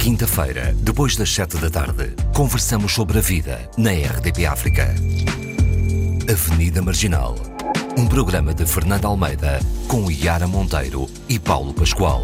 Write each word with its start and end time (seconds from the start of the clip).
quinta-feira, 0.00 0.74
depois 0.78 1.14
das 1.14 1.30
sete 1.30 1.58
da 1.58 1.68
tarde, 1.68 2.14
conversamos 2.34 2.90
sobre 2.94 3.18
a 3.18 3.20
vida 3.20 3.68
na 3.76 3.90
RDP 3.90 4.46
África. 4.46 4.94
Avenida 6.26 6.80
Marginal. 6.80 7.36
Um 7.98 8.06
programa 8.06 8.54
de 8.54 8.64
Fernando 8.64 9.04
Almeida 9.04 9.60
com 9.86 10.10
Yara 10.10 10.46
Monteiro 10.46 11.06
e 11.28 11.38
Paulo 11.38 11.74
Pascoal. 11.74 12.22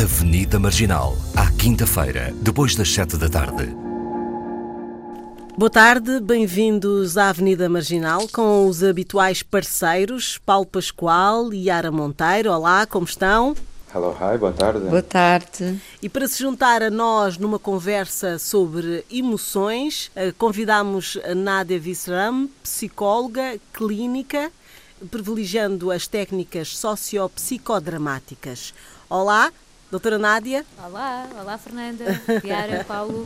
Avenida 0.00 0.60
Marginal, 0.60 1.16
à 1.34 1.50
quinta-feira, 1.50 2.32
depois 2.40 2.76
das 2.76 2.94
sete 2.94 3.16
da 3.16 3.28
tarde. 3.28 3.74
Boa 5.56 5.70
tarde, 5.70 6.20
bem-vindos 6.20 7.18
à 7.18 7.30
Avenida 7.30 7.68
Marginal 7.68 8.28
com 8.28 8.68
os 8.68 8.84
habituais 8.84 9.42
parceiros 9.42 10.38
Paulo 10.46 10.66
Pascoal 10.66 11.52
e 11.52 11.64
Yara 11.64 11.90
Monteiro. 11.90 12.52
Olá, 12.52 12.86
como 12.86 13.04
estão? 13.04 13.56
Hello, 13.94 14.14
hi, 14.20 14.36
boa 14.36 14.52
tarde. 14.52 14.80
Boa 14.80 15.02
tarde. 15.02 15.80
E 16.02 16.10
para 16.10 16.28
se 16.28 16.42
juntar 16.42 16.82
a 16.82 16.90
nós 16.90 17.38
numa 17.38 17.58
conversa 17.58 18.38
sobre 18.38 19.02
emoções, 19.10 20.10
eh, 20.14 20.30
convidamos 20.36 21.18
a 21.24 21.34
Nádia 21.34 21.78
Visram, 21.78 22.50
psicóloga 22.62 23.58
clínica, 23.72 24.52
privilegiando 25.10 25.90
as 25.90 26.06
técnicas 26.06 26.76
sociopsicodramáticas. 26.76 28.74
Olá, 29.08 29.50
doutora 29.90 30.18
Nádia. 30.18 30.66
Olá, 30.84 31.26
olá 31.40 31.56
Fernanda, 31.56 32.04
Yara, 32.44 32.84
Paulo. 32.86 33.24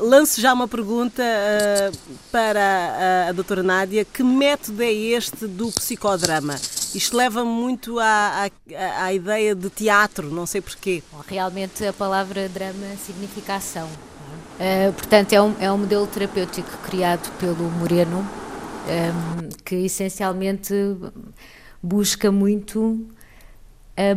Lanço 0.00 0.40
já 0.40 0.52
uma 0.52 0.66
pergunta 0.66 1.22
uh, 1.22 1.96
para 2.32 3.26
a, 3.26 3.28
a 3.28 3.32
doutora 3.32 3.62
Nádia. 3.62 4.04
Que 4.04 4.24
método 4.24 4.82
é 4.82 4.92
este 4.92 5.46
do 5.46 5.70
psicodrama? 5.70 6.56
Isto 6.96 7.14
leva-me 7.14 7.50
muito 7.50 7.98
à, 7.98 8.48
à, 8.74 9.04
à, 9.04 9.12
ideia 9.12 9.54
de 9.54 9.68
teatro, 9.68 10.30
não 10.30 10.46
sei 10.46 10.62
porquê. 10.62 11.02
Realmente 11.28 11.84
a 11.84 11.92
palavra 11.92 12.48
drama 12.48 12.96
significa 12.96 13.56
ação. 13.56 13.86
Uh, 13.86 14.90
portanto, 14.94 15.34
é 15.34 15.42
um, 15.42 15.54
é 15.60 15.70
um 15.70 15.76
modelo 15.76 16.06
terapêutico 16.06 16.70
criado 16.86 17.30
pelo 17.38 17.70
Moreno, 17.72 18.20
um, 18.20 19.48
que 19.62 19.74
essencialmente 19.74 20.72
busca 21.82 22.32
muito 22.32 23.06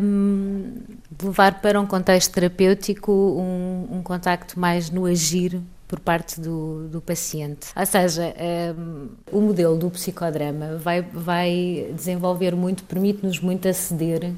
um, 0.02 0.74
levar 1.22 1.60
para 1.60 1.82
um 1.82 1.86
contexto 1.86 2.32
terapêutico 2.32 3.12
um, 3.12 3.98
um 3.98 4.02
contacto 4.02 4.58
mais 4.58 4.90
no 4.90 5.06
agir 5.06 5.62
por 5.90 6.00
parte 6.00 6.40
do, 6.40 6.88
do 6.88 7.02
paciente. 7.02 7.70
Ou 7.76 7.86
seja, 7.86 8.34
um, 8.78 9.08
o 9.32 9.42
modelo 9.42 9.76
do 9.76 9.90
psicodrama 9.90 10.78
vai, 10.78 11.02
vai 11.02 11.92
desenvolver 11.96 12.56
muito, 12.56 12.84
permite-nos 12.84 13.40
muito 13.40 13.68
aceder 13.68 14.32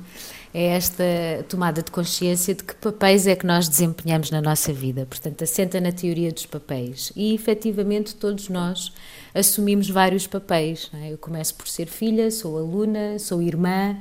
a 0.54 0.58
esta 0.58 1.04
tomada 1.50 1.84
de 1.84 1.92
consciência 1.92 2.56
de 2.56 2.64
que 2.64 2.74
papéis 2.76 3.28
é 3.28 3.36
que 3.36 3.46
nós 3.46 3.68
desempenhamos 3.68 4.32
na 4.32 4.42
nossa 4.42 4.72
vida. 4.72 5.06
Portanto, 5.06 5.44
assenta 5.44 5.82
na 5.82 5.92
teoria 5.92 6.32
dos 6.32 6.46
papéis. 6.46 7.12
E, 7.18 7.36
efetivamente, 7.36 8.16
todos 8.16 8.48
nós 8.48 8.94
assumimos 9.36 9.90
vários 9.90 10.26
papéis. 10.26 10.90
É? 11.04 11.12
Eu 11.12 11.18
começo 11.18 11.54
por 11.56 11.68
ser 11.68 11.88
filha, 11.88 12.32
sou 12.32 12.58
aluna, 12.58 13.20
sou 13.20 13.42
irmã, 13.42 13.98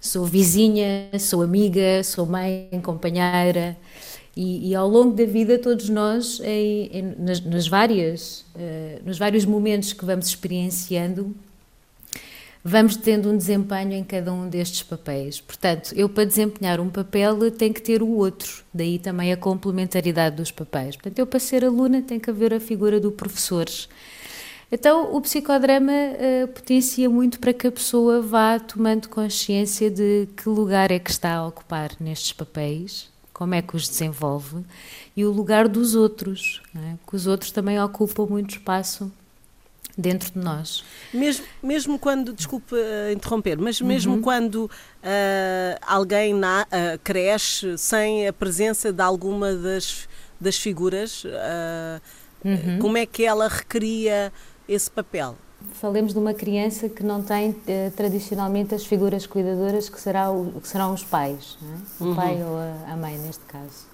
sou 0.00 0.24
vizinha, 0.24 1.10
sou 1.18 1.42
amiga, 1.42 2.04
sou 2.04 2.24
mãe, 2.24 2.68
companheira. 2.84 3.76
E, 4.36 4.70
e, 4.70 4.74
ao 4.74 4.88
longo 4.88 5.14
da 5.14 5.24
vida, 5.24 5.58
todos 5.58 5.88
nós, 5.88 6.40
em, 6.40 6.90
em, 6.92 7.14
nas, 7.18 7.40
nas, 7.40 7.68
várias, 7.68 8.44
uh, 8.56 9.06
nos 9.06 9.16
vários 9.16 9.44
momentos 9.44 9.92
que 9.92 10.04
vamos 10.04 10.26
experienciando, 10.26 11.34
vamos 12.64 12.96
tendo 12.96 13.30
um 13.30 13.36
desempenho 13.36 13.92
em 13.92 14.02
cada 14.02 14.32
um 14.32 14.48
destes 14.48 14.82
papéis. 14.82 15.40
Portanto, 15.40 15.92
eu 15.94 16.08
para 16.08 16.24
desempenhar 16.24 16.80
um 16.80 16.88
papel 16.88 17.50
tenho 17.52 17.74
que 17.74 17.82
ter 17.82 18.02
o 18.02 18.08
outro, 18.08 18.64
daí 18.72 18.98
também 18.98 19.32
a 19.32 19.36
complementaridade 19.36 20.36
dos 20.36 20.50
papéis. 20.50 20.96
Portanto, 20.96 21.18
eu 21.18 21.26
para 21.26 21.38
ser 21.38 21.64
aluna 21.64 22.02
tenho 22.02 22.20
que 22.20 22.30
haver 22.30 22.54
a 22.54 22.58
figura 22.58 22.98
do 22.98 23.12
professor. 23.12 23.66
Então, 24.72 25.14
o 25.14 25.20
psicodrama 25.20 25.92
uh, 25.92 26.48
potencia 26.48 27.08
muito 27.08 27.38
para 27.38 27.52
que 27.52 27.68
a 27.68 27.70
pessoa 27.70 28.20
vá 28.20 28.58
tomando 28.58 29.08
consciência 29.08 29.88
de 29.88 30.26
que 30.36 30.48
lugar 30.48 30.90
é 30.90 30.98
que 30.98 31.10
está 31.10 31.34
a 31.36 31.46
ocupar 31.46 31.92
nestes 32.00 32.32
papéis, 32.32 33.08
como 33.34 33.54
é 33.54 33.60
que 33.60 33.76
os 33.76 33.88
desenvolve 33.88 34.64
e 35.16 35.24
o 35.24 35.30
lugar 35.30 35.68
dos 35.68 35.94
outros, 35.94 36.62
é? 36.74 36.94
porque 37.02 37.16
os 37.16 37.26
outros 37.26 37.50
também 37.50 37.82
ocupam 37.82 38.26
muito 38.26 38.52
espaço 38.52 39.12
dentro 39.98 40.32
de 40.32 40.38
nós. 40.38 40.84
Mesmo, 41.12 41.44
mesmo 41.62 41.98
quando, 41.98 42.32
desculpe 42.32 42.74
uh, 42.74 43.12
interromper, 43.12 43.58
mas 43.58 43.80
mesmo 43.80 44.14
uhum. 44.14 44.22
quando 44.22 44.64
uh, 44.64 44.70
alguém 45.86 46.32
na, 46.32 46.62
uh, 46.62 46.98
cresce 47.02 47.76
sem 47.76 48.26
a 48.26 48.32
presença 48.32 48.92
de 48.92 49.02
alguma 49.02 49.52
das, 49.52 50.08
das 50.40 50.56
figuras, 50.56 51.24
uhum. 52.44 52.78
como 52.78 52.96
é 52.96 53.04
que 53.04 53.24
ela 53.24 53.48
recria 53.48 54.32
esse 54.68 54.90
papel? 54.90 55.36
Falemos 55.72 56.12
de 56.12 56.18
uma 56.18 56.32
criança 56.32 56.88
que 56.88 57.02
não 57.02 57.22
tem 57.22 57.56
eh, 57.66 57.90
tradicionalmente 57.96 58.74
as 58.74 58.84
figuras 58.84 59.26
cuidadoras 59.26 59.88
que, 59.88 60.00
será 60.00 60.30
o, 60.30 60.60
que 60.60 60.68
serão 60.68 60.92
os 60.92 61.02
pais, 61.02 61.58
é? 61.62 62.02
o 62.04 62.08
uhum. 62.08 62.14
pai 62.14 62.42
ou 62.42 62.56
a, 62.56 62.92
a, 62.92 62.96
mãe, 62.96 63.18
neste 63.18 63.44
caso. 63.44 63.86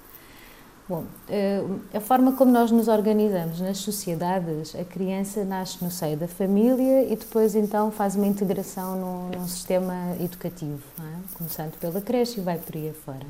Bom, 0.88 1.04
eh, 1.28 1.62
a 1.94 2.00
forma 2.00 2.32
como 2.32 2.50
nós 2.50 2.70
nos 2.70 2.88
organizamos 2.88 3.60
nas 3.60 3.78
sociedades, 3.78 4.74
a 4.74 4.84
criança 4.84 5.44
nasce 5.44 5.82
no 5.82 5.90
seio 5.90 6.16
da 6.16 6.28
família 6.28 7.04
e 7.04 7.16
depois 7.16 7.54
então 7.54 7.90
faz 7.90 8.16
uma 8.16 8.26
integração 8.26 8.96
num, 8.96 9.38
num 9.38 9.48
sistema 9.48 10.16
educativo, 10.20 10.82
é? 10.98 11.36
começando 11.38 11.78
pela 11.78 12.00
creche 12.00 12.40
e 12.40 12.42
vai 12.42 12.58
por 12.58 12.76
aí 12.76 12.90
afora. 12.90 13.26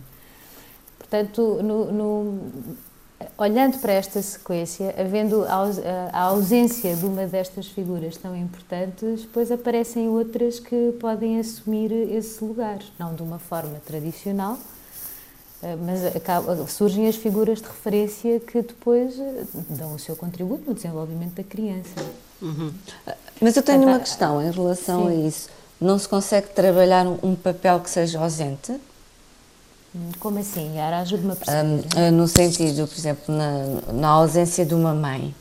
Portanto, 0.98 1.60
no, 1.62 1.92
no 1.92 2.40
olhando 3.36 3.78
para 3.78 3.92
esta 3.92 4.20
sequência, 4.22 4.94
havendo 4.98 5.44
a 5.44 6.22
ausência 6.22 6.94
de 6.94 7.04
uma 7.04 7.26
destas 7.26 7.66
figuras 7.66 8.16
tão 8.16 8.36
importantes, 8.36 9.22
depois 9.22 9.50
aparecem 9.50 10.08
outras 10.08 10.58
que 10.58 10.94
podem 11.00 11.38
assumir 11.38 11.92
esse 11.92 12.42
lugar, 12.44 12.78
não 12.98 13.14
de 13.14 13.22
uma 13.22 13.38
forma 13.38 13.80
tradicional, 13.86 14.58
eh, 15.62 15.76
mas 15.76 16.70
surgem 16.70 17.08
as 17.08 17.16
figuras 17.16 17.60
de 17.60 17.66
referência 17.66 18.40
que 18.40 18.62
depois 18.62 19.18
eh, 19.18 19.44
dão 19.70 19.94
o 19.94 19.98
seu 19.98 20.16
contributo 20.16 20.64
no 20.66 20.74
desenvolvimento 20.74 21.34
da 21.34 21.44
criança. 21.44 22.00
Uhum. 22.40 22.72
Mas 23.40 23.56
eu 23.56 23.62
tenho 23.62 23.82
uma 23.82 24.00
questão 24.00 24.42
em 24.42 24.50
relação 24.50 25.06
Sim. 25.06 25.08
a 25.08 25.28
isso. 25.28 25.48
Não 25.80 25.98
se 25.98 26.08
consegue 26.08 26.48
trabalhar 26.48 27.06
um 27.06 27.34
papel 27.34 27.80
que 27.80 27.88
seja 27.90 28.20
ausente? 28.20 28.78
Como 30.20 30.38
assim, 30.38 30.76
Yara? 30.76 30.98
Ajude-me 30.98 31.32
a 31.32 31.36
perceber. 31.36 31.84
Um, 31.98 32.10
no 32.12 32.28
sentido, 32.28 32.86
por 32.86 32.96
exemplo, 32.96 33.34
na, 33.34 33.92
na 33.92 34.08
ausência 34.08 34.64
de 34.64 34.74
uma 34.74 34.94
mãe. 34.94 35.34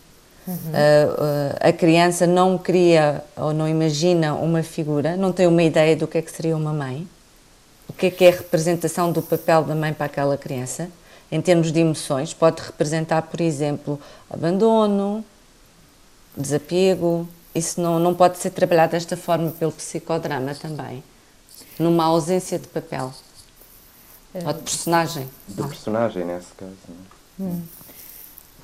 Uhum. 0.48 0.56
Uh, 0.56 1.14
uh, 1.14 1.58
a 1.60 1.72
criança 1.72 2.26
não 2.26 2.58
cria 2.58 3.24
ou 3.38 3.54
não 3.54 3.68
imagina 3.68 4.34
uma 4.34 4.64
figura, 4.64 5.16
não 5.16 5.32
tem 5.32 5.46
uma 5.46 5.62
ideia 5.62 5.96
do 5.96 6.08
que 6.08 6.18
é 6.18 6.22
que 6.22 6.32
seria 6.32 6.58
uma 6.58 6.74
mãe. 6.74 7.08
O 7.88 7.94
que 7.94 8.08
é 8.08 8.12
que 8.12 8.26
é 8.26 8.30
a 8.30 8.38
representação 8.38 9.12
do 9.12 9.22
papel 9.22 9.64
da 9.64 9.76
mãe 9.76 9.94
para 9.94 10.08
aquela 10.08 10.38
criança? 10.38 10.90
Em 11.32 11.40
termos 11.40 11.72
de 11.72 11.80
emoções, 11.80 12.34
pode 12.34 12.62
representar, 12.62 13.22
por 13.24 13.40
exemplo, 13.40 14.00
abandono, 14.30 15.24
desapego. 16.36 17.28
Isso 17.54 17.80
não, 17.80 18.00
não 18.00 18.16
pode 18.16 18.40
ser 18.40 18.50
trabalhado 18.50 18.94
desta 18.94 19.16
forma 19.16 19.52
pelo 19.52 19.72
psicodrama 19.72 20.56
também, 20.56 21.04
numa 21.78 22.06
ausência 22.06 22.58
de 22.58 22.68
papel. 22.68 23.14
Ou 24.34 24.54
de 24.54 24.62
personagem. 24.62 25.30
De 25.48 25.64
personagem, 25.64 26.26
nesse 26.26 26.54
caso. 26.54 26.74
É? 26.88 27.44
Hum. 27.44 27.64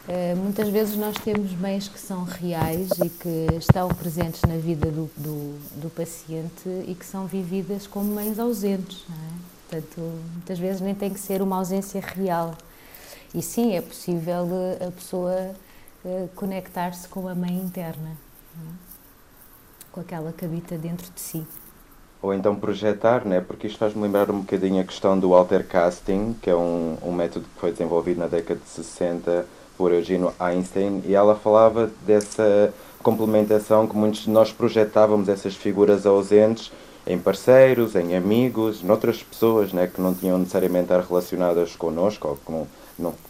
Uh, 0.07 0.35
muitas 0.37 0.69
vezes 0.69 0.95
nós 0.95 1.15
temos 1.23 1.51
mães 1.53 1.87
que 1.87 1.99
são 1.99 2.23
reais 2.23 2.89
e 3.03 3.09
que 3.09 3.47
estão 3.57 3.87
presentes 3.87 4.41
na 4.43 4.57
vida 4.57 4.91
do, 4.91 5.09
do, 5.17 5.59
do 5.81 5.89
paciente 5.89 6.69
e 6.87 6.93
que 6.93 7.05
são 7.05 7.25
vividas 7.25 7.87
como 7.87 8.13
mães 8.13 8.37
ausentes. 8.37 9.03
Não 9.09 9.15
é? 9.15 9.29
Portanto, 9.67 10.01
muitas 10.33 10.59
vezes 10.59 10.81
nem 10.81 10.93
tem 10.93 11.11
que 11.11 11.19
ser 11.19 11.41
uma 11.41 11.57
ausência 11.57 11.99
real. 11.99 12.55
E 13.33 13.41
sim, 13.41 13.75
é 13.75 13.81
possível 13.81 14.47
eh, 14.79 14.85
a 14.85 14.91
pessoa 14.91 15.55
uh, 16.05 16.29
conectar-se 16.35 17.07
com 17.07 17.27
a 17.27 17.33
mãe 17.33 17.57
interna, 17.57 18.11
é? 18.11 18.71
com 19.91 20.01
aquela 20.01 20.31
que 20.31 20.45
habita 20.45 20.77
dentro 20.77 21.11
de 21.11 21.19
si 21.19 21.45
ou 22.25 22.33
então 22.33 22.55
projetar, 22.55 23.23
né? 23.23 23.39
porque 23.39 23.67
isto 23.67 23.77
faz-me 23.77 24.01
lembrar 24.01 24.31
um 24.31 24.39
bocadinho 24.39 24.81
a 24.81 24.83
questão 24.83 25.17
do 25.17 25.35
alter 25.35 25.65
casting, 25.67 26.35
que 26.41 26.49
é 26.49 26.55
um, 26.55 26.97
um 27.03 27.11
método 27.11 27.45
que 27.45 27.59
foi 27.59 27.71
desenvolvido 27.71 28.19
na 28.19 28.27
década 28.27 28.59
de 28.59 28.67
60 28.67 29.45
por 29.77 29.91
Eugene 29.91 30.29
Einstein, 30.39 31.03
e 31.05 31.13
ela 31.13 31.35
falava 31.35 31.91
dessa 32.05 32.73
complementação 33.03 33.85
que 33.85 33.95
muitos 33.95 34.21
de 34.21 34.31
nós 34.31 34.51
projetávamos 34.51 35.29
essas 35.29 35.55
figuras 35.55 36.05
ausentes 36.07 36.71
em 37.05 37.19
parceiros, 37.19 37.95
em 37.95 38.15
amigos, 38.15 38.81
noutras 38.81 39.21
pessoas 39.21 39.71
né, 39.71 39.85
que 39.85 40.01
não 40.01 40.13
tinham 40.13 40.39
necessariamente 40.39 40.85
estar 40.85 41.01
relacionadas 41.01 41.75
connosco 41.75 42.27
ou 42.27 42.35
que 42.35 42.51
não, 42.51 42.67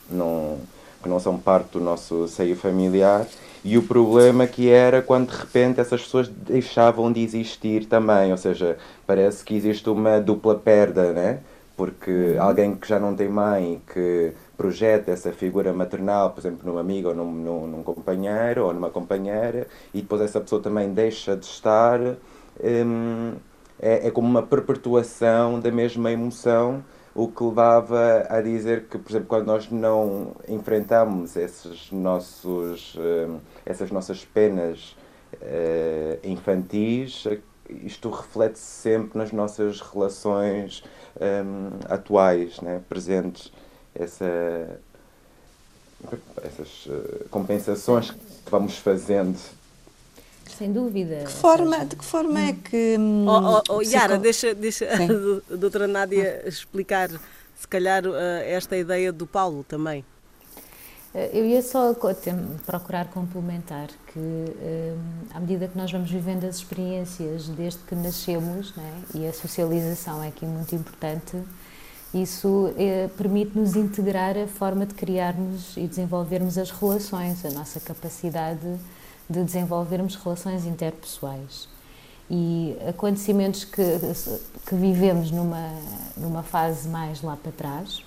não, 0.10 0.58
que 1.06 1.10
não 1.10 1.20
são 1.20 1.38
parte 1.38 1.74
do 1.74 1.80
nosso 1.80 2.28
seio 2.28 2.56
familiar 2.56 3.28
e 3.64 3.78
o 3.78 3.84
problema 3.84 4.48
que 4.48 4.70
era 4.70 5.04
quando 5.04 5.30
de 5.30 5.38
repente 5.38 5.80
essas 5.80 6.02
pessoas 6.02 6.28
deixavam 6.28 7.12
de 7.12 7.22
existir 7.22 7.86
também, 7.86 8.32
ou 8.32 8.38
seja, 8.38 8.76
parece 9.06 9.44
que 9.46 9.56
existe 9.56 9.88
uma 9.88 10.20
dupla 10.20 10.56
perda, 10.56 11.14
né? 11.14 11.40
Porque 11.78 12.36
alguém 12.40 12.76
que 12.76 12.88
já 12.88 13.00
não 13.00 13.16
tem 13.16 13.30
mãe 13.30 13.82
que 13.94 14.32
projeta 14.58 15.12
essa 15.12 15.32
figura 15.32 15.74
maternal, 15.74 16.32
por 16.32 16.40
exemplo, 16.40 16.62
numa 16.64 16.80
amiga 16.80 17.10
ou 17.10 17.16
num, 17.16 17.32
num, 17.32 17.68
num 17.68 17.84
companheiro 17.84 18.66
ou 18.66 18.74
numa 18.74 18.90
companheira, 18.90 19.68
e 19.94 20.02
depois 20.02 20.22
essa 20.22 20.40
pessoa 20.40 20.62
também 20.62 20.92
deixa 20.92 21.36
de 21.36 21.46
estar, 21.46 22.00
hum, 22.64 23.34
é, 23.80 24.08
é 24.08 24.12
como 24.12 24.28
uma 24.28 24.42
perpetuação 24.42 25.60
da 25.60 25.72
mesma 25.72 26.12
emoção, 26.12 26.84
o 27.16 27.30
que 27.30 27.44
levava 27.44 28.28
a 28.30 28.42
dizer 28.42 28.88
que, 28.90 28.98
por 28.98 29.10
exemplo, 29.10 29.28
quando 29.30 29.48
nós 29.48 29.72
não 29.72 30.36
enfrentamos 30.50 31.38
esses 31.38 31.90
nossos, 31.90 32.94
hum, 32.98 33.40
essas 33.66 33.90
nossas 33.90 34.26
penas 34.26 34.98
eh, 35.42 36.20
infantis, 36.26 37.26
isto 37.70 38.10
reflete-se 38.10 38.66
sempre 38.66 39.18
nas 39.18 39.32
nossas 39.32 39.80
relações 39.80 40.84
atuais, 41.90 42.60
né? 42.60 42.82
presentes, 42.90 43.52
essa, 43.94 44.80
essas 46.44 46.88
eh, 46.90 47.26
compensações 47.32 48.12
que 48.12 48.52
vamos 48.52 48.78
fazendo. 48.78 49.40
Sem 50.58 50.72
dúvida. 50.72 51.18
De 51.20 51.26
que 51.26 51.32
forma, 51.32 51.86
de 51.86 51.96
que 51.96 52.06
forma 52.06 52.40
é 52.40 52.54
que. 52.54 52.96
hum, 52.98 53.26
Oh, 53.28 53.58
oh, 53.70 53.74
oh, 53.76 53.82
Yara, 53.82 54.18
deixa, 54.18 54.54
deixa 54.56 54.86
Sim. 54.96 55.08
a 55.52 55.56
doutora 55.56 55.88
Nádia 55.88 56.48
explicar, 56.48 57.10
se 57.10 57.68
calhar, 57.68 58.04
eh, 58.06 58.52
esta 58.54 58.78
ideia 58.78 59.12
do 59.12 59.28
Paulo 59.28 59.64
também. 59.68 60.04
Eh, 61.14 61.32
Eu 61.34 61.46
ia 61.46 61.62
só 61.62 61.94
procurar 62.66 63.08
complementar 63.10 63.88
que, 64.14 64.20
hum, 64.20 64.98
à 65.34 65.40
medida 65.40 65.68
que 65.68 65.78
nós 65.78 65.92
vamos 65.92 66.10
vivendo 66.10 66.46
as 66.46 66.58
experiências 66.58 67.48
desde 67.50 67.80
que 67.80 67.96
nascemos, 67.96 68.74
né, 68.76 68.94
e 69.14 69.28
a 69.28 69.34
socialização 69.34 70.24
é 70.24 70.28
aqui 70.30 70.46
muito 70.46 70.74
importante, 70.76 71.38
isso 72.14 72.74
eh, 72.78 73.10
permite-nos 73.18 73.76
integrar 73.76 74.38
a 74.38 74.48
forma 74.48 74.86
de 74.86 74.94
criarmos 74.94 75.76
e 75.76 75.86
desenvolvermos 75.86 76.58
as 76.58 76.72
relações, 76.72 77.44
a 77.46 77.50
nossa 77.52 77.80
capacidade 77.82 78.78
de 79.30 79.44
desenvolvermos 79.44 80.16
relações 80.16 80.66
interpessoais. 80.66 81.68
E 82.30 82.76
acontecimentos 82.88 83.64
que, 83.64 83.82
que 84.66 84.76
vivemos 84.76 85.30
numa, 85.32 85.70
numa 86.18 86.44
fase 86.44 86.88
mais 86.88 87.22
lá 87.22 87.36
para 87.36 87.52
trás, 87.52 88.04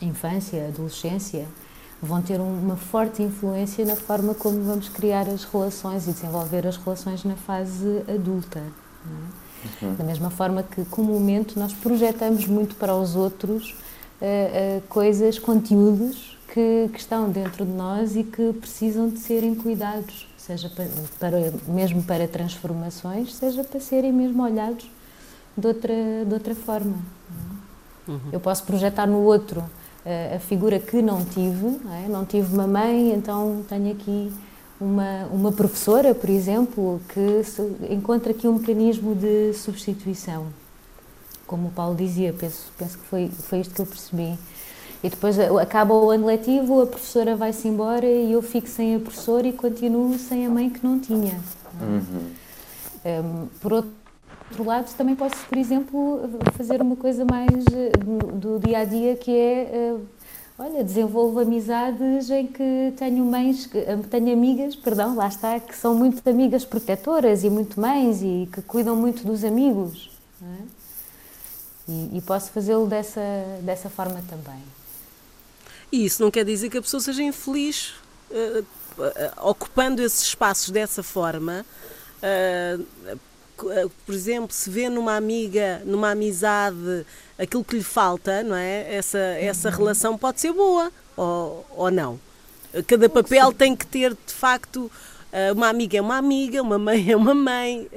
infância, 0.00 0.68
adolescência, 0.68 1.46
vão 2.00 2.20
ter 2.20 2.40
uma 2.40 2.76
forte 2.76 3.22
influência 3.22 3.84
na 3.84 3.94
forma 3.94 4.34
como 4.34 4.62
vamos 4.64 4.88
criar 4.88 5.28
as 5.28 5.44
relações 5.44 6.08
e 6.08 6.12
desenvolver 6.12 6.66
as 6.66 6.76
relações 6.76 7.24
na 7.24 7.36
fase 7.36 8.02
adulta. 8.08 8.60
é? 8.60 9.92
Da 9.96 10.04
mesma 10.04 10.28
forma 10.28 10.64
que 10.64 10.84
comumente 10.86 11.56
nós 11.56 11.72
projetamos 11.72 12.46
muito 12.46 12.74
para 12.74 12.96
os 12.96 13.14
outros 13.14 13.76
eh, 14.20 14.50
eh, 14.52 14.82
coisas, 14.88 15.38
conteúdos 15.38 16.36
que, 16.52 16.90
que 16.92 16.98
estão 16.98 17.30
dentro 17.30 17.64
de 17.64 17.70
nós 17.70 18.16
e 18.16 18.24
que 18.24 18.52
precisam 18.54 19.08
de 19.08 19.20
serem 19.20 19.54
cuidados, 19.54 20.26
seja 20.46 20.68
para, 20.68 20.86
para- 21.20 21.52
mesmo 21.68 22.02
para 22.02 22.26
transformações, 22.26 23.34
seja 23.34 23.62
para 23.64 23.80
serem 23.80 24.12
mesmo 24.12 24.42
olhados 24.42 24.90
de 25.56 25.66
outra, 25.66 25.94
de 26.26 26.34
outra 26.34 26.54
forma. 26.54 26.96
é? 28.08 28.12
Eu 28.36 28.40
posso 28.40 28.64
projetar 28.64 29.06
no 29.06 29.18
outro 29.22 29.62
eh, 30.04 30.34
a 30.36 30.40
figura 30.40 30.78
que 30.80 31.00
não 31.00 31.24
tive, 31.24 31.78
não, 31.84 31.94
é? 31.94 32.08
Não 32.08 32.24
tive 32.24 32.52
uma 32.52 32.66
mãe, 32.66 33.12
então 33.12 33.64
tenho 33.68 33.92
aqui 33.92 34.32
uma, 34.80 35.26
uma 35.30 35.52
professora, 35.52 36.12
por 36.12 36.28
exemplo, 36.28 37.00
que 37.10 37.42
encontra 37.92 38.32
aqui 38.32 38.48
um 38.48 38.54
mecanismo 38.58 39.14
de 39.14 39.52
substituição. 39.54 40.46
Como 41.46 41.68
o 41.68 41.70
Paulo 41.70 41.94
dizia, 41.94 42.32
penso, 42.32 42.72
penso 42.76 42.98
que 42.98 43.04
foi, 43.04 43.28
foi 43.28 43.60
isto 43.60 43.74
que 43.74 43.80
eu 43.80 43.86
percebi. 43.86 44.36
E 45.02 45.08
depois 45.10 45.36
acaba 45.38 45.92
o 45.94 46.10
ano 46.10 46.26
letivo, 46.26 46.82
a 46.82 46.86
professora 46.86 47.34
vai-se 47.34 47.66
embora 47.66 48.06
e 48.06 48.32
eu 48.32 48.40
fico 48.40 48.68
sem 48.68 48.94
a 48.94 49.00
professora 49.00 49.48
e 49.48 49.52
continuo 49.52 50.16
sem 50.18 50.46
a 50.46 50.50
mãe 50.50 50.70
que 50.70 50.84
não 50.86 50.98
tinha. 51.00 51.40
Um, 53.04 53.48
por 53.60 53.72
outro 53.72 54.64
lado, 54.64 54.94
também 54.96 55.16
posso, 55.16 55.34
por 55.48 55.58
exemplo, 55.58 56.20
fazer 56.56 56.80
uma 56.80 56.94
coisa 56.94 57.24
mais 57.24 57.50
eh, 57.72 57.90
do, 57.98 58.58
do 58.58 58.58
dia 58.64 58.78
a 58.78 58.84
dia 58.84 59.16
que 59.16 59.30
é, 59.32 59.62
eh, 59.72 59.96
olha, 60.56 60.84
desenvolvo 60.84 61.40
amizades 61.40 62.30
em 62.30 62.46
que 62.46 62.92
tenho 62.96 63.24
mães, 63.24 63.66
que- 63.66 63.84
tenho 64.08 64.32
amigas, 64.32 64.76
perdão, 64.76 65.16
lá 65.16 65.26
está, 65.26 65.58
que 65.58 65.74
são 65.76 65.96
muito 65.96 66.24
amigas 66.28 66.64
protetoras 66.64 67.42
e 67.42 67.50
muito 67.50 67.80
mães 67.80 68.22
e 68.22 68.48
que 68.52 68.62
cuidam 68.62 68.94
muito 68.94 69.26
dos 69.26 69.42
amigos. 69.42 70.10
é? 70.40 70.62
E, 71.88 72.18
e 72.18 72.20
posso 72.20 72.52
fazê-lo 72.52 72.86
dessa, 72.86 73.20
dessa 73.62 73.90
forma 73.90 74.22
também. 74.28 74.62
E 75.92 76.06
isso 76.06 76.22
não 76.22 76.30
quer 76.30 76.44
dizer 76.44 76.70
que 76.70 76.78
a 76.78 76.82
pessoa 76.82 77.00
seja 77.00 77.22
infeliz 77.22 77.92
eh, 78.30 78.64
ocupando 79.42 80.02
esses 80.02 80.22
espaços 80.22 80.70
dessa 80.70 81.02
forma. 81.02 81.66
eh, 82.22 82.78
por 84.06 84.14
exemplo, 84.14 84.52
se 84.52 84.68
vê 84.70 84.88
numa 84.88 85.14
amiga, 85.16 85.82
numa 85.84 86.10
amizade, 86.10 87.06
aquilo 87.38 87.62
que 87.62 87.76
lhe 87.76 87.82
falta, 87.82 88.42
não 88.42 88.56
é? 88.56 88.92
Essa, 88.92 89.18
essa 89.18 89.70
relação 89.70 90.18
pode 90.18 90.40
ser 90.40 90.52
boa 90.52 90.90
ou, 91.16 91.64
ou 91.70 91.90
não. 91.90 92.18
Cada 92.88 93.08
papel 93.08 93.52
tem 93.52 93.76
que 93.76 93.86
ter, 93.86 94.16
de 94.26 94.32
facto, 94.32 94.90
uma 95.54 95.68
amiga 95.68 95.98
é 95.98 96.00
uma 96.00 96.16
amiga, 96.16 96.60
uma 96.62 96.78
mãe 96.78 97.12
é 97.12 97.16
uma 97.16 97.34
mãe. 97.34 97.88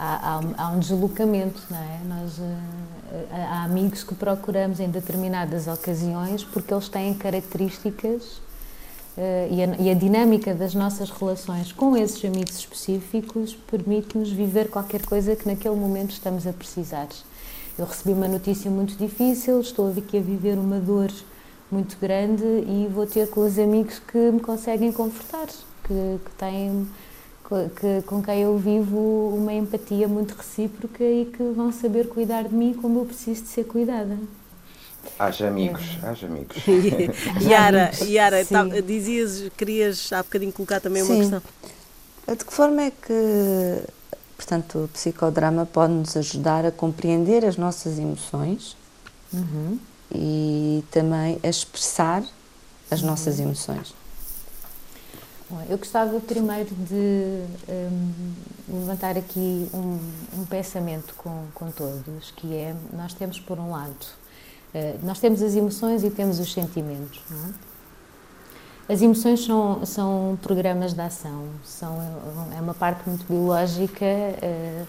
Há, 0.00 0.40
há 0.64 0.68
um- 0.70 0.78
deslocamento, 0.78 1.60
não 1.70 1.78
é? 1.78 2.00
Nós, 2.08 2.38
eh, 2.38 3.24
há 3.32 3.60
há 3.60 3.64
amigos 3.64 4.02
que 4.02 4.14
procuramos 4.14 4.80
em 4.80 4.88
determinadas 4.88 5.66
ocasiões 5.66 6.42
porque 6.44 6.72
eles 6.72 6.88
têm 6.88 7.12
características 7.14 8.40
eh, 9.18 9.48
e, 9.50 9.62
a, 9.62 9.66
e 9.76 9.90
a 9.90 9.94
dinâmica 9.94 10.54
das 10.54 10.74
nossas 10.74 11.10
relações 11.10 11.72
com 11.72 11.96
esses 11.96 12.24
amigos 12.24 12.56
específicos 12.58 13.54
permite-nos 13.70 14.30
viver 14.30 14.70
qualquer 14.70 15.04
coisa 15.04 15.34
que 15.36 15.46
naquele 15.46 15.74
momento 15.76 16.12
estamos 16.12 16.46
a 16.46 16.52
precisar. 16.52 17.08
Eu 17.78 17.86
recebi 17.86 18.12
uma 18.12 18.28
notícia 18.28 18.70
muito 18.70 18.96
difícil, 18.96 19.60
estou 19.60 19.90
aqui 19.90 20.18
a 20.18 20.20
viver 20.22 20.58
uma 20.58 20.78
dor 20.78 21.10
muito 21.70 21.96
grande 22.00 22.42
e 22.44 22.88
vou 22.92 23.06
ter 23.06 23.28
com 23.30 23.40
os 23.46 23.58
amigos 23.58 23.98
que 24.00 24.18
me 24.18 24.40
conseguem 24.40 24.92
confortar, 24.92 25.46
que, 25.84 26.18
que 26.24 26.30
têm 26.36 26.86
que, 27.76 28.02
com 28.06 28.22
quem 28.22 28.42
eu 28.42 28.56
vivo 28.56 29.34
uma 29.36 29.52
empatia 29.52 30.06
muito 30.06 30.34
recíproca 30.34 31.02
e 31.02 31.26
que 31.26 31.42
vão 31.42 31.72
saber 31.72 32.08
cuidar 32.08 32.44
de 32.44 32.54
mim 32.54 32.74
como 32.74 33.00
eu 33.00 33.06
preciso 33.06 33.42
de 33.42 33.48
ser 33.48 33.64
cuidada. 33.64 34.16
Haja 35.18 35.48
amigos, 35.48 35.82
haja 36.02 36.26
amigos. 36.26 36.56
Yara, 37.42 37.90
Yara 38.04 38.44
tá- 38.44 38.64
dizias, 38.80 39.50
querias 39.56 40.12
há 40.12 40.22
bocadinho 40.22 40.52
colocar 40.52 40.80
também 40.80 41.02
uma 41.02 41.14
Sim. 41.14 41.20
questão. 41.20 41.42
De 42.28 42.44
que 42.44 42.52
forma 42.52 42.82
é 42.82 42.90
que, 42.90 43.82
portanto, 44.36 44.84
o 44.84 44.88
psicodrama 44.88 45.66
pode 45.66 45.92
nos 45.92 46.16
ajudar 46.16 46.64
a 46.64 46.70
compreender 46.70 47.44
as 47.44 47.56
nossas 47.56 47.98
emoções 47.98 48.76
e 50.14 50.84
também 50.90 51.38
a 51.42 51.48
expressar 51.48 52.22
as 52.90 53.02
nossas 53.02 53.40
emoções? 53.40 53.94
Bom, 55.50 55.60
eu 55.68 55.76
gostava 55.76 56.20
primeiro 56.20 56.72
de 56.72 57.42
hum, 57.68 58.32
levantar 58.68 59.18
aqui 59.18 59.68
um, 59.74 59.98
um 60.38 60.44
pensamento 60.44 61.12
com, 61.16 61.46
com 61.52 61.72
todos, 61.72 62.30
que 62.36 62.54
é, 62.54 62.72
nós 62.92 63.14
temos 63.14 63.40
por 63.40 63.58
um 63.58 63.72
lado, 63.72 64.06
eh, 64.72 64.96
nós 65.02 65.18
temos 65.18 65.42
as 65.42 65.56
emoções 65.56 66.04
e 66.04 66.10
temos 66.10 66.38
os 66.38 66.52
sentimentos, 66.52 67.20
é? 67.32 68.92
As 68.92 69.02
emoções 69.02 69.44
são, 69.44 69.84
são 69.84 70.38
programas 70.40 70.92
de 70.92 71.00
ação, 71.00 71.48
são, 71.64 71.98
é 72.56 72.60
uma 72.60 72.74
parte 72.74 73.08
muito 73.08 73.24
biológica 73.26 74.04
eh, 74.04 74.84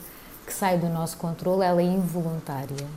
que 0.46 0.53
sai 0.53 0.77
do 0.77 0.89
nosso 0.89 1.18
controle, 1.18 1.63
ela 1.63 1.82
é 1.82 1.86
involuntária. 1.86 2.88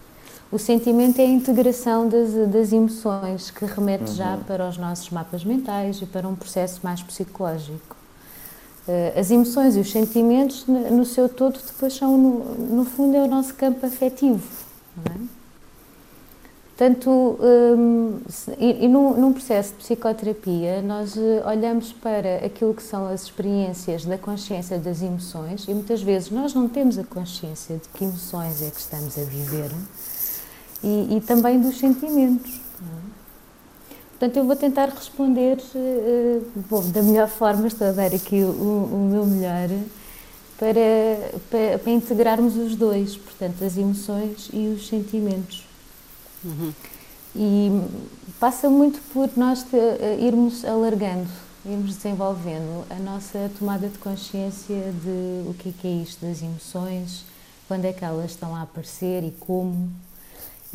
O 0.54 0.58
sentimento 0.58 1.18
é 1.18 1.25
a 1.25 1.28
integração 1.28 2.08
das, 2.08 2.32
das 2.49 2.73
emoções, 2.73 3.50
que 3.50 3.64
remete 3.64 4.12
já 4.12 4.37
para 4.46 4.68
os 4.68 4.78
nossos 4.78 5.11
mapas 5.11 5.44
mentais 5.44 6.00
e 6.00 6.06
para 6.06 6.28
um 6.28 6.37
processo 6.37 6.78
mais 6.84 7.02
psicológico. 7.02 7.96
Eh, 8.87 9.14
As 9.18 9.32
emoções 9.32 9.75
e 9.76 9.80
os 9.80 9.90
sentimentos, 9.90 10.64
no 10.68 11.04
seu 11.04 11.28
todo, 11.28 11.58
depois 11.66 11.94
são, 11.94 12.16
no, 12.16 12.44
no 12.76 12.84
fundo, 12.84 13.16
é 13.16 13.23
o 13.25 13.26
nosso 13.26 13.52
campo 13.54 13.84
afetivo. 13.84 14.46
Não 14.96 15.12
é? 15.12 15.18
Portanto, 16.76 17.38
se- 18.28 18.50
e, 18.58 18.84
e 18.84 18.88
num, 18.88 19.14
num 19.20 19.32
processo 19.32 19.70
de 19.73 19.78
psicoterapia, 19.78 20.82
nós 20.82 21.16
eh, 21.16 21.42
olhamos 21.46 21.92
para 21.92 22.37
aquilo 22.46 22.75
que 22.75 22.82
são 22.82 23.06
as 23.08 23.23
experiências 23.25 24.04
da 24.04 24.18
consciência 24.18 24.78
das 24.78 25.02
emoções 25.02 25.64
e 25.68 25.75
muitas 25.75 26.00
vezes 26.02 26.30
nós 26.30 26.54
não 26.54 26.68
temos 26.68 26.96
a 26.99 27.04
consciência 27.04 27.76
de 27.76 27.88
que 27.88 28.04
emoções 28.04 28.61
é 28.62 28.70
que 28.70 28.80
estamos 28.80 29.16
a 29.18 29.23
viver 29.23 29.70
e, 30.85 31.17
e 31.17 31.21
também 31.21 31.59
dos 31.59 31.79
sentimentos. 31.79 32.61
Portanto, 34.11 34.37
eu 34.37 34.45
vou 34.45 34.55
tentar 34.55 34.88
responder 34.91 35.59
eh, 35.75 36.41
bom, 36.71 36.83
da 36.91 37.03
melhor 37.03 37.29
forma, 37.29 37.67
estou 37.67 37.88
a 37.88 37.93
dar 37.93 38.14
aqui 38.14 38.43
o, 38.43 38.49
o 38.49 39.09
meu 39.11 39.26
melhor, 39.26 39.69
para, 40.57 41.41
para, 41.50 41.79
para 41.79 41.93
integrarmos 41.93 42.57
os 42.57 42.76
dois, 42.76 43.17
portanto, 43.17 43.64
as 43.64 43.76
emoções 43.76 44.49
e 44.53 44.69
os 44.69 44.87
sentimentos. 44.87 45.67
Uhum. 46.45 46.73
E 47.35 47.83
passa 48.38 48.71
muito 48.71 49.00
por 49.12 49.29
nós 49.37 49.64
te, 49.64 49.76
uh, 49.76 50.25
irmos 50.25 50.64
alargando, 50.64 51.29
irmos 51.67 51.97
desenvolvendo 51.97 52.87
a 52.88 52.95
nossa 53.00 53.50
tomada 53.59 53.88
de 53.88 53.99
consciência 53.99 54.93
de 55.03 55.49
o 55.49 55.55
que 55.55 55.71
é, 55.71 55.73
que 55.73 55.88
é 55.88 55.91
isto 55.91 56.25
das 56.25 56.41
emoções, 56.41 57.25
quando 57.67 57.85
é 57.87 57.93
que 57.93 58.05
elas 58.05 58.31
estão 58.31 58.55
a 58.55 58.62
aparecer 58.62 59.25
e 59.25 59.33
como. 59.33 59.91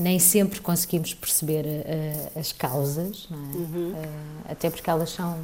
Nem 0.01 0.17
sempre 0.17 0.61
conseguimos 0.61 1.13
perceber 1.13 1.65
uh, 1.65 2.39
as 2.39 2.51
causas, 2.53 3.27
é? 3.29 3.33
uhum. 3.35 3.91
uh, 3.91 4.51
até 4.51 4.69
porque 4.69 4.89
elas 4.89 5.09
são 5.09 5.37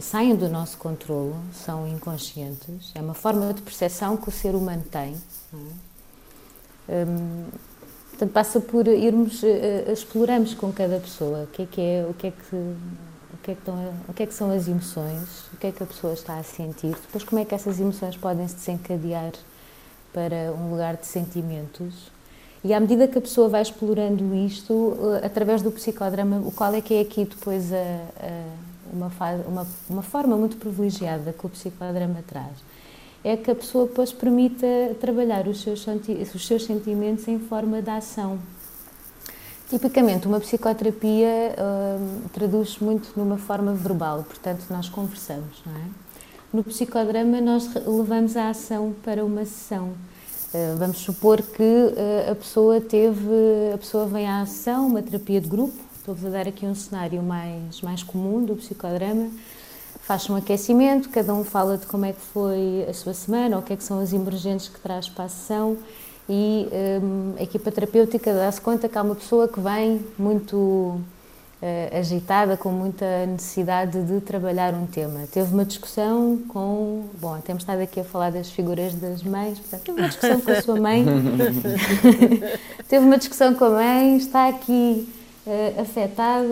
saem 0.00 0.36
do 0.36 0.48
nosso 0.48 0.76
controle, 0.76 1.34
são 1.52 1.88
inconscientes. 1.88 2.92
É 2.94 3.00
uma 3.00 3.14
forma 3.14 3.52
de 3.54 3.62
percepção 3.62 4.16
que 4.16 4.28
o 4.28 4.32
ser 4.32 4.54
humano 4.54 4.84
tem. 4.90 5.16
É? 6.88 7.06
Um, 7.06 7.44
portanto, 8.10 8.32
passa 8.32 8.60
por 8.60 8.86
irmos, 8.86 9.42
uh, 9.42 9.90
exploramos 9.90 10.54
com 10.54 10.72
cada 10.72 11.00
pessoa 11.00 11.44
o 11.44 11.46
que 11.46 11.62
é 11.62 11.66
que 11.66 11.80
é, 11.80 12.06
o 12.08 12.14
que 12.14 12.26
é 12.26 12.30
que, 12.30 12.54
o 12.54 13.38
que 13.42 13.50
é 13.50 13.54
que, 13.54 13.60
estão, 13.60 13.94
o 14.08 14.12
que 14.12 14.22
é 14.22 14.26
que 14.26 14.34
são 14.34 14.50
as 14.50 14.68
emoções, 14.68 15.46
o 15.52 15.56
que 15.56 15.66
é 15.66 15.72
que 15.72 15.82
a 15.82 15.86
pessoa 15.86 16.12
está 16.12 16.38
a 16.38 16.42
sentir, 16.42 16.90
depois 16.90 17.24
como 17.24 17.40
é 17.40 17.44
que 17.44 17.54
essas 17.54 17.80
emoções 17.80 18.16
podem 18.16 18.46
se 18.46 18.56
desencadear 18.56 19.32
para 20.12 20.52
um 20.52 20.70
lugar 20.70 20.96
de 20.96 21.06
sentimentos. 21.06 22.10
E 22.64 22.74
à 22.74 22.80
medida 22.80 23.06
que 23.06 23.18
a 23.18 23.20
pessoa 23.20 23.48
vai 23.48 23.62
explorando 23.62 24.34
isto, 24.34 24.72
uh, 24.72 25.24
através 25.24 25.62
do 25.62 25.70
psicodrama, 25.70 26.38
o 26.38 26.50
qual 26.50 26.74
é 26.74 26.80
que 26.80 26.94
é 26.94 27.00
aqui 27.00 27.24
depois 27.24 27.72
a, 27.72 27.76
a 27.76 28.68
uma, 28.92 29.12
uma, 29.46 29.66
uma 29.88 30.02
forma 30.02 30.36
muito 30.36 30.56
privilegiada 30.56 31.32
que 31.32 31.46
o 31.46 31.48
psicodrama 31.48 32.22
traz 32.26 32.52
é 33.24 33.36
que 33.36 33.50
a 33.50 33.54
pessoa 33.54 33.86
depois 33.86 34.12
permita 34.12 34.66
trabalhar 35.00 35.48
os 35.48 35.60
seus, 35.60 35.84
os 36.34 36.46
seus 36.46 36.64
sentimentos 36.64 37.26
em 37.26 37.38
forma 37.38 37.82
de 37.82 37.90
ação. 37.90 38.38
Tipicamente, 39.68 40.26
uma 40.26 40.40
psicoterapia 40.40 41.54
hum, 41.58 42.22
traduz 42.32 42.78
muito 42.78 43.12
numa 43.16 43.36
forma 43.36 43.74
verbal, 43.74 44.24
portanto, 44.24 44.64
nós 44.70 44.88
conversamos, 44.88 45.62
não 45.66 45.74
é? 45.74 45.84
No 46.50 46.64
psicodrama, 46.64 47.40
nós 47.42 47.68
levamos 47.74 48.34
a 48.34 48.48
ação 48.48 48.94
para 49.04 49.22
uma 49.22 49.44
sessão. 49.44 49.92
Uh, 50.52 50.76
vamos 50.78 50.98
supor 50.98 51.42
que 51.42 51.62
uh, 51.62 52.30
a 52.30 52.34
pessoa 52.34 52.80
teve, 52.80 53.28
a 53.74 53.78
pessoa 53.78 54.06
vem 54.06 54.26
à 54.26 54.42
ação, 54.42 54.86
uma 54.86 55.02
terapia 55.02 55.40
de 55.40 55.48
grupo, 55.48 55.88
Estou-vos 56.08 56.24
a 56.24 56.30
dar 56.30 56.48
aqui 56.48 56.64
um 56.64 56.74
cenário 56.74 57.22
mais, 57.22 57.82
mais 57.82 58.02
comum 58.02 58.42
do 58.42 58.56
psicodrama. 58.56 59.28
Faz 60.00 60.30
um 60.30 60.36
aquecimento, 60.36 61.10
cada 61.10 61.34
um 61.34 61.44
fala 61.44 61.76
de 61.76 61.84
como 61.84 62.06
é 62.06 62.14
que 62.14 62.20
foi 62.32 62.86
a 62.88 62.94
sua 62.94 63.12
semana, 63.12 63.56
ou 63.56 63.62
o 63.62 63.64
que 63.64 63.74
é 63.74 63.76
que 63.76 63.84
são 63.84 64.00
as 64.00 64.14
emergentes 64.14 64.68
que 64.68 64.80
traz 64.80 65.06
para 65.06 65.24
a 65.24 65.28
sessão 65.28 65.76
e 66.26 66.66
um, 67.02 67.34
a 67.38 67.42
equipa 67.42 67.70
terapêutica 67.70 68.32
dá-se 68.32 68.58
conta 68.58 68.88
que 68.88 68.96
há 68.96 69.02
uma 69.02 69.14
pessoa 69.14 69.48
que 69.48 69.60
vem 69.60 70.02
muito 70.18 70.98
agitada, 71.92 72.56
com 72.56 72.70
muita 72.70 73.26
necessidade 73.26 74.00
de 74.02 74.20
trabalhar 74.20 74.74
um 74.74 74.86
tema. 74.86 75.26
Teve 75.32 75.52
uma 75.52 75.64
discussão 75.64 76.38
com. 76.48 77.04
Bom, 77.20 77.38
temos 77.40 77.62
estado 77.62 77.80
aqui 77.80 78.00
a 78.00 78.04
falar 78.04 78.30
das 78.30 78.50
figuras 78.50 78.94
das 78.94 79.22
mães, 79.22 79.58
portanto, 79.58 79.82
teve 79.82 80.00
uma 80.00 80.08
discussão 80.08 80.40
com 80.40 80.50
a 80.52 80.62
sua 80.62 80.80
mãe. 80.80 81.04
teve 82.88 83.04
uma 83.04 83.18
discussão 83.18 83.54
com 83.54 83.64
a 83.64 83.70
mãe, 83.70 84.16
está 84.16 84.48
aqui 84.48 85.08
uh, 85.46 85.80
afetada 85.80 86.46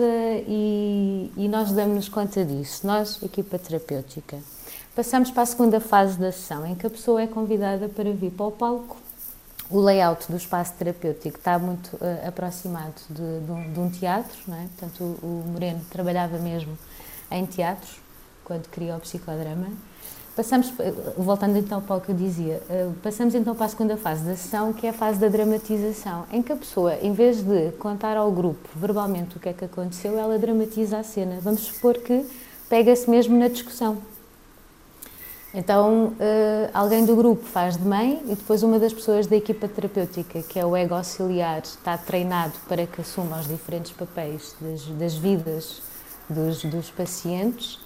e, 0.47 1.31
e 1.37 1.47
nós 1.47 1.71
damos-nos 1.71 2.09
conta 2.09 2.43
disso, 2.43 2.85
nós, 2.85 3.21
equipa 3.23 3.57
terapêutica. 3.57 4.37
Passamos 4.95 5.29
para 5.29 5.43
a 5.43 5.45
segunda 5.45 5.79
fase 5.79 6.17
da 6.17 6.31
sessão, 6.31 6.65
em 6.65 6.73
que 6.73 6.87
a 6.87 6.89
pessoa 6.89 7.21
é 7.21 7.27
convidada 7.27 7.87
para 7.87 8.11
vir 8.11 8.31
para 8.31 8.47
o 8.47 8.51
palco. 8.51 8.97
O 9.69 9.81
layout 9.81 10.31
do 10.31 10.37
espaço 10.37 10.73
terapêutico 10.77 11.37
está 11.37 11.59
muito 11.59 11.93
uh, 11.97 12.27
aproximado 12.27 12.95
de, 13.09 13.39
de, 13.45 13.51
um, 13.51 13.73
de, 13.73 13.79
um, 13.79 13.89
teatro, 13.89 14.37
não 14.47 14.55
é? 14.55 14.65
portanto, 14.77 15.03
o, 15.21 15.25
o 15.25 15.43
Moreno 15.51 15.81
trabalhava 15.89 16.37
mesmo 16.37 16.77
em 17.29 17.45
teatros, 17.45 17.99
quando 18.45 18.67
criou 18.69 18.95
o 18.95 18.99
psicodrama. 19.01 19.67
Passamos, 20.37 20.71
voltando 21.17 21.57
então 21.57 21.81
para 21.81 21.95
o 21.95 22.01
que 22.01 22.11
eu 22.11 22.15
dizia, 22.15 22.61
eh, 22.69 22.89
passamos 23.01 23.33
então 23.33 23.55
para 23.55 23.65
a 23.65 23.69
segunda 23.69 23.97
fase 23.97 24.23
da 24.23 24.35
sessão, 24.35 24.71
que 24.71 24.85
é 24.85 24.91
a 24.91 24.93
fase 24.93 25.19
da 25.19 25.27
dramatização, 25.27 26.25
em 26.31 26.43
que 26.43 26.53
a 26.53 26.55
pessoa, 26.55 26.93
em 27.01 27.11
vez 27.11 27.41
de 27.41 27.71
contar 27.79 28.15
ao 28.15 28.31
grupo 28.31 28.69
verbalmente 28.75 29.35
o 29.35 29.39
que 29.39 29.49
é 29.49 29.53
que 29.53 29.65
aconteceu, 29.65 30.15
ela 30.17 30.37
dramatiza 30.37 30.99
a 30.99 31.03
cena. 31.03 31.39
Vamos 31.41 31.61
supor 31.61 31.97
que 31.97 32.23
pega-se 32.69 33.09
mesmo 33.09 33.35
na 33.35 33.47
discussão. 33.47 33.97
Então, 35.59 36.13
eh, 36.19 36.69
alguém 36.71 37.03
do 37.03 37.15
grupo 37.15 37.43
faz 37.43 37.77
de 37.77 37.83
mãe 37.83 38.21
e 38.25 38.35
depois 38.35 38.61
uma 38.61 38.77
das 38.77 38.93
pessoas 38.93 39.25
da 39.25 39.35
equipa 39.35 39.67
terapêutica, 39.67 40.43
que 40.43 40.59
é 40.59 40.63
o 40.63 40.75
ego 40.75 40.93
auxiliar, 40.93 41.63
está 41.63 41.97
treinado 41.97 42.53
para 42.67 42.85
que 42.85 43.01
assuma 43.01 43.39
os 43.39 43.47
diferentes 43.47 43.91
papéis 43.91 44.55
das, 44.61 44.85
das 44.85 45.15
vidas 45.15 45.81
dos, 46.29 46.63
dos 46.63 46.91
pacientes 46.91 47.79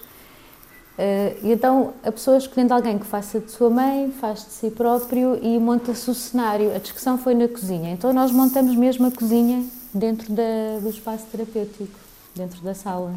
Uh, 0.92 1.34
e 1.42 1.52
então 1.52 1.94
a 2.04 2.12
pessoa 2.12 2.36
escolhendo 2.36 2.74
alguém 2.74 2.98
que 2.98 3.06
faça 3.06 3.40
de 3.40 3.50
sua 3.50 3.70
mãe, 3.70 4.12
faz 4.20 4.44
de 4.44 4.52
si 4.52 4.70
próprio 4.70 5.38
e 5.42 5.58
monta-se 5.58 6.10
o 6.10 6.14
cenário. 6.14 6.70
A 6.76 6.78
discussão 6.78 7.16
foi 7.16 7.34
na 7.34 7.48
cozinha, 7.48 7.90
então 7.92 8.12
nós 8.12 8.30
montamos 8.30 8.76
mesmo 8.76 9.06
a 9.06 9.10
cozinha 9.10 9.64
dentro 9.92 10.30
da, 10.30 10.42
do 10.82 10.90
espaço 10.90 11.24
terapêutico, 11.32 11.98
dentro 12.36 12.60
da 12.60 12.74
sala. 12.74 13.14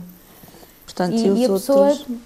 Portanto, 0.86 1.16
e, 1.16 1.28
e, 1.28 1.42
e 1.42 1.46
a 1.46 1.52
outros... 1.52 1.66
pessoa 1.66 2.18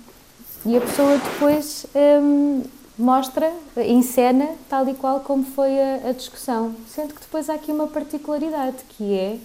e 0.65 0.75
a 0.75 0.81
pessoa 0.81 1.17
depois 1.17 1.85
um, 1.95 2.63
mostra, 2.97 3.51
encena 3.77 4.49
tal 4.69 4.87
e 4.89 4.93
qual 4.93 5.21
como 5.21 5.43
foi 5.43 5.79
a, 5.79 6.09
a, 6.09 6.11
discussão. 6.11 6.75
Sendo 6.93 7.13
que 7.13 7.21
depois 7.21 7.49
há 7.49 7.53
aqui 7.53 7.71
uma 7.71 7.87
particularidade 7.87 8.77
que 8.89 9.13
é, 9.13 9.37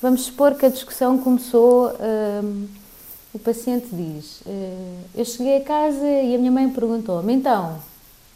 vamos 0.00 0.22
supor 0.22 0.54
que 0.54 0.66
a 0.66 0.68
discussão 0.68 1.18
começou. 1.18 1.92
Um, 2.42 2.68
o 3.34 3.38
paciente 3.40 3.88
diz: 3.90 4.42
eh, 4.46 4.98
Eu 5.12 5.24
cheguei 5.24 5.56
a 5.56 5.64
casa 5.64 6.06
e 6.06 6.36
a 6.36 6.38
minha 6.38 6.52
mãe 6.52 6.70
perguntou-me, 6.70 7.32
então, 7.32 7.80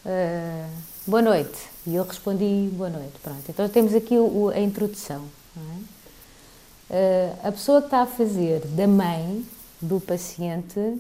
eh, 0.05 0.67
boa 1.07 1.23
noite. 1.23 1.57
E 1.87 1.95
eu 1.95 2.03
respondi: 2.03 2.69
boa 2.73 2.91
noite. 2.91 3.13
Pronto, 3.23 3.45
então 3.49 3.69
temos 3.69 3.95
aqui 3.95 4.17
a 4.53 4.61
introdução. 4.61 5.23
É? 5.57 5.99
Eh, 6.91 7.33
a 7.45 7.53
pessoa 7.53 7.81
que 7.81 7.87
está 7.87 8.03
a 8.03 8.07
fazer 8.07 8.67
da 8.67 8.89
mãe 8.89 9.47
do 9.81 10.01
paciente 10.01 10.99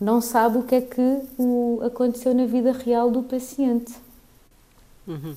não 0.00 0.20
sabe 0.20 0.58
o 0.58 0.62
que 0.62 0.74
é 0.74 0.80
que 0.80 1.22
aconteceu 1.84 2.34
na 2.34 2.46
vida 2.46 2.72
real 2.72 3.10
do 3.10 3.22
paciente. 3.22 3.94
Uhum. 5.06 5.34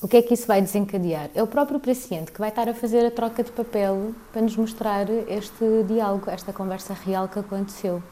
O 0.00 0.08
que 0.08 0.18
é 0.18 0.22
que 0.22 0.34
isso 0.34 0.46
vai 0.46 0.60
desencadear? 0.60 1.30
É 1.34 1.42
o 1.42 1.46
próprio 1.46 1.80
paciente 1.80 2.30
que 2.30 2.38
vai 2.38 2.50
estar 2.50 2.68
a 2.68 2.74
fazer 2.74 3.06
a 3.06 3.10
troca 3.10 3.42
de 3.42 3.50
papel 3.50 4.14
para 4.32 4.42
nos 4.42 4.56
mostrar 4.56 5.08
este 5.28 5.64
diálogo, 5.88 6.30
esta 6.30 6.52
conversa 6.52 6.92
real 6.92 7.26
que 7.28 7.38
aconteceu. 7.38 8.02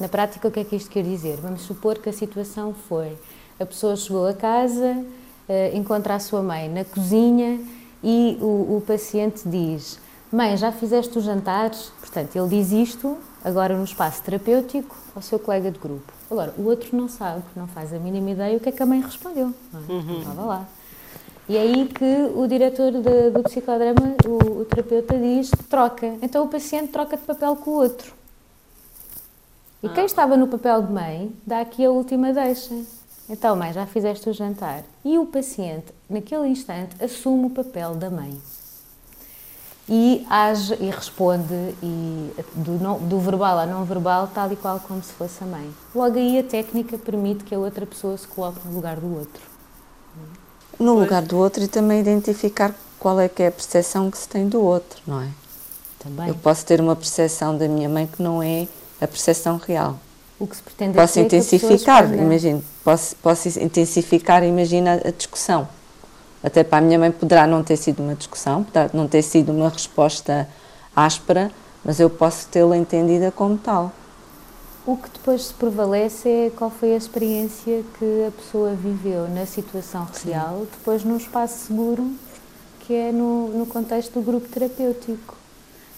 Na 0.00 0.08
prática, 0.08 0.48
o 0.48 0.50
que 0.50 0.60
é 0.60 0.64
que 0.64 0.76
isto 0.76 0.90
quer 0.90 1.02
dizer? 1.02 1.36
Vamos 1.36 1.62
supor 1.62 1.98
que 1.98 2.08
a 2.08 2.12
situação 2.12 2.74
foi: 2.88 3.16
a 3.58 3.66
pessoa 3.66 3.96
chegou 3.96 4.26
a 4.26 4.34
casa, 4.34 5.04
eh, 5.48 5.72
encontra 5.74 6.14
a 6.14 6.18
sua 6.18 6.42
mãe 6.42 6.68
na 6.68 6.84
cozinha 6.84 7.60
e 8.02 8.38
o, 8.40 8.76
o 8.76 8.84
paciente 8.86 9.46
diz: 9.46 9.98
Mãe, 10.32 10.56
já 10.56 10.72
fizeste 10.72 11.16
o 11.18 11.20
jantar? 11.20 11.70
Portanto, 12.00 12.34
ele 12.34 12.48
diz 12.48 12.72
isto 12.72 13.16
agora 13.44 13.76
no 13.76 13.84
espaço 13.84 14.22
terapêutico 14.22 14.96
ao 15.14 15.22
seu 15.22 15.38
colega 15.38 15.70
de 15.70 15.78
grupo. 15.78 16.12
Agora, 16.28 16.52
o 16.58 16.64
outro 16.64 16.96
não 16.96 17.08
sabe, 17.08 17.44
não 17.54 17.68
faz 17.68 17.92
a 17.92 17.98
mínima 17.98 18.30
ideia 18.30 18.56
o 18.56 18.60
que 18.60 18.68
é 18.68 18.72
que 18.72 18.82
a 18.82 18.86
mãe 18.86 19.00
respondeu. 19.00 19.54
Não, 19.72 19.80
é? 19.80 19.92
uhum. 19.92 20.18
Estava 20.18 20.44
lá. 20.44 20.68
E 21.48 21.56
é 21.56 21.60
aí 21.60 21.86
que 21.86 22.30
o 22.34 22.44
diretor 22.48 22.90
de, 22.90 23.30
do 23.30 23.42
psicodrama, 23.44 24.16
o, 24.26 24.62
o, 24.62 24.64
terapeuta, 24.64 25.16
diz 25.16 25.50
troca. 25.70 26.16
Então 26.20 26.44
o 26.44 26.48
paciente 26.48 26.88
troca 26.88 27.16
de 27.16 27.22
papel 27.22 27.54
com 27.54 27.70
o 27.70 27.74
outro. 27.74 28.12
E 29.80 29.86
ah. 29.86 29.92
quem 29.92 30.06
estava 30.06 30.36
no 30.36 30.48
papel 30.48 30.82
de 30.82 30.92
mãe 30.92 31.32
dá 31.46 31.60
aqui 31.60 31.84
a 31.84 31.90
última 31.90 32.32
deixa. 32.32 32.74
Então, 33.28 33.54
mãe, 33.54 33.72
já 33.72 33.86
fizeste 33.86 34.28
o 34.28 34.32
jantar. 34.32 34.82
E 35.04 35.18
o 35.18 35.26
paciente, 35.26 35.94
naquele 36.10 36.48
instante, 36.48 37.00
assume 37.02 37.46
o 37.46 37.50
papel 37.50 37.94
da 37.94 38.10
mãe. 38.10 38.40
E 39.88 40.26
age 40.28 40.76
e 40.80 40.90
responde 40.90 41.54
e 41.82 42.32
do, 42.54 42.72
não, 42.72 42.98
do 42.98 43.20
verbal 43.20 43.58
a 43.60 43.66
não 43.66 43.84
verbal, 43.84 44.28
tal 44.34 44.50
e 44.52 44.56
qual 44.56 44.80
como 44.80 45.02
se 45.02 45.12
fosse 45.12 45.44
a 45.44 45.46
mãe. 45.46 45.72
Logo 45.94 46.16
aí 46.16 46.40
a 46.40 46.42
técnica 46.42 46.98
permite 46.98 47.44
que 47.44 47.54
a 47.54 47.58
outra 47.58 47.86
pessoa 47.86 48.16
se 48.16 48.26
coloque 48.26 48.58
no 48.66 48.74
lugar 48.74 48.96
do 48.96 49.16
outro 49.16 49.56
no 50.78 50.94
pois. 50.94 51.04
lugar 51.04 51.22
do 51.22 51.36
outro 51.38 51.62
e 51.62 51.68
também 51.68 52.00
identificar 52.00 52.74
qual 52.98 53.18
é 53.20 53.28
que 53.28 53.42
é 53.42 53.48
a 53.48 53.52
percepção 53.52 54.10
que 54.10 54.18
se 54.18 54.28
tem 54.28 54.48
do 54.48 54.60
outro, 54.60 55.00
não 55.06 55.22
é? 55.22 55.28
Também. 55.98 56.28
Eu 56.28 56.34
posso 56.34 56.64
ter 56.64 56.80
uma 56.80 56.94
percepção 56.94 57.56
da 57.56 57.68
minha 57.68 57.88
mãe 57.88 58.06
que 58.06 58.22
não 58.22 58.42
é 58.42 58.68
a 59.00 59.06
percepção 59.06 59.56
real. 59.56 59.98
O 60.38 60.46
que 60.46 60.56
se 60.56 60.62
pretende 60.62 60.94
posso 60.94 61.18
intensificar, 61.18 62.12
imagino, 62.12 62.62
posso, 62.84 63.16
posso 63.16 63.58
intensificar, 63.58 64.44
imagina 64.44 65.00
a 65.04 65.10
discussão. 65.10 65.66
Até 66.46 66.62
para 66.62 66.78
a 66.78 66.80
minha 66.80 66.96
mãe 66.96 67.10
poderá 67.10 67.44
não 67.44 67.64
ter 67.64 67.76
sido 67.76 68.00
uma 68.04 68.14
discussão, 68.14 68.62
poderá 68.62 68.88
não 68.94 69.08
ter 69.08 69.20
sido 69.22 69.50
uma 69.50 69.68
resposta 69.68 70.48
áspera, 70.94 71.50
mas 71.84 71.98
eu 71.98 72.08
posso 72.08 72.46
tê-la 72.46 72.76
entendida 72.76 73.32
como 73.32 73.58
tal. 73.58 73.90
O 74.86 74.96
que 74.96 75.10
depois 75.10 75.46
se 75.46 75.54
prevalece 75.54 76.28
é 76.28 76.50
qual 76.54 76.70
foi 76.70 76.94
a 76.94 76.96
experiência 76.96 77.82
que 77.98 78.24
a 78.28 78.30
pessoa 78.30 78.74
viveu 78.74 79.28
na 79.28 79.44
situação 79.44 80.06
real, 80.24 80.60
Sim. 80.60 80.68
depois 80.70 81.02
num 81.02 81.16
espaço 81.16 81.66
seguro, 81.66 82.14
que 82.78 82.94
é 82.94 83.10
no, 83.10 83.48
no 83.48 83.66
contexto 83.66 84.12
do 84.12 84.22
grupo 84.22 84.48
terapêutico. 84.48 85.34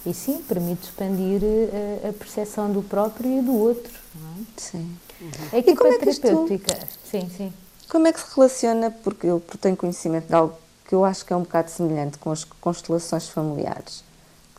E 0.07 0.15
sim, 0.15 0.43
permite 0.49 0.85
expandir 0.85 1.43
a, 1.43 1.47
eh, 1.47 2.09
a 2.09 2.13
percepção 2.15 2.73
do 2.73 2.83
próprio 2.83 3.39
e 3.39 3.43
do 3.43 3.55
outro. 3.55 3.93
É? 3.93 4.45
Sim. 4.57 4.97
Uhum. 5.21 5.31
A 5.53 5.59
equipa 5.59 5.89
é 5.89 5.99
terapêutica, 5.99 6.73
isto, 6.73 6.99
sim, 7.05 7.31
sim. 7.37 7.53
Como 7.89 8.07
é 8.07 8.13
que 8.13 8.21
se 8.21 8.27
relaciona, 8.37 8.91
porque 8.91 9.27
eu 9.27 9.43
tenho 9.61 9.77
conhecimento 9.77 10.27
de 10.29 10.35
algo 10.35 10.59
que 10.87 10.95
eu 10.95 11.05
acho 11.05 11.25
que 11.25 11.33
é 11.33 11.37
um 11.37 11.43
bocado 11.43 11.71
semelhante 11.71 12.19
com 12.19 12.31
as 12.31 12.45
constelações 12.45 13.29
familiares, 13.29 14.05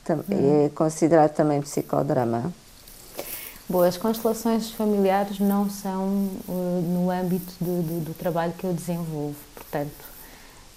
que 0.05 0.11
uhum. 0.11 0.65
é 0.65 0.69
considerado 0.69 1.33
também 1.33 1.61
psicodrama. 1.61 2.53
Bom, 3.67 3.83
as 3.83 3.97
constelações 3.97 4.71
familiares 4.71 5.39
não 5.39 5.69
são 5.69 6.07
uh, 6.47 6.81
no 6.81 7.11
âmbito 7.11 7.53
do, 7.61 7.83
do, 7.83 8.05
do, 8.05 8.13
trabalho 8.15 8.51
que 8.53 8.63
eu 8.63 8.73
desenvolvo, 8.73 9.35
portanto, 9.53 9.91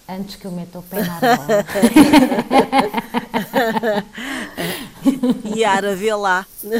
antes 0.06 0.36
que 0.36 0.44
eu 0.44 0.52
meta 0.52 0.78
o 0.78 0.82
pé 0.82 1.02
na 1.02 1.18
bola. 1.18 1.64
Yara, 5.56 5.96
vê 5.96 6.14
lá. 6.14 6.46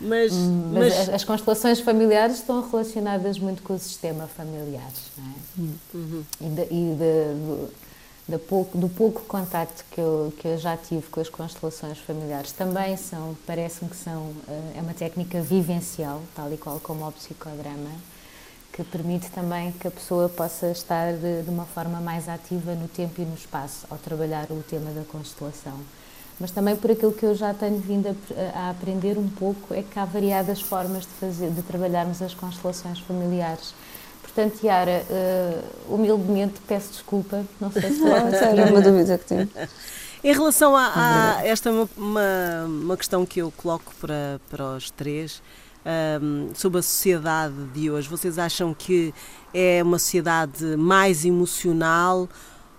Mas, 0.00 0.32
hum, 0.32 0.70
mas, 0.72 0.94
mas, 0.96 1.08
as 1.08 1.24
constelações 1.24 1.80
familiares 1.80 2.36
estão 2.36 2.68
relacionadas 2.68 3.38
muito 3.38 3.62
com 3.62 3.74
o 3.74 3.78
sistema 3.78 4.26
familiar, 4.26 4.90
não 5.16 5.24
é? 5.24 5.68
Uhum. 5.94 6.24
E, 6.40 6.44
de, 6.44 6.62
e 6.62 6.94
de, 6.94 7.68
de 8.28 8.38
pouco, 8.38 8.78
do 8.78 8.88
pouco 8.88 9.22
contacto 9.22 9.84
que 9.90 10.00
eu, 10.00 10.32
que 10.38 10.46
eu 10.46 10.58
já 10.58 10.76
tive 10.76 11.08
com 11.08 11.20
as 11.20 11.28
constelações 11.28 11.98
familiares 11.98 12.52
também 12.52 12.96
são, 12.96 13.36
parece-me 13.46 13.90
que 13.90 13.96
são, 13.96 14.32
eh, 14.46 14.74
é 14.76 14.80
uma 14.80 14.94
técnica 14.94 15.40
vivencial, 15.40 16.22
tal 16.34 16.52
e 16.52 16.56
qual 16.56 16.78
como 16.78 17.06
o 17.08 17.12
psicodrama, 17.12 17.90
que 18.72 18.84
permite 18.84 19.28
também 19.30 19.72
que 19.72 19.88
a 19.88 19.90
pessoa 19.90 20.28
possa 20.28 20.70
estar 20.70 21.14
de 21.14 21.48
uma 21.48 21.64
forma 21.64 22.00
mais 22.00 22.28
ativa 22.28 22.74
no 22.74 22.86
tempo 22.86 23.20
e 23.20 23.24
no 23.24 23.34
espaço 23.34 23.86
ao 23.90 23.98
trabalhar 23.98 24.46
o 24.50 24.62
tema 24.62 24.92
da 24.92 25.02
constelação. 25.02 25.80
Mas 26.40 26.50
também 26.50 26.76
por 26.76 26.90
aquilo 26.90 27.12
que 27.12 27.24
eu 27.24 27.34
já 27.34 27.52
tenho 27.52 27.78
vindo 27.78 28.08
a, 28.08 28.58
a 28.58 28.70
aprender 28.70 29.18
um 29.18 29.28
pouco 29.28 29.74
é 29.74 29.82
que 29.82 29.98
há 29.98 30.04
variadas 30.04 30.60
formas 30.60 31.02
de 31.02 31.12
fazer, 31.20 31.50
de 31.50 31.62
trabalharmos 31.62 32.22
as 32.22 32.32
constelações 32.32 33.00
familiares 33.00 33.74
Portanto, 34.38 34.62
Yara, 34.62 35.04
uh, 35.10 35.94
humildemente 35.94 36.60
peço 36.68 36.92
desculpa, 36.92 37.44
não 37.60 37.72
sei 37.72 37.90
se 37.90 37.98
não, 38.00 38.12
é 38.14 38.70
uma 38.70 38.80
dúvida 38.80 39.18
que 39.18 39.24
tenho. 39.24 39.50
Em 40.22 40.32
relação 40.32 40.76
a, 40.76 41.38
a 41.38 41.46
esta 41.46 41.70
é 41.70 41.72
uma, 41.72 41.88
uma, 41.96 42.64
uma, 42.66 42.96
questão 42.96 43.26
que 43.26 43.40
eu 43.40 43.52
coloco 43.56 43.92
para, 44.00 44.40
para 44.48 44.76
os 44.76 44.92
três, 44.92 45.42
um, 46.22 46.50
sobre 46.54 46.78
a 46.78 46.82
sociedade 46.82 47.54
de 47.74 47.90
hoje, 47.90 48.08
vocês 48.08 48.38
acham 48.38 48.72
que 48.72 49.12
é 49.52 49.82
uma 49.82 49.98
sociedade 49.98 50.64
mais 50.76 51.24
emocional 51.24 52.28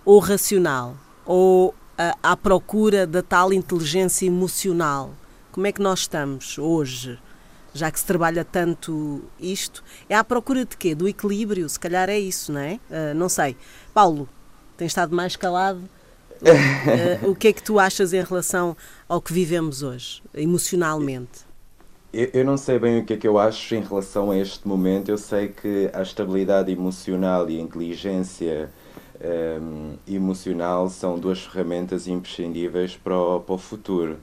ou 0.02 0.18
racional? 0.18 0.96
Ou 1.26 1.74
à 2.22 2.36
procura 2.36 3.06
da 3.06 3.22
tal 3.22 3.52
inteligência 3.52 4.26
emocional? 4.26 5.14
Como 5.52 5.66
é 5.66 5.72
que 5.72 5.82
nós 5.82 6.00
estamos 6.00 6.58
hoje? 6.58 7.18
já 7.72 7.90
que 7.90 7.98
se 7.98 8.06
trabalha 8.06 8.44
tanto 8.44 9.22
isto, 9.38 9.82
é 10.08 10.14
à 10.14 10.24
procura 10.24 10.64
de 10.64 10.76
quê? 10.76 10.94
Do 10.94 11.08
equilíbrio, 11.08 11.68
se 11.68 11.78
calhar 11.78 12.08
é 12.08 12.18
isso, 12.18 12.52
não 12.52 12.60
é? 12.60 12.80
Uh, 12.90 13.14
não 13.14 13.28
sei. 13.28 13.56
Paulo, 13.94 14.28
tens 14.76 14.88
estado 14.88 15.14
mais 15.14 15.36
calado. 15.36 15.80
Uh, 16.42 17.30
o 17.30 17.34
que 17.34 17.48
é 17.48 17.52
que 17.52 17.62
tu 17.62 17.78
achas 17.78 18.12
em 18.12 18.22
relação 18.22 18.76
ao 19.08 19.20
que 19.20 19.32
vivemos 19.32 19.82
hoje, 19.82 20.22
emocionalmente? 20.34 21.48
Eu, 22.12 22.30
eu, 22.32 22.44
não 22.44 22.56
sei 22.56 22.78
bem 22.78 22.98
o 22.98 23.04
que 23.04 23.12
é 23.12 23.16
que 23.16 23.28
eu 23.28 23.38
acho 23.38 23.74
em 23.74 23.82
relação 23.82 24.32
a 24.32 24.38
este 24.38 24.66
momento. 24.66 25.10
Eu 25.10 25.18
sei 25.18 25.48
que 25.48 25.88
a 25.92 26.02
estabilidade 26.02 26.72
emocional 26.72 27.48
e 27.48 27.58
a 27.58 27.62
inteligência 27.62 28.68
um, 29.22 29.96
emocional 30.06 30.88
são 30.88 31.18
duas 31.18 31.40
ferramentas 31.40 32.08
imprescindíveis 32.08 32.96
para 32.96 33.16
o, 33.16 33.40
para 33.40 33.54
o 33.54 33.58
futuro. 33.58 34.18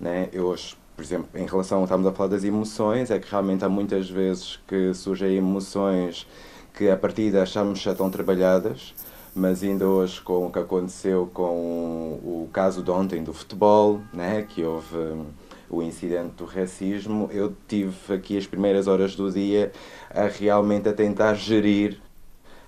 Né? 0.00 0.28
Eu 0.32 0.46
hoje 0.46 0.76
por 0.94 1.02
exemplo, 1.02 1.28
em 1.34 1.46
relação, 1.46 1.82
estamos 1.82 2.06
a 2.06 2.12
falar 2.12 2.28
das 2.28 2.44
emoções, 2.44 3.10
é 3.10 3.18
que 3.18 3.28
realmente 3.30 3.64
há 3.64 3.68
muitas 3.68 4.08
vezes 4.10 4.60
que 4.68 4.92
surgem 4.92 5.36
emoções 5.36 6.26
que 6.74 6.88
a 6.88 6.96
partir 6.96 7.36
achamos 7.36 7.80
já 7.80 7.92
estão 7.92 8.10
trabalhadas, 8.10 8.94
mas 9.34 9.62
ainda 9.62 9.86
hoje 9.86 10.20
com 10.20 10.46
o 10.46 10.52
que 10.52 10.58
aconteceu 10.58 11.30
com 11.32 12.20
o 12.22 12.48
caso 12.52 12.82
de 12.82 12.90
ontem 12.90 13.22
do 13.24 13.32
futebol, 13.32 14.00
né, 14.12 14.42
que 14.42 14.62
houve 14.62 14.96
hum, 14.96 15.26
o 15.70 15.82
incidente 15.82 16.34
do 16.36 16.44
racismo, 16.44 17.28
eu 17.32 17.54
tive 17.66 18.14
aqui 18.14 18.36
as 18.36 18.46
primeiras 18.46 18.86
horas 18.86 19.16
do 19.16 19.30
dia 19.30 19.72
a 20.10 20.26
realmente 20.26 20.88
a 20.88 20.92
tentar 20.92 21.34
gerir 21.34 22.00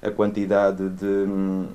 a 0.05 0.11
quantidade 0.11 0.89
de, 0.91 1.27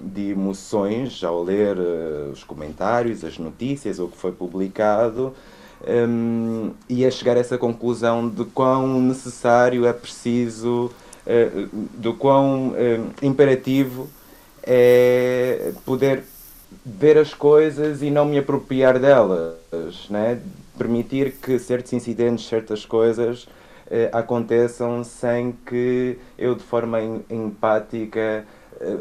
de 0.03 0.29
emoções 0.31 1.23
ao 1.23 1.43
ler 1.43 1.77
uh, 1.77 2.31
os 2.31 2.43
comentários, 2.43 3.23
as 3.23 3.39
notícias, 3.39 3.97
o 3.97 4.07
que 4.07 4.15
foi 4.15 4.31
publicado, 4.31 5.33
um, 5.87 6.71
e 6.87 7.05
a 7.05 7.11
chegar 7.11 7.37
a 7.37 7.39
essa 7.39 7.57
conclusão 7.57 8.29
de 8.29 8.45
quão 8.45 9.01
necessário 9.01 9.85
é 9.85 9.93
preciso, 9.93 10.91
uh, 11.25 11.69
do 11.97 12.13
quão 12.13 12.69
uh, 12.69 12.75
imperativo 13.21 14.07
é 14.61 15.73
poder 15.83 16.23
ver 16.85 17.17
as 17.17 17.33
coisas 17.33 18.03
e 18.03 18.11
não 18.11 18.25
me 18.25 18.37
apropriar 18.37 18.99
delas, 18.99 19.57
né? 20.07 20.39
permitir 20.77 21.31
que 21.41 21.57
certos 21.57 21.91
incidentes, 21.93 22.47
certas 22.47 22.85
coisas 22.85 23.47
uh, 23.89 24.17
aconteçam 24.17 25.03
sem 25.03 25.51
que 25.65 26.17
eu 26.37 26.55
de 26.55 26.63
forma 26.63 26.99
empática 27.29 28.45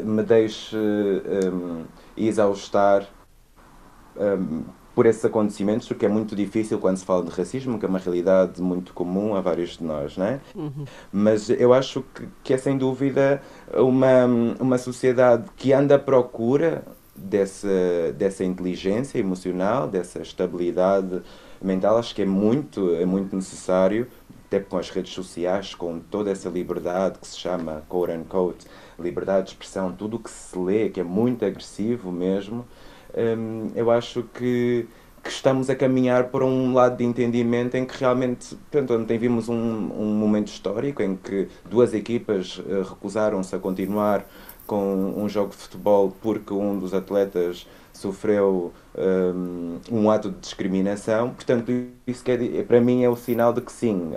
me 0.03 0.23
deixe 0.23 0.75
um, 0.75 1.85
exaustar 2.17 3.07
um, 4.17 4.63
por 4.93 5.05
esses 5.05 5.23
acontecimentos, 5.23 5.89
o 5.89 5.95
que 5.95 6.05
é 6.05 6.09
muito 6.09 6.35
difícil 6.35 6.77
quando 6.77 6.97
se 6.97 7.05
fala 7.05 7.23
de 7.23 7.29
racismo, 7.29 7.79
que 7.79 7.85
é 7.85 7.87
uma 7.87 7.99
realidade 7.99 8.61
muito 8.61 8.93
comum 8.93 9.33
a 9.35 9.39
vários 9.39 9.77
de 9.77 9.83
nós, 9.85 10.17
não 10.17 10.25
é? 10.25 10.41
Uhum. 10.53 10.83
Mas 11.09 11.49
eu 11.49 11.73
acho 11.73 12.03
que, 12.13 12.27
que 12.43 12.53
é 12.53 12.57
sem 12.57 12.77
dúvida 12.77 13.41
uma, 13.73 14.25
uma 14.59 14.77
sociedade 14.77 15.45
que 15.55 15.71
anda 15.71 15.95
à 15.95 15.99
procura 15.99 16.83
dessa, 17.15 18.13
dessa 18.17 18.43
inteligência 18.43 19.19
emocional, 19.19 19.87
dessa 19.87 20.21
estabilidade 20.21 21.21
mental, 21.61 21.97
acho 21.97 22.13
que 22.13 22.23
é 22.23 22.25
muito, 22.25 22.93
é 22.95 23.05
muito 23.05 23.33
necessário, 23.33 24.05
até 24.49 24.59
com 24.59 24.77
as 24.77 24.89
redes 24.89 25.13
sociais, 25.13 25.75
com 25.75 25.99
toda 25.99 26.31
essa 26.31 26.49
liberdade 26.49 27.19
que 27.19 27.27
se 27.27 27.37
chama, 27.37 27.83
quote 27.87 28.13
unquote, 28.13 28.65
liberdade 28.99 29.45
de 29.45 29.51
expressão, 29.51 29.91
tudo 29.91 30.17
o 30.17 30.19
que 30.19 30.29
se 30.29 30.57
lê, 30.57 30.89
que 30.89 30.99
é 30.99 31.03
muito 31.03 31.45
agressivo 31.45 32.11
mesmo, 32.11 32.65
um, 33.15 33.71
eu 33.75 33.91
acho 33.91 34.23
que, 34.23 34.87
que, 35.23 35.29
estamos 35.29 35.69
a 35.69 35.75
caminhar 35.75 36.25
para 36.29 36.43
um 36.43 36.73
lado 36.73 36.97
de 36.97 37.03
entendimento 37.03 37.77
em 37.77 37.85
que 37.85 37.95
realmente, 37.99 38.55
portanto, 38.55 38.95
ontem 38.95 39.19
vimos 39.19 39.49
um, 39.49 39.53
um 39.55 40.15
momento 40.15 40.47
histórico 40.47 41.03
em 41.03 41.15
que 41.15 41.47
duas 41.69 41.93
equipas 41.93 42.57
uh, 42.57 42.81
recusaram-se 42.89 43.55
a 43.55 43.59
continuar 43.59 44.25
com 44.65 45.13
um 45.15 45.29
jogo 45.29 45.51
de 45.51 45.57
futebol 45.57 46.15
porque 46.21 46.53
um 46.53 46.77
dos 46.77 46.93
atletas 46.93 47.67
sofreu 47.99 48.73
um, 48.97 49.79
um, 49.91 50.11
ato 50.11 50.29
de 50.29 50.37
discriminação. 50.39 51.31
Portanto, 51.31 51.71
isso 52.07 52.23
quer 52.23 52.39
para 52.65 52.81
mim 52.81 53.03
é 53.03 53.09
o 53.09 53.15
sinal 53.15 53.53
de 53.53 53.61
que 53.61 53.71
sim, 53.71 54.11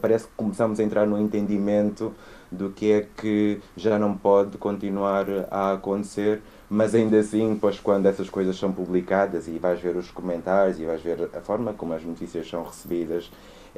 parece 0.00 0.26
que 0.26 0.32
começamos 0.36 0.80
a 0.80 0.82
entrar 0.82 1.06
no 1.06 1.18
entendimento 1.18 2.12
do 2.50 2.70
que 2.70 2.92
é 2.92 3.06
que 3.16 3.60
já 3.76 3.98
não 3.98 4.16
pode 4.16 4.56
continuar 4.56 5.26
a 5.50 5.72
acontecer 5.72 6.40
mas 6.68 6.94
ainda 6.94 7.18
assim, 7.18 7.54
depois 7.54 7.78
quando 7.78 8.06
essas 8.06 8.28
coisas 8.28 8.56
são 8.56 8.72
publicadas 8.72 9.46
e 9.46 9.52
vais 9.52 9.80
ver 9.80 9.96
os 9.96 10.10
comentários 10.10 10.80
e 10.80 10.84
vais 10.84 11.00
ver 11.00 11.30
a 11.32 11.40
forma 11.40 11.72
como 11.72 11.92
as 11.92 12.02
notícias 12.02 12.48
são 12.48 12.64
recebidas, 12.64 13.30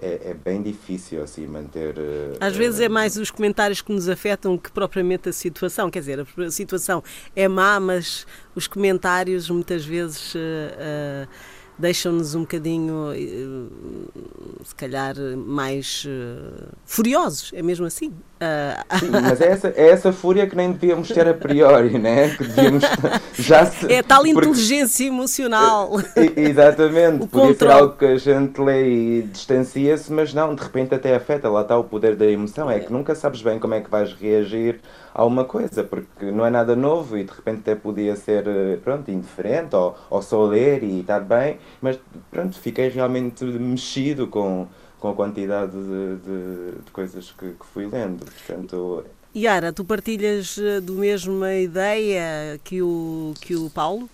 é, 0.03 0.31
é 0.31 0.35
bem 0.35 0.63
difícil 0.63 1.23
assim 1.23 1.47
manter. 1.47 1.97
Eh, 1.99 2.37
Às 2.41 2.55
uh, 2.55 2.59
vezes 2.59 2.81
é 2.81 2.89
mais 2.89 3.17
os 3.17 3.31
comentários 3.31 3.81
que 3.81 3.93
nos 3.93 4.09
afetam 4.09 4.57
que 4.57 4.71
propriamente 4.71 5.29
a 5.29 5.33
situação. 5.33 5.91
Quer 5.91 6.01
dizer, 6.01 6.21
a 6.21 6.51
situação 6.51 7.03
é 7.35 7.47
má, 7.49 7.79
mas 7.81 8.27
os 8.55 8.67
comentários 8.67 9.51
muitas 9.51 9.85
vezes. 9.85 10.35
Uh, 10.35 10.39
uh, 10.39 11.59
deixam-nos 11.79 12.35
um 12.35 12.41
bocadinho, 12.41 13.13
eh, 13.13 14.65
se 14.65 14.75
calhar, 14.75 15.15
mais 15.37 16.05
uh, 16.05 16.69
furiosos, 16.85 17.53
é 17.55 17.63
mesmo 17.63 17.87
assim. 17.87 18.13
Uh... 18.41 18.99
Sim, 18.99 19.11
mas 19.11 19.41
é 19.41 19.49
essa, 19.49 19.69
é 19.77 19.89
essa 19.89 20.13
fúria 20.13 20.47
que 20.47 20.57
nem 20.57 20.71
devíamos 20.71 21.09
ter 21.09 21.27
a 21.29 21.35
priori, 21.35 21.99
né? 21.99 22.31
Que 22.37 22.45
devíamos 22.45 22.85
já 23.35 23.67
se... 23.67 23.93
É 23.93 24.03
tal 24.03 24.27
inteligência 24.27 25.07
Porque... 25.07 25.17
emocional. 25.17 25.91
Exatamente, 26.37 27.25
o 27.25 27.27
podia 27.27 27.49
controle. 27.49 27.57
ser 27.57 27.71
algo 27.71 27.97
que 27.97 28.05
a 28.05 28.17
gente 28.17 28.61
lê 28.61 28.89
e 28.89 29.23
distancia-se, 29.23 30.13
mas 30.13 30.33
não, 30.33 30.55
de 30.55 30.63
repente 30.63 30.95
até 30.95 31.15
afeta, 31.17 31.49
lá 31.49 31.63
está 31.63 31.77
o 31.77 31.85
poder 31.85 32.15
da 32.15 32.27
emoção, 32.27 32.71
é 32.71 32.79
que 32.79 32.93
nunca 32.93 33.15
sabes 33.15 33.43
bem 33.43 33.59
como 33.59 33.75
é 33.75 33.81
que 33.81 33.91
vais 33.91 34.13
reagir 34.13 34.81
a 35.13 35.25
uma 35.25 35.45
coisa, 35.45 35.83
porque 35.83 36.27
não 36.27 36.47
é 36.47 36.51
nada 36.51 36.77
novo 36.77 37.19
e 37.19 37.25
de 37.25 37.33
repente 37.33 37.59
até 37.61 37.75
podia 37.75 38.15
ser, 38.15 38.45
pronto, 38.85 39.11
indiferente 39.11 39.75
ou, 39.75 39.97
ou 40.09 40.23
só 40.23 40.45
ler 40.45 40.85
e 40.85 41.01
estar 41.01 41.21
bem, 41.21 41.59
mas 41.81 41.99
pronto, 42.31 42.57
fiquei 42.57 42.89
realmente 42.89 43.45
mexido 43.45 44.29
com, 44.29 44.69
com 45.01 45.11
a 45.11 45.15
quantidade 45.15 45.73
de, 45.73 46.17
de, 46.17 46.83
de 46.85 46.91
coisas 46.93 47.31
que, 47.31 47.53
que, 47.53 47.67
fui 47.73 47.87
lendo. 47.87 48.25
Portanto, 48.25 49.05
Yara, 49.37 49.73
tu 49.73 49.85
partilhas 49.85 50.59
eh, 50.59 50.81
do 50.81 50.95
mesma 50.95 51.55
ideia 51.55 52.59
que 52.65 52.83
o, 52.83 53.35
que 53.41 53.55
o 53.55 53.71
Paulo? 53.71 54.09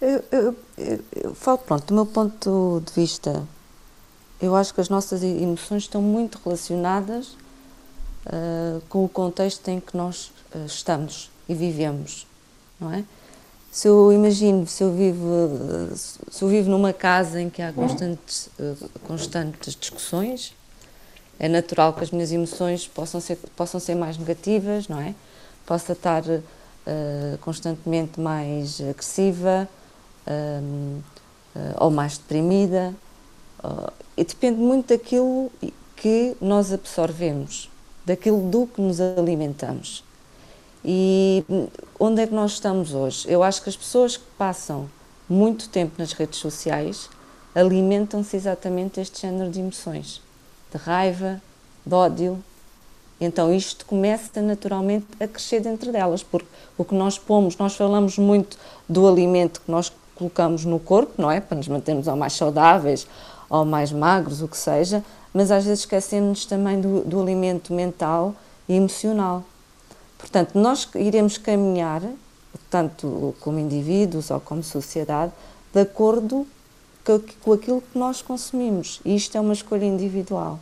Eu, 0.00 0.24
eu, 0.30 0.56
eu, 0.78 1.00
eu, 1.12 1.34
falo, 1.34 1.58
pronto, 1.58 1.86
do 1.86 1.94
meu 1.94 2.06
ponto 2.06 2.82
de 2.84 2.92
vista, 2.92 3.46
eu 4.40 4.54
acho 4.56 4.74
que 4.74 4.80
as 4.80 4.88
nossas 4.88 5.22
emoções 5.22 5.84
estão 5.84 6.02
muito 6.02 6.40
relacionadas 6.44 7.36
uh, 8.26 8.80
com 8.88 9.04
o 9.04 9.08
contexto 9.08 9.68
em 9.68 9.78
que 9.80 9.96
nós 9.96 10.32
uh, 10.54 10.66
estamos 10.66 11.30
e 11.48 11.54
vivemos, 11.54 12.26
não 12.80 12.92
é? 12.92 13.04
Se 13.72 13.88
eu 13.88 14.12
imagino, 14.12 14.66
se 14.66 14.84
eu 14.84 14.92
vivo, 14.92 15.96
se 15.96 16.44
eu 16.44 16.48
vivo 16.48 16.68
numa 16.68 16.92
casa 16.92 17.40
em 17.40 17.48
que 17.48 17.62
há 17.62 17.72
constantes, 17.72 18.50
constantes 19.06 19.74
discussões, 19.74 20.54
é 21.38 21.48
natural 21.48 21.94
que 21.94 22.04
as 22.04 22.10
minhas 22.10 22.30
emoções 22.30 22.86
possam 22.86 23.18
ser, 23.18 23.38
possam 23.56 23.80
ser 23.80 23.94
mais 23.94 24.18
negativas, 24.18 24.88
não 24.88 25.00
é? 25.00 25.14
Possa 25.64 25.92
estar 25.94 26.22
uh, 26.22 27.38
constantemente 27.40 28.20
mais 28.20 28.78
agressiva 28.78 29.66
uh, 30.26 31.02
uh, 31.56 31.74
ou 31.80 31.90
mais 31.90 32.18
deprimida. 32.18 32.94
e 34.18 34.22
depende 34.22 34.58
muito 34.58 34.88
daquilo 34.88 35.50
que 35.96 36.36
nós 36.42 36.74
absorvemos, 36.74 37.70
daquilo 38.04 38.50
do 38.50 38.66
que 38.66 38.82
nos 38.82 39.00
alimentamos. 39.00 40.04
E 40.84 41.44
onde 41.98 42.22
é 42.22 42.26
que 42.26 42.34
nós 42.34 42.52
estamos 42.52 42.92
hoje? 42.92 43.24
Eu 43.28 43.42
acho 43.42 43.62
que 43.62 43.68
as 43.68 43.76
pessoas 43.76 44.16
que 44.16 44.24
passam 44.36 44.88
muito 45.28 45.68
tempo 45.68 45.94
nas 45.98 46.12
redes 46.12 46.38
sociais 46.38 47.08
alimentam-se 47.54 48.36
exatamente 48.36 49.00
este 49.00 49.22
género 49.22 49.50
de 49.50 49.60
emoções 49.60 50.20
de 50.72 50.78
raiva, 50.78 51.40
de 51.84 51.94
ódio. 51.94 52.42
Então 53.20 53.54
isto 53.54 53.86
começa 53.86 54.40
naturalmente 54.40 55.06
a 55.20 55.28
crescer 55.28 55.60
dentro 55.60 55.92
delas, 55.92 56.22
porque 56.22 56.48
o 56.76 56.84
que 56.84 56.94
nós 56.94 57.18
pomos, 57.18 57.56
nós 57.56 57.76
falamos 57.76 58.18
muito 58.18 58.58
do 58.88 59.06
alimento 59.06 59.60
que 59.60 59.70
nós 59.70 59.92
colocamos 60.14 60.64
no 60.64 60.80
corpo, 60.80 61.20
não 61.20 61.30
é? 61.30 61.40
Para 61.40 61.56
nos 61.56 61.68
mantermos 61.68 62.08
ou 62.08 62.16
mais 62.16 62.32
saudáveis 62.32 63.06
ou 63.48 63.64
mais 63.64 63.92
magros, 63.92 64.42
o 64.42 64.48
que 64.48 64.56
seja, 64.56 65.04
mas 65.32 65.50
às 65.50 65.64
vezes 65.64 65.80
esquecemos 65.80 66.46
também 66.46 66.80
do, 66.80 67.02
do 67.02 67.20
alimento 67.20 67.72
mental 67.72 68.34
e 68.68 68.74
emocional. 68.74 69.44
Portanto, 70.22 70.52
nós 70.54 70.88
iremos 70.94 71.36
caminhar, 71.36 72.00
tanto 72.70 73.34
como 73.40 73.58
indivíduos 73.58 74.30
ou 74.30 74.38
como 74.38 74.62
sociedade, 74.62 75.32
de 75.74 75.80
acordo 75.80 76.46
com 77.40 77.52
aquilo 77.52 77.82
que 77.82 77.98
nós 77.98 78.22
consumimos. 78.22 79.00
E 79.04 79.16
isto 79.16 79.36
é 79.36 79.40
uma 79.40 79.52
escolha 79.52 79.84
individual. 79.84 80.60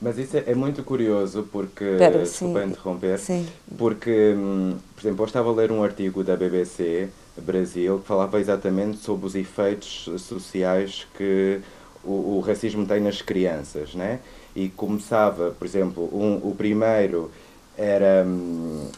Mas 0.00 0.18
isso 0.18 0.36
é, 0.36 0.44
é 0.46 0.54
muito 0.54 0.84
curioso 0.84 1.48
porque, 1.50 1.96
Pera, 1.98 2.20
desculpa 2.20 2.60
sim. 2.60 2.68
interromper, 2.68 3.18
sim. 3.18 3.46
porque, 3.76 4.34
hum, 4.36 4.76
por 4.94 5.02
exemplo, 5.02 5.22
eu 5.22 5.26
estava 5.26 5.50
a 5.50 5.52
ler 5.52 5.72
um 5.72 5.82
artigo 5.82 6.22
da 6.22 6.36
BBC 6.36 7.08
Brasil 7.36 7.98
que 7.98 8.06
falava 8.06 8.40
exatamente 8.40 8.98
sobre 8.98 9.26
os 9.26 9.34
efeitos 9.34 10.08
sociais 10.22 11.06
que 11.16 11.60
o, 12.04 12.36
o 12.36 12.40
racismo 12.40 12.86
tem 12.86 13.00
nas 13.00 13.20
crianças, 13.20 13.94
né? 13.94 14.20
E 14.54 14.68
começava, 14.68 15.50
por 15.50 15.66
exemplo, 15.66 16.08
um, 16.12 16.36
o 16.48 16.54
primeiro 16.56 17.30
era 17.76 18.24
hum, 18.26 18.88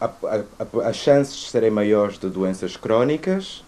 a, 0.00 0.10
a, 0.60 0.88
as 0.88 0.96
chances 0.96 1.50
serem 1.50 1.70
maiores 1.70 2.18
de 2.18 2.28
doenças 2.28 2.76
crónicas, 2.76 3.64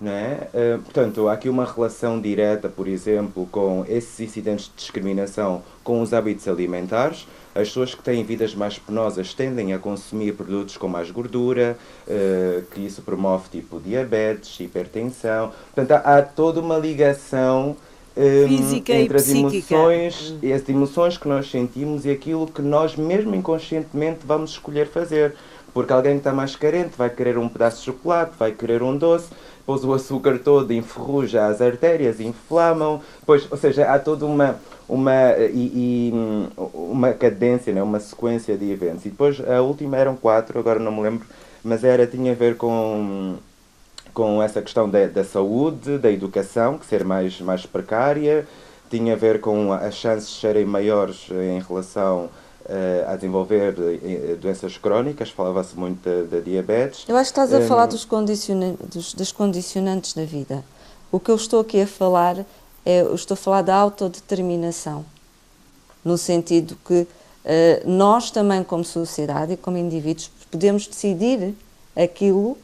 não 0.00 0.12
é? 0.12 0.48
Uh, 0.52 0.82
portanto, 0.82 1.28
há 1.28 1.32
aqui 1.32 1.48
uma 1.48 1.64
relação 1.64 2.20
direta, 2.20 2.68
por 2.68 2.86
exemplo, 2.86 3.46
com 3.50 3.84
esses 3.88 4.18
incidentes 4.20 4.66
de 4.66 4.72
discriminação 4.76 5.62
com 5.82 6.02
os 6.02 6.12
hábitos 6.12 6.46
alimentares. 6.48 7.26
As 7.54 7.68
pessoas 7.68 7.94
que 7.94 8.02
têm 8.02 8.22
vidas 8.22 8.54
mais 8.54 8.78
penosas 8.78 9.32
tendem 9.32 9.72
a 9.72 9.78
consumir 9.78 10.34
produtos 10.34 10.76
com 10.76 10.88
mais 10.88 11.10
gordura, 11.10 11.78
uh, 12.06 12.62
que 12.72 12.80
isso 12.80 13.00
promove 13.02 13.48
tipo 13.50 13.80
diabetes, 13.80 14.60
hipertensão. 14.60 15.52
Portanto, 15.74 16.02
há, 16.04 16.20
toda 16.20 16.60
uma 16.60 16.76
ligação 16.76 17.74
eh, 17.74 17.95
Física 18.48 18.94
entre 18.94 19.16
as 19.16 19.28
emoções, 19.28 20.34
e 20.42 20.52
as 20.52 20.66
emoções 20.68 21.18
que 21.18 21.28
nós 21.28 21.50
sentimos 21.50 22.06
e 22.06 22.10
aquilo 22.10 22.46
que 22.46 22.62
nós 22.62 22.96
mesmo 22.96 23.34
inconscientemente 23.34 24.20
vamos 24.24 24.52
escolher 24.52 24.86
fazer. 24.86 25.34
Porque 25.74 25.92
alguém 25.92 26.12
que 26.12 26.18
está 26.20 26.32
mais 26.32 26.56
carente 26.56 26.96
vai 26.96 27.10
querer 27.10 27.36
um 27.36 27.48
pedaço 27.48 27.80
de 27.80 27.84
chocolate, 27.84 28.32
vai 28.38 28.50
querer 28.52 28.82
um 28.82 28.96
doce, 28.96 29.28
depois 29.58 29.84
o 29.84 29.92
açúcar 29.92 30.38
todo 30.38 30.72
enferruja 30.72 31.46
as 31.46 31.60
artérias, 31.60 32.18
inflamam, 32.18 33.02
depois, 33.20 33.46
ou 33.50 33.58
seja, 33.58 33.84
há 33.84 33.98
toda 33.98 34.24
uma, 34.24 34.56
uma, 34.88 35.36
e, 35.52 36.10
e, 36.10 36.12
uma 36.72 37.12
cadência, 37.12 37.74
né? 37.74 37.82
uma 37.82 38.00
sequência 38.00 38.56
de 38.56 38.70
eventos. 38.70 39.04
E 39.04 39.10
depois 39.10 39.38
a 39.46 39.60
última 39.60 39.98
eram 39.98 40.16
quatro, 40.16 40.58
agora 40.58 40.78
não 40.78 40.92
me 40.92 41.02
lembro, 41.02 41.26
mas 41.62 41.84
era, 41.84 42.06
tinha 42.06 42.32
a 42.32 42.34
ver 42.34 42.56
com, 42.56 43.36
com 44.16 44.42
essa 44.42 44.62
questão 44.62 44.88
da, 44.88 45.06
da 45.06 45.22
saúde, 45.22 45.98
da 45.98 46.10
educação, 46.10 46.78
que 46.78 46.86
ser 46.86 47.04
mais, 47.04 47.38
mais 47.38 47.66
precária, 47.66 48.48
tinha 48.88 49.12
a 49.12 49.16
ver 49.16 49.42
com 49.42 49.74
as 49.74 49.94
chances 49.94 50.30
de 50.30 50.40
serem 50.40 50.64
maiores 50.64 51.28
em 51.30 51.60
relação 51.60 52.30
eh, 52.66 53.04
a 53.06 53.14
desenvolver 53.14 53.74
eh, 53.78 54.36
doenças 54.40 54.78
crónicas, 54.78 55.28
falava-se 55.28 55.78
muito 55.78 56.00
da, 56.30 56.40
diabetes. 56.40 57.04
Eu 57.06 57.14
acho 57.14 57.30
que 57.30 57.38
estás 57.38 57.52
a 57.52 57.58
um, 57.58 57.68
falar 57.68 57.84
dos 57.84 58.06
condicionantes, 58.06 59.12
dos, 59.12 59.32
condicionantes 59.32 60.14
da 60.14 60.24
vida. 60.24 60.64
O 61.12 61.20
que 61.20 61.30
eu 61.30 61.36
estou 61.36 61.60
aqui 61.60 61.82
a 61.82 61.86
falar 61.86 62.38
é, 62.86 63.02
eu 63.02 63.14
estou 63.14 63.34
a 63.34 63.36
falar 63.36 63.60
da 63.60 63.74
autodeterminação, 63.74 65.04
no 66.02 66.16
sentido 66.16 66.74
que 66.86 67.02
uh, 67.02 67.06
nós 67.84 68.30
também 68.30 68.64
como 68.64 68.82
sociedade 68.82 69.52
e 69.52 69.56
como 69.58 69.76
indivíduos 69.76 70.30
podemos 70.50 70.86
decidir 70.86 71.54
aquilo 71.94 72.56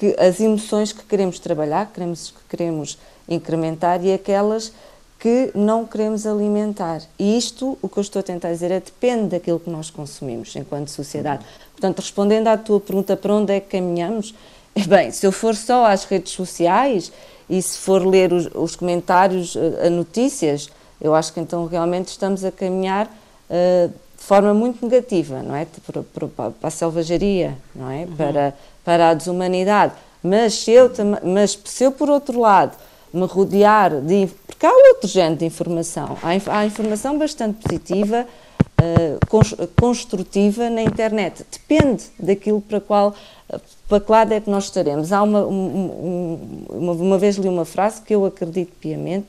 que 0.00 0.16
as 0.18 0.40
emoções 0.40 0.94
que 0.94 1.04
queremos 1.04 1.38
trabalhar, 1.38 1.84
que 1.88 1.92
queremos, 1.92 2.30
que 2.30 2.56
queremos 2.56 2.98
incrementar 3.28 4.02
e 4.02 4.14
aquelas 4.14 4.72
que 5.18 5.50
não 5.54 5.84
queremos 5.84 6.26
alimentar. 6.26 7.02
E 7.18 7.36
isto, 7.36 7.76
o 7.82 7.86
que 7.86 7.98
eu 7.98 8.00
estou 8.00 8.20
a 8.20 8.22
tentar 8.22 8.50
dizer, 8.50 8.70
é 8.70 8.80
depende 8.80 9.28
daquilo 9.28 9.60
que 9.60 9.68
nós 9.68 9.90
consumimos 9.90 10.56
enquanto 10.56 10.88
sociedade. 10.88 11.44
Portanto, 11.72 11.98
respondendo 11.98 12.48
à 12.48 12.56
tua 12.56 12.80
pergunta 12.80 13.14
para 13.14 13.34
onde 13.34 13.52
é 13.52 13.60
que 13.60 13.76
caminhamos, 13.76 14.34
bem, 14.88 15.10
se 15.10 15.26
eu 15.26 15.32
for 15.32 15.54
só 15.54 15.84
às 15.84 16.04
redes 16.04 16.32
sociais 16.32 17.12
e 17.46 17.60
se 17.60 17.76
for 17.76 18.02
ler 18.02 18.32
os, 18.32 18.48
os 18.54 18.74
comentários, 18.74 19.54
eh, 19.54 19.86
a 19.86 19.90
notícias, 19.90 20.70
eu 20.98 21.14
acho 21.14 21.30
que 21.34 21.40
então 21.40 21.66
realmente 21.66 22.08
estamos 22.08 22.42
a 22.42 22.50
caminhar 22.50 23.06
uh, 23.06 23.88
de 23.88 24.24
forma 24.24 24.54
muito 24.54 24.82
negativa, 24.82 25.42
não 25.42 25.54
é? 25.54 25.66
Para, 25.86 26.02
para, 26.02 26.28
para 26.52 26.68
a 26.68 26.70
selvageria, 26.70 27.58
não 27.74 27.90
é? 27.90 28.04
Uhum. 28.04 28.16
Para, 28.16 28.54
para 28.90 29.10
a 29.10 29.14
desumanidade. 29.14 29.92
Mas 30.20 30.54
se, 30.54 30.72
eu, 30.72 30.90
mas 31.22 31.56
se 31.64 31.84
eu, 31.84 31.92
por 31.92 32.10
outro 32.10 32.40
lado, 32.40 32.76
me 33.14 33.24
rodear 33.24 34.00
de. 34.00 34.28
Porque 34.48 34.66
há 34.66 34.72
outro 34.72 35.08
género 35.08 35.36
de 35.36 35.44
informação. 35.44 36.18
Há, 36.20 36.58
há 36.58 36.66
informação 36.66 37.16
bastante 37.16 37.62
positiva, 37.62 38.26
uh, 38.82 39.66
construtiva 39.80 40.68
na 40.68 40.82
internet. 40.82 41.46
Depende 41.52 42.02
daquilo 42.18 42.60
para 42.60 42.80
qual. 42.80 43.14
Para 43.88 44.00
que 44.00 44.10
lado 44.10 44.32
é 44.32 44.40
que 44.40 44.50
nós 44.50 44.64
estaremos? 44.64 45.12
Há 45.12 45.22
uma, 45.22 45.46
um, 45.46 46.66
uma, 46.68 46.92
uma 46.92 47.18
vez 47.18 47.36
li 47.36 47.48
uma 47.48 47.64
frase 47.64 48.02
que 48.02 48.12
eu 48.12 48.24
acredito 48.24 48.72
piamente, 48.80 49.28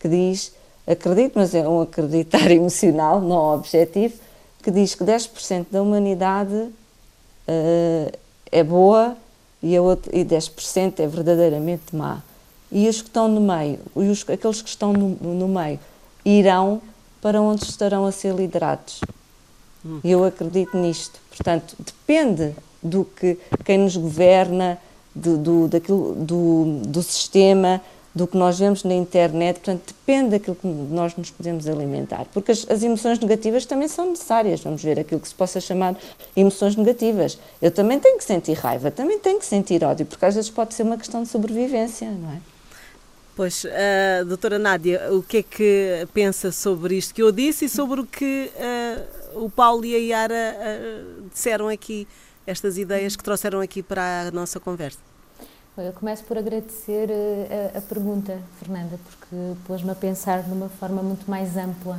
que 0.00 0.08
diz, 0.08 0.54
acredito, 0.86 1.32
mas 1.34 1.54
é 1.54 1.68
um 1.68 1.82
acreditar 1.82 2.48
emocional, 2.50 3.20
não 3.20 3.54
objetivo, 3.54 4.14
que 4.62 4.70
diz 4.70 4.94
que 4.94 5.04
10% 5.04 5.66
da 5.70 5.82
humanidade 5.82 6.54
uh, 6.54 8.21
é 8.52 8.62
boa 8.62 9.16
e, 9.62 9.76
a 9.76 9.82
outro, 9.82 10.14
e 10.14 10.24
10% 10.24 11.00
é 11.00 11.06
verdadeiramente 11.06 11.96
má 11.96 12.22
e 12.72 12.88
os 12.88 13.02
que 13.02 13.08
estão 13.08 13.28
no 13.28 13.40
meio, 13.40 13.78
e 13.94 14.08
os, 14.08 14.24
aqueles 14.28 14.62
que 14.62 14.68
estão 14.70 14.94
no, 14.94 15.08
no 15.34 15.46
meio, 15.46 15.78
irão 16.24 16.80
para 17.20 17.40
onde 17.40 17.64
estarão 17.64 18.06
a 18.06 18.10
ser 18.10 18.34
liderados. 18.34 19.00
Hum. 19.84 20.00
E 20.02 20.10
eu 20.10 20.24
acredito 20.24 20.76
nisto. 20.78 21.20
Portanto, 21.28 21.76
depende 21.78 22.54
do 22.82 23.04
que 23.04 23.38
quem 23.64 23.78
nos 23.78 23.96
governa, 23.96 24.78
do, 25.14 25.36
do, 25.36 25.68
daquilo, 25.68 26.14
do, 26.14 26.80
do 26.86 27.02
sistema, 27.02 27.80
do 28.14 28.26
que 28.26 28.36
nós 28.36 28.58
vemos 28.58 28.84
na 28.84 28.94
internet, 28.94 29.56
portanto, 29.56 29.86
depende 29.86 30.30
daquilo 30.30 30.54
que 30.54 30.66
nós 30.66 31.16
nos 31.16 31.30
podemos 31.30 31.66
alimentar. 31.66 32.26
Porque 32.32 32.52
as, 32.52 32.66
as, 32.70 32.82
emoções 32.82 33.18
negativas 33.18 33.64
também 33.64 33.88
são 33.88 34.10
necessárias. 34.10 34.60
Vamos 34.60 34.82
ver 34.82 35.00
aquilo 35.00 35.20
que 35.20 35.28
se 35.28 35.34
possa 35.34 35.60
chamar 35.60 35.96
emoções 36.36 36.76
negativas. 36.76 37.38
Eu 37.60 37.70
também 37.70 37.98
tenho 37.98 38.18
que 38.18 38.24
sentir 38.24 38.54
raiva, 38.54 38.90
também 38.90 39.18
tenho 39.18 39.38
que 39.38 39.46
sentir 39.46 39.82
ódio, 39.82 40.04
porque 40.04 40.24
às 40.24 40.34
vezes 40.34 40.50
pode 40.50 40.74
ser 40.74 40.82
uma 40.82 40.98
questão 40.98 41.22
de 41.22 41.28
sobrevivência, 41.28 42.10
não 42.10 42.32
é? 42.32 42.40
Pois, 43.34 43.64
uh, 43.64 44.26
doutora 44.26 44.58
Nádia, 44.58 45.08
o 45.10 45.22
que 45.22 45.38
é 45.38 45.42
que 45.42 46.06
pensa 46.12 46.52
sobre 46.52 46.98
isto 46.98 47.14
que 47.14 47.22
eu 47.22 47.32
disse 47.32 47.64
e 47.64 47.68
sobre 47.68 48.02
o 48.02 48.06
que 48.06 48.50
uh, 49.34 49.44
o 49.44 49.48
Paulo 49.48 49.86
e 49.86 49.94
a 49.94 49.98
Yara 49.98 50.34
uh, 50.34 51.28
disseram 51.30 51.68
aqui, 51.68 52.06
estas 52.46 52.76
ideias 52.76 53.16
que 53.16 53.24
trouxeram 53.24 53.60
aqui 53.60 53.82
para 53.82 54.28
a 54.28 54.30
nossa 54.30 54.60
conversa? 54.60 55.11
Eu 55.74 55.92
começo 55.94 56.22
por 56.24 56.36
agradecer 56.36 57.08
a, 57.74 57.78
a 57.78 57.80
pergunta, 57.80 58.38
Fernanda, 58.58 58.98
porque 59.06 59.58
pôs-me 59.66 59.90
a 59.90 59.94
pensar 59.94 60.42
de 60.42 60.52
uma 60.52 60.68
forma 60.68 61.02
muito 61.02 61.30
mais 61.30 61.56
ampla. 61.56 61.98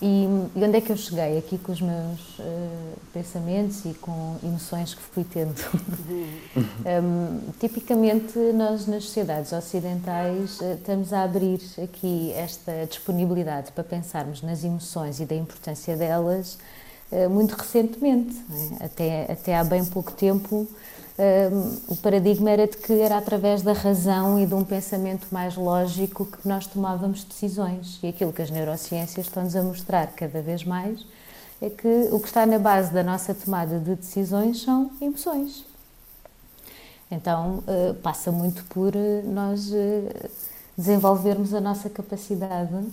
E, 0.00 0.24
e, 0.54 0.64
onde 0.64 0.76
é 0.76 0.80
que 0.80 0.92
eu 0.92 0.96
cheguei? 0.96 1.38
Aqui 1.38 1.58
com 1.58 1.72
os 1.72 1.80
meus 1.80 2.38
uh, 2.38 2.98
pensamentos 3.12 3.84
e 3.84 3.94
com 3.94 4.36
emoções 4.44 4.94
que 4.94 5.02
fui 5.02 5.24
tendo. 5.24 5.60
um, 7.02 7.50
tipicamente, 7.58 8.38
nós 8.54 8.86
nas 8.86 9.02
sociedades 9.02 9.52
ocidentais 9.52 10.60
uh, 10.60 10.74
estamos 10.74 11.12
a 11.12 11.24
abrir 11.24 11.60
aqui 11.82 12.32
esta 12.36 12.86
disponibilidade 12.86 13.72
para 13.72 13.82
pensarmos 13.82 14.40
nas 14.40 14.62
emoções 14.62 15.18
e 15.18 15.24
da 15.24 15.34
importância 15.34 15.96
delas 15.96 16.58
uh, 17.10 17.28
muito 17.28 17.56
recentemente. 17.56 18.36
É? 18.80 18.84
Até, 18.84 19.32
até 19.32 19.56
há 19.56 19.64
bem 19.64 19.84
pouco 19.84 20.12
tempo 20.12 20.68
o 21.88 21.96
paradigma 21.96 22.50
era 22.50 22.66
de 22.66 22.76
que 22.76 22.92
era 22.92 23.18
através 23.18 23.62
da 23.62 23.72
razão 23.72 24.40
e 24.40 24.46
de 24.46 24.54
um 24.54 24.64
pensamento 24.64 25.26
mais 25.30 25.56
lógico 25.56 26.24
que 26.24 26.48
nós 26.48 26.66
tomávamos 26.66 27.22
decisões. 27.22 27.98
E 28.02 28.08
aquilo 28.08 28.32
que 28.32 28.42
as 28.42 28.50
neurociências 28.50 29.26
estão-nos 29.26 29.54
a 29.54 29.62
mostrar 29.62 30.06
cada 30.08 30.40
vez 30.40 30.64
mais 30.64 31.04
é 31.62 31.70
que 31.70 32.08
o 32.10 32.18
que 32.18 32.26
está 32.26 32.44
na 32.44 32.58
base 32.58 32.92
da 32.92 33.04
nossa 33.04 33.32
tomada 33.32 33.78
de 33.78 33.94
decisões 33.94 34.62
são 34.62 34.90
emoções. 35.00 35.64
Então, 37.08 37.62
uh, 37.68 37.94
passa 38.02 38.32
muito 38.32 38.64
por 38.64 38.96
uh, 38.96 39.30
nós 39.30 39.70
uh, 39.70 40.30
desenvolvermos 40.76 41.54
a 41.54 41.60
nossa 41.60 41.88
capacidade 41.88 42.84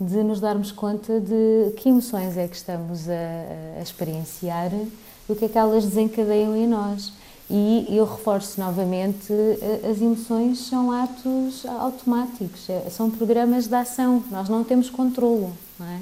de 0.00 0.22
nos 0.22 0.40
darmos 0.40 0.72
conta 0.72 1.20
de 1.20 1.72
que 1.76 1.88
emoções 1.88 2.36
é 2.38 2.48
que 2.48 2.56
estamos 2.56 3.08
a, 3.08 3.78
a 3.78 3.82
experienciar 3.82 4.72
e 4.72 5.32
o 5.32 5.36
que 5.36 5.44
é 5.44 5.48
que 5.48 5.58
elas 5.58 5.84
desencadeiam 5.84 6.56
em 6.56 6.66
nós. 6.66 7.12
E 7.50 7.86
eu 7.90 8.04
reforço 8.06 8.58
novamente, 8.58 9.32
eh, 9.32 9.90
as 9.90 10.00
emoções 10.00 10.66
são 10.66 10.90
atos 10.90 11.66
automáticos, 11.66 12.68
é, 12.70 12.88
são 12.90 13.10
programas 13.10 13.66
de 13.66 13.74
ação, 13.74 14.24
nós 14.30 14.48
não 14.48 14.64
temos 14.64 14.88
controlo. 14.88 15.52
Não 15.78 15.86
é? 15.86 16.00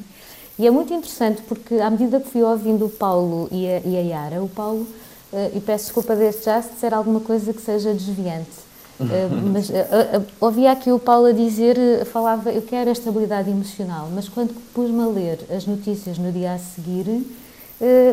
E 0.58 0.66
é 0.66 0.70
muito 0.70 0.94
interessante 0.94 1.42
porque, 1.42 1.74
à 1.76 1.90
medida 1.90 2.20
que 2.20 2.30
fui 2.30 2.42
ouvindo 2.42 2.86
o 2.86 2.88
Paulo 2.88 3.48
e 3.50 3.66
a, 3.66 3.80
e 3.80 3.96
a 3.96 4.00
Yara, 4.00 4.42
o 4.42 4.48
Paulo, 4.48 4.86
eh, 5.32 5.50
e 5.56 5.60
peço 5.60 5.86
desculpa 5.86 6.14
desde 6.14 6.44
já 6.44 6.62
se 6.62 6.74
disser 6.74 6.94
alguma 6.94 7.20
coisa 7.20 7.52
que 7.52 7.60
seja 7.60 7.92
desviante, 7.92 8.50
eh, 9.00 9.28
mas 9.52 9.68
ouvia 10.40 10.70
aqui 10.70 10.92
o 10.92 10.98
Paulo 10.98 11.26
a 11.26 11.32
dizer, 11.32 12.04
falava, 12.04 12.52
eu 12.52 12.62
quero 12.62 12.90
a 12.90 12.92
estabilidade 12.92 13.50
emocional, 13.50 14.08
mas 14.14 14.28
quando 14.28 14.54
pus-me 14.72 15.02
a 15.02 15.06
ler 15.06 15.40
as 15.50 15.66
notícias 15.66 16.18
no 16.18 16.30
dia 16.30 16.52
a 16.52 16.58
seguir, 16.58 17.08
eh, 17.08 17.20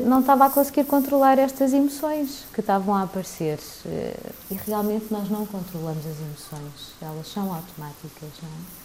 não 0.05 0.21
estava 0.21 0.45
a 0.45 0.49
conseguir 0.49 0.85
controlar 0.85 1.37
estas 1.37 1.73
emoções 1.73 2.45
que 2.53 2.59
estavam 2.59 2.95
a 2.95 3.03
aparecer. 3.03 3.59
Eh, 3.85 4.15
e 4.49 4.55
realmente 4.55 5.05
nós 5.11 5.29
não 5.29 5.45
controlamos 5.45 6.05
as 6.05 6.17
emoções, 6.19 6.93
elas 7.01 7.27
são 7.27 7.53
automáticas, 7.53 8.29
não 8.41 8.49
é? 8.49 8.79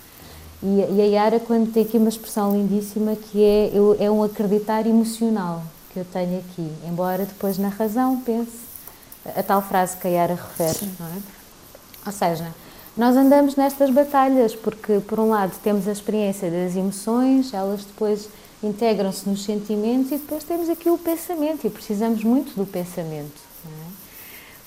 E, 0.63 1.01
a 1.03 1.05
Yara, 1.05 1.41
quando 1.41 1.73
tem 1.73 1.85
aqui 1.85 1.99
uma 1.99 2.09
expressão 2.09 2.53
lindíssima 2.53 3.17
que 3.17 3.43
é, 3.43 3.71
é 3.99 4.11
um 4.11 4.23
acreditar 4.23 4.87
emocional 4.87 5.63
que 5.93 6.01
eu 6.01 6.05
tenho 6.07 6.39
aqui, 6.39 6.73
embora 6.87 7.27
depois 7.27 7.59
na 7.59 7.69
razão 7.69 8.21
pense 8.21 8.65
a 9.37 9.43
tal 9.43 9.61
frase 9.63 9.97
que 9.97 10.07
a 10.07 10.11
Yara 10.11 10.35
refere, 10.35 10.91
não 10.99 11.07
é? 11.07 11.19
Ou 12.07 12.13
seja, 12.13 12.55
nós 12.97 13.17
andamos 13.17 13.57
nestas 13.57 13.91
batalhas 13.91 14.55
porque, 14.55 15.01
por 15.01 15.19
um 15.19 15.31
lado, 15.31 15.53
temos 15.63 15.89
a 15.89 15.93
experiência 15.93 16.51
das 16.51 16.77
emoções, 16.77 17.53
elas 17.53 17.85
depois 17.85 18.29
integram-se 18.63 19.29
nos 19.29 19.45
sentimentos 19.45 20.13
e 20.13 20.17
depois 20.17 20.45
temos 20.45 20.69
aqui 20.69 20.89
o 20.89 20.99
pensamento 20.99 21.67
e 21.67 21.71
precisamos 21.71 22.23
muito 22.25 22.55
do 22.55 22.67
pensamento. 22.67 23.41
É? 23.67 24.05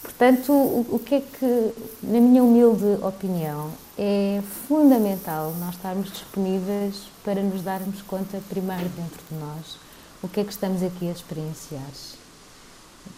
Portanto, 0.02 0.52
o, 0.52 0.95
o, 0.95 1.00
que 1.00 1.15
é 1.15 1.21
que, 1.21 1.73
na 2.02 2.19
minha 2.19 2.43
humilde 2.43 2.86
opinião, 3.04 3.71
é 3.97 4.41
fundamental 4.67 5.54
nós 5.60 5.76
estarmos 5.76 6.12
disponíveis 6.12 7.04
para 7.23 7.41
nos 7.41 7.62
darmos 7.62 8.02
conta, 8.04 8.41
primeiro 8.47 8.89
dentro 8.89 9.19
de 9.30 9.38
nós, 9.38 9.78
o 10.21 10.28
que 10.28 10.39
é 10.39 10.43
que 10.43 10.52
estamos 10.52 10.82
aqui 10.82 11.10
a 11.10 11.12
experienciar. 11.12 11.82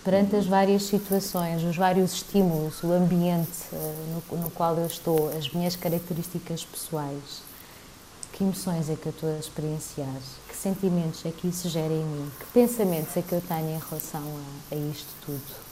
Perante 0.03 0.35
as 0.35 0.45
várias 0.45 0.83
situações, 0.83 1.63
os 1.63 1.75
vários 1.75 2.13
estímulos, 2.13 2.81
o 2.83 2.91
ambiente 2.91 3.65
uh, 3.73 4.23
no, 4.31 4.37
no 4.37 4.51
qual 4.51 4.75
eu 4.77 4.85
estou, 4.85 5.29
as 5.37 5.49
minhas 5.51 5.75
características 5.75 6.63
pessoais, 6.63 7.41
que 8.33 8.43
emoções 8.43 8.89
é 8.89 8.95
que 8.95 9.07
eu 9.07 9.11
estou 9.11 9.29
a 9.29 9.37
experienciar? 9.37 10.07
Sentimentos 10.61 11.25
é 11.25 11.31
que 11.31 11.47
isso 11.47 11.69
gera 11.69 11.93
em 11.93 12.03
mim? 12.03 12.29
Que 12.37 12.45
pensamentos 12.47 13.15
é 13.15 13.21
que 13.21 13.31
eu 13.31 13.41
tenho 13.41 13.69
em 13.69 13.79
relação 13.79 14.21
a, 14.21 14.75
a 14.75 14.77
isto 14.77 15.07
tudo? 15.25 15.69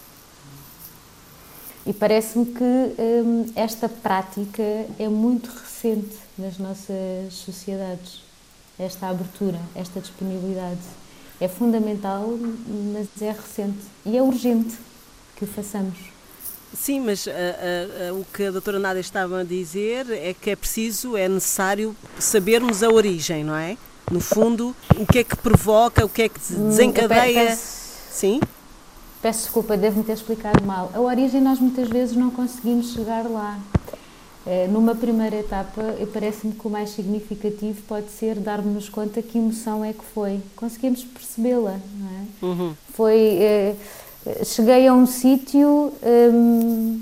E 1.86 1.91
parece-me 1.91 2.45
que 2.45 2.63
hum, 2.63 3.52
esta 3.56 3.89
prática 3.89 4.63
é 4.97 5.08
muito 5.10 5.50
recente 5.50 6.17
nas 6.38 6.58
nossas 6.58 7.34
sociedades. 7.34 8.21
Esta 8.80 9.08
abertura, 9.08 9.60
esta 9.76 10.00
disponibilidade. 10.00 10.80
É 11.39 11.47
fundamental, 11.47 12.28
mas 12.93 13.21
é 13.21 13.32
recente. 13.32 13.80
E 14.06 14.17
é 14.17 14.21
urgente 14.21 14.78
que 15.36 15.43
o 15.43 15.47
façamos. 15.47 15.97
Sim, 16.73 17.02
mas 17.02 17.26
uh, 17.26 17.32
uh, 17.32 18.21
o 18.21 18.26
que 18.26 18.43
a 18.43 18.52
doutora 18.52 18.80
Nádia 18.80 19.02
estava 19.02 19.41
a 19.41 19.43
dizer 19.43 20.10
é 20.12 20.34
que 20.34 20.50
é 20.50 20.56
preciso, 20.56 21.15
é 21.15 21.28
necessário 21.28 21.95
sabermos 22.19 22.84
a 22.84 22.89
origem, 22.89 23.43
não 23.43 23.56
é? 23.56 23.78
No 24.12 24.20
fundo, 24.20 24.76
o 24.96 25.06
que 25.06 25.20
é 25.20 25.24
que 25.24 25.36
provoca, 25.36 26.06
o 26.06 26.10
que 26.10 26.24
é 26.24 26.30
que 26.30 26.39
hum, 26.54 26.70
desencadeia. 26.70 27.48
Peço, 27.48 27.88
Sim? 28.12 28.39
Peço 29.22 29.41
desculpa, 29.41 29.76
devo-me 29.76 30.04
ter 30.04 30.13
explicado 30.13 30.63
mal. 30.63 30.91
A 30.93 31.02
origem 31.02 31.41
nós 31.41 31.60
muitas 31.60 31.89
vezes 31.89 32.15
não 32.15 32.30
conseguimos 32.30 32.93
chegar 32.93 33.26
lá. 33.26 33.60
Numa 34.70 34.96
primeira 34.96 35.36
etapa, 35.36 35.82
parece-me 36.13 36.54
que 36.54 36.65
o 36.65 36.70
mais 36.70 36.91
significativo 36.91 37.82
pode 37.82 38.10
ser 38.12 38.36
darmos 38.36 38.88
conta 38.88 39.22
que 39.22 39.38
emoção 39.38 39.84
é 39.84 39.91
que 39.91 40.06
foi. 40.13 40.39
Conseguimos 40.56 41.04
percebê-la, 41.04 41.78
não 42.00 42.08
é? 42.08 42.46
Uhum. 42.46 42.74
Foi 42.93 43.76
cheguei 44.46 44.88
a 44.88 44.93
um 44.93 45.06
sítio 45.06 45.93
um, 46.02 47.02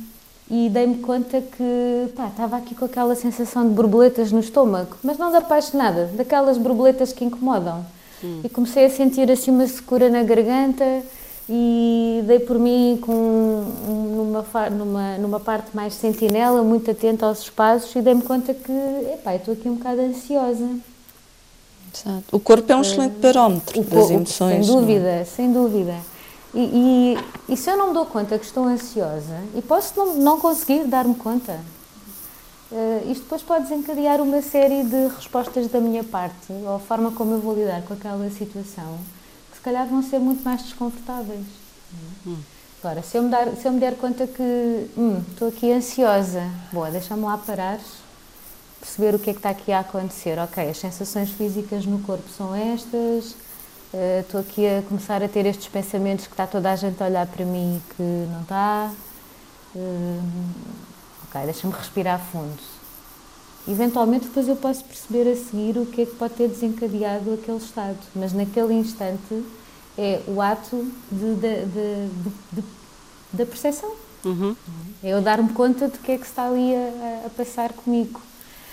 e 0.49 0.69
dei-me 0.69 0.97
conta 0.97 1.41
que 1.41 2.13
pá, 2.15 2.27
estava 2.27 2.58
aqui 2.58 2.75
com 2.75 2.86
aquela 2.86 3.15
sensação 3.15 3.67
de 3.67 3.73
borboletas 3.73 4.31
no 4.31 4.39
estômago, 4.39 4.95
mas 5.03 5.17
não 5.17 5.31
da 5.31 5.39
apaixonada, 5.39 6.12
daquelas 6.13 6.58
borboletas 6.58 7.12
que 7.12 7.25
incomodam. 7.25 7.86
Hum. 8.23 8.41
E 8.43 8.49
comecei 8.49 8.86
a 8.86 8.89
sentir 8.89 9.29
assim 9.31 9.51
uma 9.51 9.67
secura 9.67 10.10
na 10.10 10.23
garganta 10.23 11.03
e 11.49 12.23
dei 12.25 12.39
por 12.39 12.60
mim 12.60 12.99
com 13.01 13.65
numa, 13.88 14.69
numa, 14.69 15.17
numa 15.17 15.39
parte 15.39 15.75
mais 15.75 15.93
sentinela, 15.93 16.63
muito 16.63 16.89
atenta 16.91 17.25
aos 17.25 17.39
espaços 17.41 17.95
e 17.95 18.01
dei-me 18.01 18.21
conta 18.21 18.53
que, 18.53 18.71
epá, 19.13 19.36
estou 19.36 19.53
aqui 19.53 19.67
um 19.67 19.75
bocado 19.75 20.01
ansiosa. 20.01 20.67
Exato. 21.93 22.23
O 22.31 22.39
corpo 22.39 22.71
é 22.71 22.75
um 22.75 22.81
excelente 22.81 23.15
parómetro 23.15 23.81
das 23.84 24.10
emoções. 24.10 24.65
Sem 24.65 24.75
é? 24.75 24.79
dúvida, 24.79 25.08
é? 25.08 25.23
sem 25.23 25.53
dúvida. 25.53 25.95
E, 26.55 27.17
e, 27.49 27.53
e, 27.53 27.57
se 27.57 27.69
eu 27.69 27.75
não 27.75 27.89
me 27.89 27.93
dou 27.93 28.05
conta 28.05 28.39
que 28.39 28.45
estou 28.45 28.63
ansiosa, 28.63 29.43
e 29.53 29.61
posso 29.61 29.93
não, 29.97 30.15
não 30.15 30.39
conseguir 30.39 30.85
dar-me 30.85 31.13
conta, 31.13 31.59
uh, 32.71 33.11
isto 33.11 33.23
depois 33.23 33.41
pode 33.41 33.63
desencadear 33.63 34.21
uma 34.21 34.41
série 34.41 34.85
de 34.85 35.07
respostas 35.07 35.67
da 35.67 35.81
minha 35.81 36.01
parte, 36.01 36.53
ou 36.65 36.77
a 36.77 36.79
forma 36.79 37.11
como 37.11 37.33
eu 37.33 37.41
vou 37.41 37.53
lidar 37.53 37.81
com 37.81 37.93
aquela 37.93 38.29
situação, 38.29 38.97
que 39.51 39.57
se 39.57 39.63
calhar 39.63 39.85
vão 39.85 40.01
ser 40.01 40.17
muito 40.17 40.45
mais 40.45 40.63
desconfortáveis. 40.63 41.45
Hum. 42.25 42.37
Agora, 42.81 43.01
se 43.01 43.17
eu, 43.17 43.23
me 43.23 43.29
dar, 43.29 43.47
se 43.57 43.67
eu 43.67 43.73
me 43.73 43.79
der 43.81 43.97
conta 43.97 44.25
que 44.25 44.87
hum, 44.97 45.21
estou 45.31 45.49
aqui 45.49 45.73
ansiosa, 45.73 46.49
boa, 46.71 46.89
deixa-me 46.89 47.23
lá 47.23 47.37
parar, 47.37 47.79
perceber 48.79 49.13
o 49.13 49.19
que 49.19 49.31
é 49.31 49.33
que 49.33 49.39
está 49.39 49.49
aqui 49.49 49.73
a 49.73 49.79
acontecer. 49.79 50.39
Ok, 50.39 50.69
as 50.69 50.77
sensações 50.77 51.31
físicas 51.31 51.85
no 51.85 51.99
corpo 51.99 52.29
são 52.29 52.55
estas, 52.55 53.35
estou 54.21 54.41
uh, 54.41 54.43
aqui 54.43 54.67
a 54.67 54.81
começar 54.81 55.23
a 55.23 55.27
ter 55.27 55.45
estes 55.45 55.67
pensamentos 55.67 56.25
que 56.27 56.34
está 56.34 56.45
toda 56.45 56.71
a 56.71 56.75
gente 56.75 57.01
a 57.01 57.05
olhar 57.05 57.27
para 57.27 57.45
mim 57.45 57.77
e 57.77 57.93
que 57.93 58.01
não 58.01 58.41
está. 58.41 58.91
Uh, 59.75 60.21
ok, 61.27 61.41
deixa-me 61.45 61.73
respirar 61.73 62.19
fundo. 62.19 62.58
Eventualmente 63.67 64.27
depois 64.27 64.47
eu 64.47 64.55
posso 64.55 64.84
perceber 64.84 65.31
a 65.31 65.36
seguir 65.36 65.77
o 65.77 65.86
que 65.86 66.01
é 66.01 66.05
que 66.05 66.15
pode 66.15 66.36
ter 66.36 66.47
desencadeado 66.47 67.34
aquele 67.34 67.58
estado, 67.58 67.97
mas 68.15 68.31
naquele 68.31 68.73
instante 68.73 69.43
é 69.97 70.21
o 70.27 70.39
ato 70.41 70.91
de, 71.12 71.36
de, 71.36 71.65
de, 71.65 72.63
da 73.34 73.45
percepção. 73.45 73.91
Uhum. 74.23 74.55
É 75.03 75.10
eu 75.10 75.21
dar-me 75.21 75.49
conta 75.53 75.88
do 75.88 75.97
que 75.99 76.12
é 76.12 76.17
que 76.17 76.25
está 76.25 76.47
ali 76.47 76.75
a, 76.75 77.25
a 77.25 77.29
passar 77.29 77.73
comigo. 77.73 78.21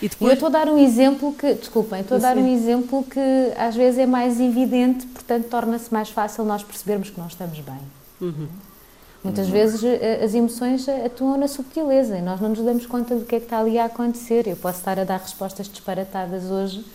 E 0.03 0.09
depois... 0.09 0.31
Eu 0.31 0.33
estou 0.33 0.47
a 0.47 0.51
dar 0.51 0.67
um 0.67 0.77
exemplo 0.77 1.33
que, 1.33 1.53
desculpem, 1.53 2.01
estou 2.01 2.17
a 2.17 2.19
dar 2.19 2.37
um 2.37 2.53
exemplo 2.53 3.03
que 3.03 3.53
às 3.57 3.73
vezes 3.73 3.99
é 3.99 4.05
mais 4.05 4.37
evidente, 4.37 5.07
portanto 5.07 5.45
torna-se 5.45 5.93
mais 5.93 6.09
fácil 6.09 6.43
nós 6.43 6.61
percebermos 6.61 7.09
que 7.09 7.17
não 7.17 7.27
estamos 7.27 7.57
bem. 7.59 7.79
Uhum. 8.19 8.49
Muitas 9.23 9.47
uhum. 9.47 9.53
vezes 9.53 9.81
eh, 9.81 10.21
as 10.21 10.33
emoções 10.33 10.89
atuam 10.89 11.37
na 11.37 11.47
subtileza 11.47 12.17
e 12.17 12.21
nós 12.21 12.41
não 12.41 12.49
nos 12.49 12.59
damos 12.59 12.85
conta 12.85 13.15
do 13.15 13.23
que 13.23 13.35
é 13.35 13.39
que 13.39 13.45
está 13.45 13.59
ali 13.59 13.79
a 13.79 13.85
acontecer. 13.85 14.45
Eu 14.45 14.57
posso 14.57 14.79
estar 14.79 14.99
a 14.99 15.05
dar 15.05 15.21
respostas 15.21 15.69
disparatadas 15.69 16.51
hoje, 16.51 16.85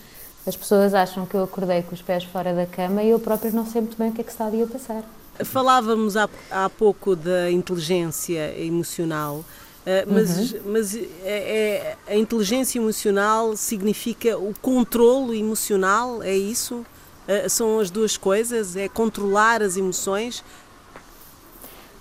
as 0.47 0.55
pessoas 0.55 0.92
acham 0.92 1.25
que 1.25 1.35
eu 1.35 1.44
acordei 1.44 1.81
com 1.83 1.94
os 1.94 2.03
pés 2.03 2.25
fora 2.25 2.53
da 2.53 2.66
cama 2.66 3.03
e 3.03 3.09
eu 3.09 3.18
própria 3.18 3.51
não 3.53 3.64
sei 3.64 3.81
muito 3.81 3.97
bem 3.97 4.11
o 4.11 4.12
que 4.12 4.21
é 4.21 4.25
que 4.25 4.31
está 4.31 4.44
ali 4.44 4.62
a 4.62 4.66
passar. 4.66 5.03
Falávamos 5.44 6.14
há, 6.14 6.29
há 6.51 6.68
pouco 6.68 7.16
da 7.16 7.51
inteligência 7.51 8.55
emocional. 8.61 9.42
Uh, 9.88 10.12
mas, 10.12 10.53
uhum. 10.53 10.61
mas 10.66 10.94
é, 10.94 11.07
é, 11.24 11.96
a 12.07 12.14
inteligência 12.14 12.79
emocional 12.79 13.57
significa 13.57 14.37
o 14.37 14.53
controlo 14.61 15.33
emocional, 15.33 16.22
é 16.22 16.37
isso? 16.37 16.85
uh, 17.29 17.48
são 17.48 17.79
as 17.79 17.90
duas 17.90 18.16
coisas? 18.16 18.74
É 18.74 18.88
controlar 18.88 19.62
as 19.62 19.77
emoções? 19.77 20.42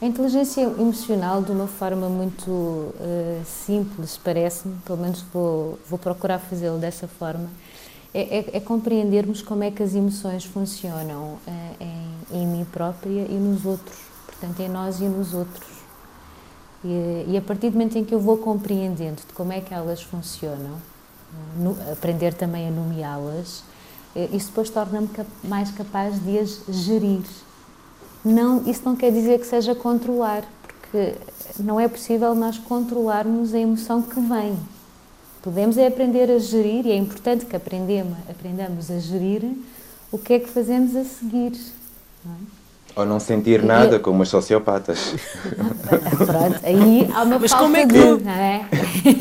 A 0.02 0.06
inteligência 0.06 0.62
emocional, 0.62 1.42
de 1.42 1.52
uma 1.52 1.68
forma 1.68 2.08
muito 2.08 2.50
uh, 2.50 2.94
simples, 3.46 4.20
parece-me, 4.24 4.76
pelo 4.86 5.00
menos 5.00 5.24
vou, 5.34 5.80
vou 5.90 5.98
procurar 5.98 6.40
fazê-lo 6.40 6.78
dessa 6.78 7.08
forma, 7.08 7.50
é, 8.14 8.38
é, 8.38 8.46
é, 8.54 8.60
compreendermos 8.60 9.42
como 9.42 9.64
é 9.64 9.72
que 9.72 9.82
as 9.82 9.96
emoções 9.96 10.46
funcionam 10.46 11.40
uh, 11.48 11.84
em, 12.32 12.42
em 12.42 12.48
mim 12.48 12.66
própria 12.72 13.26
e 13.28 13.34
nos 13.34 13.66
outros, 13.66 13.98
portanto, 14.28 14.60
em 14.60 14.70
nós 14.70 15.00
e 15.00 15.06
nos 15.06 15.34
outros. 15.34 15.77
E, 16.84 17.26
e, 17.30 17.38
a 17.38 17.42
partir 17.42 17.70
do 17.70 17.74
momento 17.74 17.98
em 17.98 18.06
que 18.06 18.14
eu 18.14 18.20
vou 18.20 18.38
compreendendo 18.38 19.18
de 19.28 19.34
como 19.34 19.52
é 19.52 19.62
que 19.62 19.74
elas 19.74 20.02
funcionam, 20.02 20.76
no, 21.58 21.76
aprender 21.92 22.34
também 22.34 22.68
a 22.68 22.72
nomeá-las, 22.72 23.64
eh, 24.16 24.30
isso 24.32 24.48
depois 24.48 24.70
torna-me 24.70 25.08
cap 25.08 25.30
mais 25.44 25.72
capaz 25.72 26.20
de 26.24 26.40
as 26.40 26.62
gerir. 26.70 27.24
Não, 28.24 28.64
isso 28.70 28.82
não 28.86 28.96
quer 28.96 29.12
dizer 29.12 29.40
que 29.40 29.48
seja 29.48 29.74
controlar, 29.74 30.44
porque 30.68 31.16
não 31.60 31.80
é 31.80 31.88
possível 31.88 32.34
nós 32.36 32.58
controlarmos 32.58 33.54
a 33.54 33.60
emoção 33.60 34.02
que 34.02 34.20
vem. 34.20 34.58
Podemos 35.42 35.78
é 35.78 35.88
aprender 35.88 36.30
a 36.30 36.40
gerir, 36.40 36.86
e 36.86 36.92
é 36.92 36.96
importante 36.96 37.46
que 37.46 37.56
aprendemos, 37.56 38.18
aprendamos 38.30 38.92
a 38.92 39.00
gerir 39.00 39.44
o 40.12 40.18
que 40.18 40.34
é 40.34 40.40
que 40.40 40.50
fazemos 40.50 40.96
a 40.96 41.04
seguir. 41.04 41.58
Não 42.24 42.34
é? 42.34 42.57
Ou 42.98 43.06
não 43.06 43.20
sentir 43.20 43.64
nada, 43.64 43.96
eu... 43.96 44.00
como 44.00 44.24
os 44.24 44.30
sociopatas. 44.30 45.14
Pronto, 46.18 46.60
aí 46.64 47.10
há 47.14 47.24
uma 47.24 47.40
Mas 47.40 47.52
falta 47.52 47.66
como 47.66 47.78
é 47.78 47.86
que, 47.86 47.94
de, 47.94 48.24
não 48.24 48.32
é? 48.32 48.66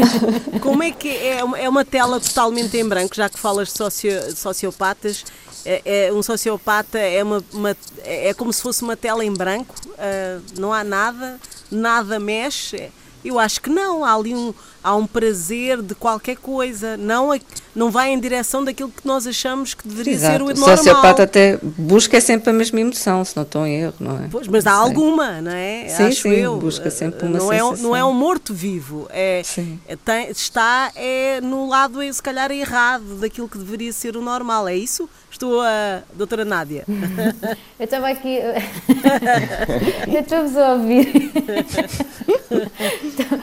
Como 0.61 0.83
é 0.83 0.91
que 0.91 1.09
é, 1.09 1.39
é 1.39 1.69
uma 1.69 1.85
tela 1.85 2.19
totalmente 2.19 2.77
em 2.77 2.89
branco, 2.89 3.15
já 3.15 3.29
que 3.29 3.39
falas 3.39 3.69
de 3.69 3.77
socio, 3.77 4.37
sociopatas, 4.37 5.25
é, 5.65 6.07
é, 6.07 6.12
um 6.12 6.23
sociopata 6.23 6.99
é, 6.99 7.23
uma, 7.23 7.45
uma, 7.53 7.77
é 8.05 8.33
como 8.33 8.53
se 8.53 8.62
fosse 8.62 8.83
uma 8.83 8.97
tela 8.97 9.25
em 9.25 9.33
branco, 9.33 9.75
uh, 9.91 10.43
não 10.59 10.73
há 10.73 10.85
nada, 10.85 11.39
nada 11.71 12.19
mexe. 12.19 12.91
Eu 13.25 13.39
acho 13.39 13.61
que 13.61 13.69
não, 13.69 14.05
há 14.05 14.15
ali 14.15 14.35
um, 14.35 14.55
há 14.87 14.94
um 14.94 15.05
prazer 15.05 15.83
de 15.83 15.96
qualquer 15.96 16.37
coisa, 16.37 16.96
não, 16.96 17.35
é, 17.35 17.40
não 17.75 17.90
vai 17.90 18.11
em 18.11 18.20
direção 18.20 18.62
daquilo 18.62 18.88
que 18.88 19.05
nós 19.05 19.27
achamos 19.27 19.75
que 19.75 19.87
deveria 19.87 20.12
Exato. 20.12 20.33
ser 20.33 20.42
o 20.42 20.46
normal. 20.46 20.75
O 20.75 20.77
sociopata 20.77 21.22
até 21.25 21.59
busca 21.61 22.20
sempre 22.20 22.51
a 22.51 22.53
mesma 22.53 22.81
emoção, 22.81 23.25
se 23.25 23.35
não 23.35 23.42
estou 23.42 23.66
em 23.66 23.81
erro, 23.81 23.94
não 23.99 24.16
é? 24.16 24.29
Pois, 24.31 24.46
mas 24.46 24.64
há 24.64 24.72
alguma, 24.72 25.40
não 25.42 25.51
é? 25.51 25.88
Sim, 25.88 26.05
Acho 26.05 26.22
sim, 26.22 26.35
eu. 26.35 26.57
busca 26.57 26.88
sempre 26.88 27.27
uma 27.27 27.37
não 27.37 27.49
sensação. 27.49 27.75
É, 27.75 27.79
não 27.79 27.96
é 27.96 28.05
um 28.05 28.14
morto-vivo, 28.14 29.09
é, 29.11 29.42
é, 29.88 29.96
tem, 29.96 30.31
está 30.31 30.92
é 30.94 31.40
no 31.40 31.68
lado, 31.68 32.01
se 32.12 32.22
calhar, 32.22 32.53
errado 32.53 33.16
daquilo 33.16 33.49
que 33.49 33.59
deveria 33.59 33.92
ser 33.92 34.16
o 34.16 34.22
normal, 34.22 34.68
é 34.68 34.77
isso? 34.77 35.11
Estou 35.29 35.62
a 35.62 36.03
doutora 36.14 36.44
Nádia. 36.44 36.85
eu 37.77 37.85
estava 37.85 38.09
aqui... 38.09 38.38
eu 40.07 40.20
estou-vos 40.20 40.57
a 40.57 40.75
ouvir. 40.75 41.33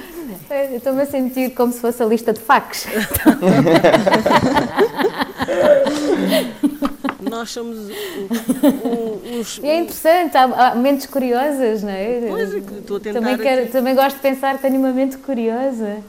Estou-me 0.75 1.01
a 1.01 1.05
sentir 1.05 1.51
como 1.51 1.71
se 1.71 1.79
fosse 1.79 2.01
a 2.01 2.05
lista 2.05 2.33
de 2.33 2.39
factos. 2.39 2.85
Nós 7.29 7.51
somos 7.51 7.77
os. 9.39 9.59
É 9.63 9.79
interessante, 9.79 10.37
há, 10.37 10.43
há 10.43 10.75
mentes 10.75 11.05
curiosas, 11.07 11.81
não 11.83 11.89
é? 11.89 12.27
Pois, 12.27 12.53
é 12.53 12.57
estou 12.57 12.97
a 12.97 12.99
tentar. 12.99 13.19
Também, 13.19 13.37
quero, 13.37 13.71
também 13.71 13.95
gosto 13.95 14.17
de 14.17 14.21
pensar 14.21 14.55
que 14.55 14.61
tenho 14.61 14.77
uma 14.77 14.91
mente 14.91 15.17
curiosa. 15.17 16.03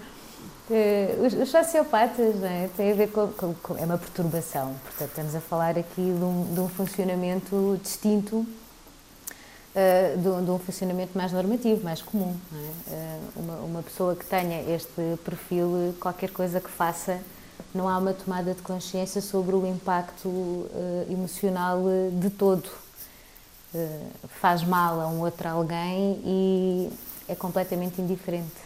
Eh, 0.70 1.16
os, 1.20 1.34
os 1.34 1.50
sociopatas 1.50 2.34
não 2.36 2.48
é? 2.48 2.70
têm 2.76 2.92
a 2.92 2.94
ver 2.94 3.08
com, 3.08 3.28
com, 3.28 3.54
com, 3.54 3.76
É 3.76 3.84
uma 3.84 3.98
perturbação. 3.98 4.74
Portanto, 4.84 5.08
estamos 5.10 5.34
a 5.34 5.40
falar 5.40 5.78
aqui 5.78 6.02
de 6.02 6.24
um, 6.24 6.54
de 6.54 6.60
um 6.60 6.68
funcionamento 6.68 7.78
distinto 7.82 8.46
uh, 9.74 10.16
de, 10.16 10.44
de, 10.44 10.50
um 10.50 10.58
funcionamento 10.58 11.16
mais 11.16 11.32
normativo, 11.32 11.82
mais 11.82 12.00
comum. 12.00 12.36
É? 12.52 12.56
Uh, 12.56 13.20
uma, 13.36 13.54
uma, 13.56 13.82
pessoa 13.82 14.14
que 14.14 14.24
tenha 14.24 14.62
este 14.74 15.18
perfil, 15.24 15.94
qualquer 16.00 16.30
coisa 16.30 16.60
que 16.60 16.70
faça, 16.70 17.20
não 17.74 17.88
há 17.88 17.98
uma 17.98 18.12
tomada 18.12 18.54
de 18.54 18.62
consciência 18.62 19.20
sobre 19.20 19.54
o 19.54 19.66
impacto 19.66 20.28
uh, 20.28 21.06
emocional 21.10 21.82
de 22.12 22.30
todo. 22.30 22.68
faz 24.40 24.62
mal 24.62 25.00
a 25.00 25.08
um 25.08 25.20
outro 25.20 25.48
alguém 25.48 26.20
e 26.24 26.90
é 27.28 27.34
completamente 27.34 28.00
indiferente. 28.00 28.62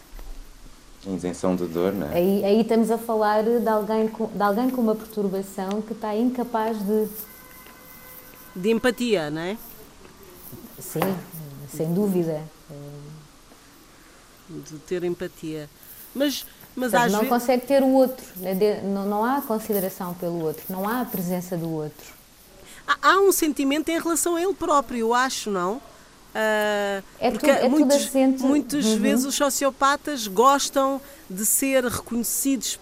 Isenção 1.07 1.55
de 1.55 1.65
dor, 1.65 1.93
não 1.93 2.07
é? 2.07 2.15
Aí, 2.15 2.45
aí 2.45 2.61
estamos 2.61 2.91
a 2.91 2.97
falar 2.97 3.41
de 3.43 3.67
alguém, 3.67 4.07
com, 4.09 4.27
de 4.27 4.43
alguém 4.43 4.69
com 4.69 4.81
uma 4.81 4.93
perturbação 4.93 5.81
que 5.81 5.93
está 5.93 6.15
incapaz 6.15 6.77
de. 6.77 7.07
De 8.55 8.69
empatia, 8.69 9.31
não 9.31 9.41
é? 9.41 9.57
Sim, 10.79 10.99
sem 11.75 11.93
dúvida. 11.93 12.41
De 14.49 14.79
ter 14.79 15.03
empatia. 15.03 15.69
Mas, 16.13 16.45
mas 16.75 16.91
Portanto, 16.91 17.11
não 17.11 17.19
vezes... 17.19 17.29
consegue 17.29 17.65
ter 17.65 17.83
o 17.83 17.89
outro, 17.89 18.25
né? 18.37 18.81
não, 18.83 19.05
não 19.05 19.23
há 19.23 19.41
consideração 19.41 20.13
pelo 20.15 20.43
outro, 20.43 20.63
não 20.69 20.87
há 20.87 21.01
a 21.01 21.05
presença 21.05 21.55
do 21.55 21.69
outro. 21.69 22.13
Há, 22.87 23.11
há 23.11 23.19
um 23.19 23.31
sentimento 23.31 23.89
em 23.89 23.99
relação 23.99 24.35
a 24.35 24.41
ele 24.41 24.53
próprio, 24.53 24.99
eu 24.99 25.13
acho, 25.13 25.51
não? 25.51 25.73
Uh, 26.29 27.03
é 27.19 27.31
porque 27.31 27.51
tudo, 27.51 27.65
é 27.65 27.69
muitos, 27.69 28.11
muitas 28.41 28.85
uhum. 28.85 28.99
vezes 28.99 29.25
os 29.25 29.35
sociopatas 29.35 30.27
gostam 30.27 31.01
de 31.29 31.45
ser 31.45 31.85
reconhecidos 31.85 32.77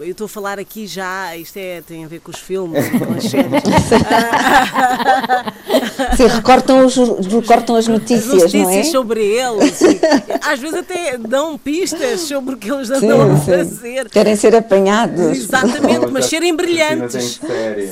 eu 0.00 0.10
estou 0.10 0.24
a 0.26 0.28
falar 0.28 0.58
aqui 0.58 0.86
já, 0.86 1.36
isto 1.36 1.56
é, 1.56 1.80
tem 1.80 2.04
a 2.04 2.08
ver 2.08 2.20
com 2.20 2.30
os 2.30 2.38
filmes 2.38 2.86
e 2.86 2.98
com 2.98 3.14
as 3.14 3.24
séries. 3.24 3.62
Sim, 6.16 6.26
recortam, 6.26 6.86
os, 6.86 6.96
recortam 6.96 7.76
as 7.76 7.88
notícias, 7.88 8.44
as 8.44 8.52
notícias 8.52 8.62
não 8.62 8.70
é? 8.70 8.84
sobre 8.84 9.24
eles. 9.24 9.80
E, 9.80 10.00
às 10.42 10.60
vezes 10.60 10.78
até 10.78 11.18
dão 11.18 11.58
pistas 11.58 12.20
sobre 12.20 12.54
o 12.54 12.58
que 12.58 12.70
eles 12.70 12.90
andam 12.90 13.32
a 13.32 13.36
fazer. 13.36 14.08
Querem 14.08 14.36
ser 14.36 14.54
apanhados. 14.54 15.20
Exatamente, 15.20 16.06
mas 16.12 16.26
serem 16.26 16.54
brilhantes. 16.54 17.40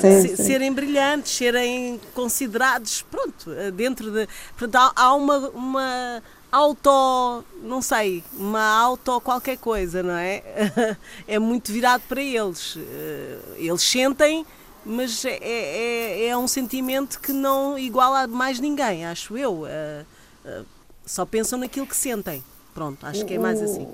Sim, 0.00 0.28
sim. 0.28 0.36
Serem 0.36 0.72
brilhantes, 0.72 1.32
serem 1.32 2.00
considerados, 2.14 3.04
pronto, 3.10 3.50
dentro 3.74 4.10
de... 4.10 4.28
Portanto, 4.56 4.76
há, 4.76 4.92
há 5.02 5.14
uma, 5.14 5.38
uma 5.50 6.22
auto, 6.50 7.44
não 7.62 7.80
sei, 7.80 8.24
uma 8.32 8.60
auto 8.60 9.20
qualquer 9.20 9.56
coisa, 9.58 10.02
não 10.02 10.14
é? 10.14 10.42
É 11.26 11.38
muito 11.38 11.72
virado 11.72 12.02
para 12.08 12.20
eles. 12.20 12.76
Eh, 12.76 13.38
eles 13.58 13.82
sentem, 13.82 14.44
mas 14.84 15.24
é, 15.24 15.38
é, 15.40 16.26
é 16.28 16.36
um 16.36 16.48
sentimento 16.48 17.20
que 17.20 17.32
não 17.32 17.78
iguala 17.78 18.22
a 18.22 18.26
mais 18.26 18.58
ninguém, 18.58 19.06
acho 19.06 19.36
eu. 19.36 19.66
Eh, 19.66 20.04
eh, 20.44 20.62
só 21.06 21.24
pensam 21.24 21.58
naquilo 21.58 21.86
que 21.86 21.96
sentem. 21.96 22.42
Pronto, 22.74 23.04
acho 23.06 23.24
que 23.24 23.34
é 23.34 23.38
mais 23.38 23.60
assim. 23.60 23.86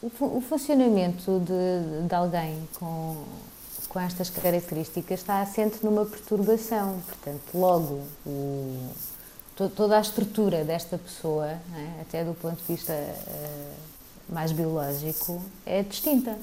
O, 0.00 0.40
funcionamento 0.40 1.40
de, 1.40 2.06
de 2.06 2.14
alguém 2.14 2.56
com, 2.78 3.24
com 3.88 3.98
estas 3.98 4.30
características 4.30 5.20
está 5.20 5.40
assente 5.40 5.84
numa 5.84 6.04
perturbação. 6.04 7.00
Portanto, 7.06 7.42
logo 7.54 8.02
o 8.24 8.90
toda 9.66 9.98
a 9.98 10.00
estrutura 10.00 10.62
desta 10.62 10.96
pessoa, 10.96 11.46
é? 11.46 12.00
até 12.00 12.22
do 12.22 12.34
ponto 12.34 12.56
de 12.56 12.74
vista 12.74 12.92
uh, 12.92 14.32
mais 14.32 14.52
biológico, 14.52 15.42
é 15.66 15.82
distinta. 15.82 16.38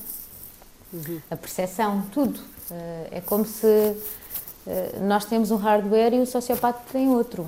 Uhum. 0.91 1.21
A 1.32 1.36
percepção, 1.38 2.04
tudo. 2.12 2.38
Uh, 2.69 3.08
é 3.12 3.21
como 3.21 3.45
se 3.45 3.65
uh, 3.65 5.04
nós 5.04 5.23
temos 5.23 5.51
um 5.51 5.56
hardware 5.56 6.13
e 6.13 6.19
o 6.19 6.25
sociopata 6.25 6.82
tem 6.91 7.08
outro. 7.08 7.47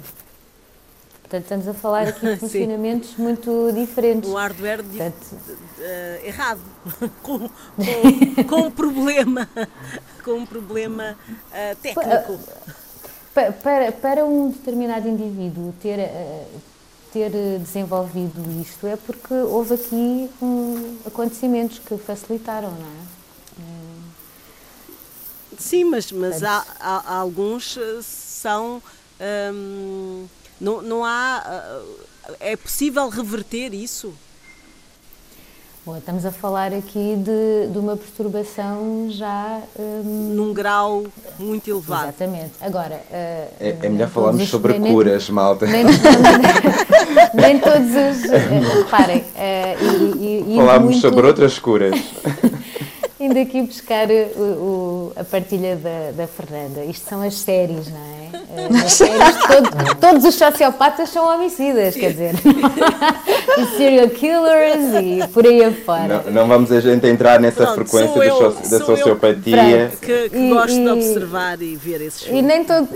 Portanto, 1.24 1.44
estamos 1.44 1.68
a 1.68 1.74
falar 1.74 2.08
aqui 2.08 2.26
de 2.26 2.38
funcionamentos 2.40 3.18
muito 3.18 3.72
diferentes. 3.74 4.30
Um 4.30 4.36
hardware 4.36 4.82
Portanto, 4.82 5.38
errado, 6.24 6.62
com, 7.22 7.40
com, 7.40 8.44
com, 8.48 8.56
um 8.68 8.72
problema, 8.72 9.50
com 10.24 10.32
um 10.32 10.46
problema 10.46 11.18
técnico 11.82 12.40
para, 13.52 13.92
para 13.92 14.26
um 14.26 14.50
determinado 14.50 15.08
indivíduo 15.08 15.74
ter, 15.82 16.00
eh, 16.00 16.48
ter 17.14 17.32
desenvolvido 17.60 18.42
isto 18.62 18.88
é 18.88 18.96
porque 18.96 19.34
houve 19.34 19.76
aqui 19.76 20.30
um, 20.42 20.98
acontecimentos 21.06 21.80
que 21.80 21.98
facilitaram, 21.98 22.72
não 22.72 22.86
é? 22.86 23.18
Sim, 25.58 25.86
mas, 25.86 26.12
mas 26.12 26.44
há, 26.44 26.66
há, 26.80 27.16
alguns 27.16 27.78
eh, 27.78 28.00
são. 28.02 28.82
Hum, 29.54 30.28
não, 30.62 30.82
não 30.82 31.04
há. 31.04 31.44
Eh, 32.40 32.52
é 32.52 32.56
possível 32.56 33.10
reverter 33.10 33.74
isso? 33.74 34.14
Bom, 35.88 35.96
estamos 35.96 36.26
a 36.26 36.34
falar 36.34 36.74
aqui 36.74 37.16
de, 37.16 37.72
de 37.72 37.80
uma 37.80 37.96
perturbação 37.96 39.08
já. 39.10 39.62
Um... 39.80 40.34
Num 40.36 40.54
grau 40.54 41.06
muito 41.40 41.70
elevado. 41.70 42.10
Exatamente. 42.10 42.52
Agora. 42.60 42.96
Uh, 43.10 43.48
é, 43.58 43.78
é, 43.84 43.88
melhor 43.88 44.10
falarmos 44.10 44.50
sobre 44.50 44.78
nem, 44.80 44.92
curas, 44.92 45.30
malta. 45.30 45.66
Nem, 45.66 45.86
nem, 47.34 47.58
todos 47.64 47.88
os. 47.88 48.26
Uh, 48.26 48.80
reparem. 48.84 49.20
Uh, 49.20 50.18
e, 50.20 50.56
e, 50.56 50.58
Falámos 50.58 50.90
muito, 50.90 51.00
sobre 51.00 51.26
outras 51.26 51.58
curas. 51.58 51.96
indo, 53.18 53.36
por 53.36 53.42
aqui 53.42 53.62
buscar 53.62 54.10
o, 54.10 54.42
o, 54.42 55.14
a 55.16 55.24
partilha 55.24 55.78
da, 55.78 56.12
da, 56.12 56.28
Fernanda. 56.28 56.84
Isto 56.84 57.08
são 57.08 57.22
as 57.22 57.36
séries, 57.36 57.88
não 57.90 57.98
é? 57.98 58.17
Eh, 58.34 58.78
as 58.86 58.94
séries, 58.94 59.36
todo, 59.48 59.96
todos 60.00 60.26
os 60.26 60.36
sociopatas 60.36 61.10
são 61.10 61.28
homicidas, 61.28 61.96
quer 61.96 62.12
dizer. 62.12 62.34
e 63.58 63.78
serial 63.78 64.10
killers 64.10 64.94
e 65.02 65.28
por 65.30 65.46
aí 65.46 65.64
afora. 65.64 66.24
Não, 66.26 66.32
não 66.32 66.48
vamos 66.48 66.72
a 66.72 66.80
gente 66.80 67.06
entrar 67.08 67.40
nessa 67.40 67.66
Pronto, 67.66 67.90
frequência 67.90 68.24
eu, 68.24 68.52
da 68.52 68.86
sociopatia. 68.86 69.92
que, 70.02 70.30
que 70.30 70.38
e, 70.38 70.50
gosto 70.50 70.78
e, 70.78 70.84
de 70.84 70.90
observar 70.90 71.62
e 71.62 71.76
ver 71.76 72.02
esses 72.02 72.24
filmes. 72.24 72.44
E 72.44 72.46
nem 72.46 72.64
todo, 72.64 72.88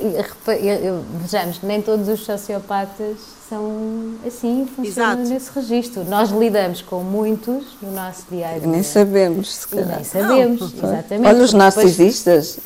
vejamos, 1.22 1.62
nem 1.62 1.82
todos 1.82 2.08
os 2.08 2.24
sociopatas 2.24 3.41
são 3.52 4.14
assim, 4.26 4.66
funcionam 4.74 5.20
Exato. 5.20 5.34
nesse 5.34 5.52
registro. 5.54 6.06
Nós 6.06 6.30
lidamos 6.30 6.82
com 6.82 7.04
muitos 7.04 7.66
no 7.82 7.92
nosso 7.92 8.24
dia 8.32 8.48
a 8.48 8.58
dia. 8.58 8.66
Nem 8.66 8.82
sabemos, 8.82 9.54
se 9.54 9.68
calhar. 9.68 9.96
Nem 9.96 10.04
sabemos, 10.06 10.74
não, 10.74 10.90
exatamente. 10.90 11.28
Olha 11.28 11.44
os 11.44 11.54
narcisistas. 11.54 12.58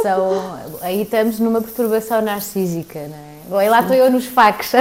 São, 0.00 0.56
aí 0.82 1.02
estamos 1.02 1.40
numa 1.40 1.60
perturbação 1.60 2.22
narcísica, 2.22 3.00
não 3.08 3.16
é? 3.16 3.28
Bom, 3.50 3.60
e 3.60 3.68
lá 3.68 3.80
estou 3.80 3.96
eu 3.96 4.08
nos 4.08 4.26
facos. 4.26 4.70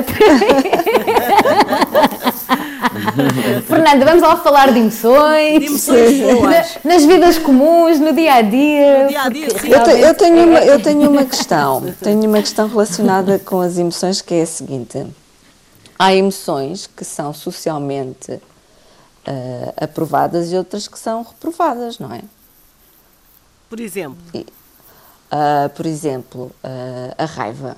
Fernanda, 3.66 4.05
vamos 4.05 4.22
lá 4.22 4.38
falar 4.38 4.72
de 4.72 4.80
emoções, 4.80 5.60
de 5.60 5.66
emoções 5.66 6.20
na, 6.84 6.91
nas 6.91 7.05
vidas 7.05 7.38
comuns, 7.38 7.99
no 7.99 8.14
dia 8.14 8.36
a 8.36 8.41
dia. 8.41 9.03
No 9.03 9.10
dia 9.10 9.22
-a 9.22 9.30
-dia 9.30 9.47
eu, 9.47 9.84
te, 9.84 9.91
eu, 9.91 10.14
tenho 10.16 10.47
uma, 10.47 10.60
eu 10.60 10.82
tenho 10.82 11.10
uma 11.10 11.26
questão, 11.26 11.93
tenho 12.01 12.30
uma 12.30 12.39
questão 12.39 12.68
relacionada 12.68 13.39
com 13.39 13.62
as 13.62 13.78
emoções 13.78 14.22
que 14.22 14.34
é 14.34 14.41
a 14.41 14.45
seguinte: 14.45 15.05
há 15.97 16.14
emoções 16.14 16.88
que 16.88 17.05
são 17.05 17.34
socialmente 17.34 18.32
uh, 18.34 19.74
aprovadas 19.78 20.51
e 20.51 20.55
outras 20.55 20.88
que 20.88 20.99
são 20.99 21.24
reprovadas, 21.24 21.99
não 21.99 22.14
é? 22.14 22.22
Por 23.70 23.80
exemplo? 23.80 24.18
E, 24.34 24.39
uh, 24.39 25.70
por 25.76 25.86
exemplo, 25.86 26.51
uh, 26.64 27.16
a 27.18 27.26
raiva. 27.26 27.78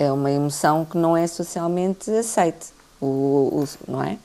É 0.00 0.12
uma 0.12 0.30
emoção 0.30 0.84
que 0.84 0.96
não 0.96 1.16
é 1.16 1.26
socialmente 1.26 2.08
aceite 2.12 2.77
o, 3.00 3.62
o, 3.62 3.68
não 3.86 4.02
é? 4.02 4.18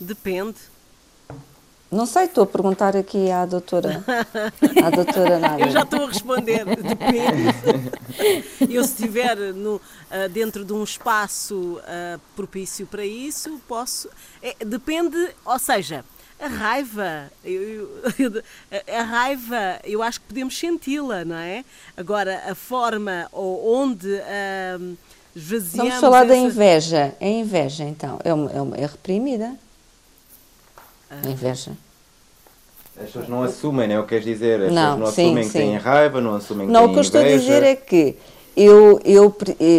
Depende. 0.00 0.56
Não 1.90 2.04
sei, 2.04 2.24
estou 2.24 2.44
a 2.44 2.46
perguntar 2.46 2.94
aqui 2.94 3.30
à 3.30 3.46
doutora. 3.46 4.04
À 4.84 4.90
doutora 4.90 5.38
nada. 5.38 5.62
Eu 5.62 5.70
já 5.70 5.82
estou 5.82 6.04
a 6.04 6.06
responder, 6.06 6.64
depende. 6.66 7.48
Eu 8.70 8.84
se 8.84 8.90
estiver 8.90 9.36
no, 9.54 9.76
uh, 9.76 10.28
dentro 10.30 10.66
de 10.66 10.72
um 10.74 10.84
espaço 10.84 11.78
uh, 11.78 12.20
propício 12.36 12.86
para 12.86 13.06
isso, 13.06 13.58
posso. 13.66 14.08
É, 14.42 14.54
depende, 14.64 15.16
ou 15.46 15.58
seja, 15.58 16.04
a 16.38 16.46
raiva, 16.46 17.32
eu, 17.42 18.02
eu, 18.18 18.42
a 18.94 19.02
raiva, 19.02 19.80
eu 19.82 20.02
acho 20.02 20.20
que 20.20 20.26
podemos 20.26 20.58
senti-la, 20.58 21.24
não 21.24 21.36
é? 21.36 21.64
Agora, 21.96 22.50
a 22.50 22.54
forma 22.54 23.28
ou 23.32 23.74
onde. 23.74 24.08
Uh, 25.36 25.60
Vamos 25.76 25.94
falar 25.96 26.24
essa... 26.24 26.28
da 26.28 26.36
inveja. 26.36 27.14
A 27.20 27.26
inveja, 27.26 27.84
então, 27.84 28.18
é, 28.24 28.32
uma, 28.32 28.50
é, 28.50 28.60
uma, 28.60 28.76
é 28.76 28.86
reprimida. 28.86 29.52
Ah. 31.10 31.16
A 31.24 31.28
inveja. 31.28 31.72
As 32.96 33.06
pessoas 33.06 33.28
não 33.28 33.42
assumem, 33.44 33.86
não 33.86 33.94
é 33.94 34.00
o 34.00 34.02
que 34.02 34.08
queres 34.08 34.24
dizer? 34.24 34.60
As 34.60 34.72
não, 34.72 34.82
pessoas 34.82 34.98
não 34.98 35.06
sim, 35.12 35.24
assumem 35.26 35.44
sim. 35.44 35.50
que 35.50 35.58
têm 35.58 35.76
raiva, 35.76 36.20
não 36.20 36.34
assumem 36.34 36.66
que 36.66 36.72
não, 36.72 36.80
têm 36.82 36.90
inveja. 36.90 36.90
Não, 36.90 36.90
o 36.90 36.92
que 36.92 36.98
eu 36.98 37.02
estou 37.02 37.20
a 37.20 37.24
dizer 37.24 37.62
é 37.62 37.76
que 37.76 38.16
eu, 38.56 39.00
eu, 39.04 39.36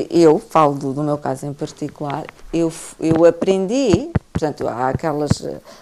eu 0.09 0.39
falo 0.39 0.75
do, 0.75 0.93
do 0.93 1.03
meu 1.03 1.17
caso 1.17 1.45
em 1.45 1.53
particular, 1.53 2.23
eu, 2.53 2.71
eu 2.97 3.25
aprendi, 3.25 4.09
portanto, 4.31 4.65
há 4.69 4.87
aquelas, 4.87 5.31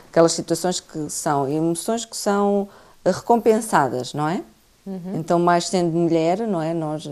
aquelas 0.09 0.31
situações 0.31 0.79
que 0.79 1.07
são 1.09 1.47
emoções 1.47 2.05
que 2.05 2.17
são 2.17 2.67
recompensadas, 3.05 4.15
não 4.15 4.27
é? 4.27 4.41
Uhum. 4.83 5.13
Então, 5.15 5.37
mais 5.37 5.67
sendo 5.67 5.95
mulher, 5.95 6.39
não 6.47 6.59
é? 6.59 6.73
Nós 6.73 7.07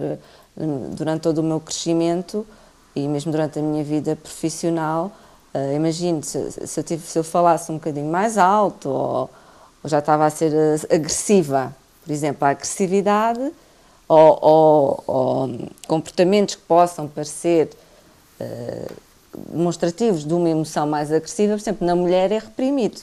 durante 0.57 1.21
todo 1.21 1.39
o 1.39 1.43
meu 1.43 1.59
crescimento 1.59 2.45
e 2.95 3.07
mesmo 3.07 3.31
durante 3.31 3.59
a 3.59 3.61
minha 3.61 3.83
vida 3.83 4.15
profissional, 4.15 5.11
uh, 5.53 5.75
imagino 5.75 6.23
se, 6.23 6.51
se, 6.51 6.79
eu 6.79 6.83
tive, 6.83 7.05
se, 7.05 7.19
eu 7.19 7.23
falasse 7.23 7.71
um 7.71 7.75
bocadinho 7.75 8.09
mais 8.09 8.37
alto 8.37 8.89
ou, 8.89 9.29
ou 9.83 9.89
já 9.89 9.99
estava 9.99 10.25
a 10.25 10.29
ser 10.29 10.51
uh, 10.53 10.95
agressiva, 10.95 11.75
por 12.03 12.11
exemplo, 12.11 12.47
a 12.47 12.51
agressividade 12.51 13.51
ou, 14.07 14.39
ou, 14.41 15.03
ou, 15.07 15.69
comportamentos 15.87 16.55
que 16.55 16.61
possam 16.61 17.07
parecer 17.07 17.69
uh, 18.39 18.93
demonstrativos 19.49 20.23
de 20.23 20.33
uma 20.33 20.49
emoção 20.49 20.87
mais 20.87 21.11
agressiva, 21.11 21.53
por 21.53 21.61
exemplo, 21.61 21.85
na 21.85 21.95
mulher 21.95 22.31
é 22.31 22.39
reprimido. 22.39 23.01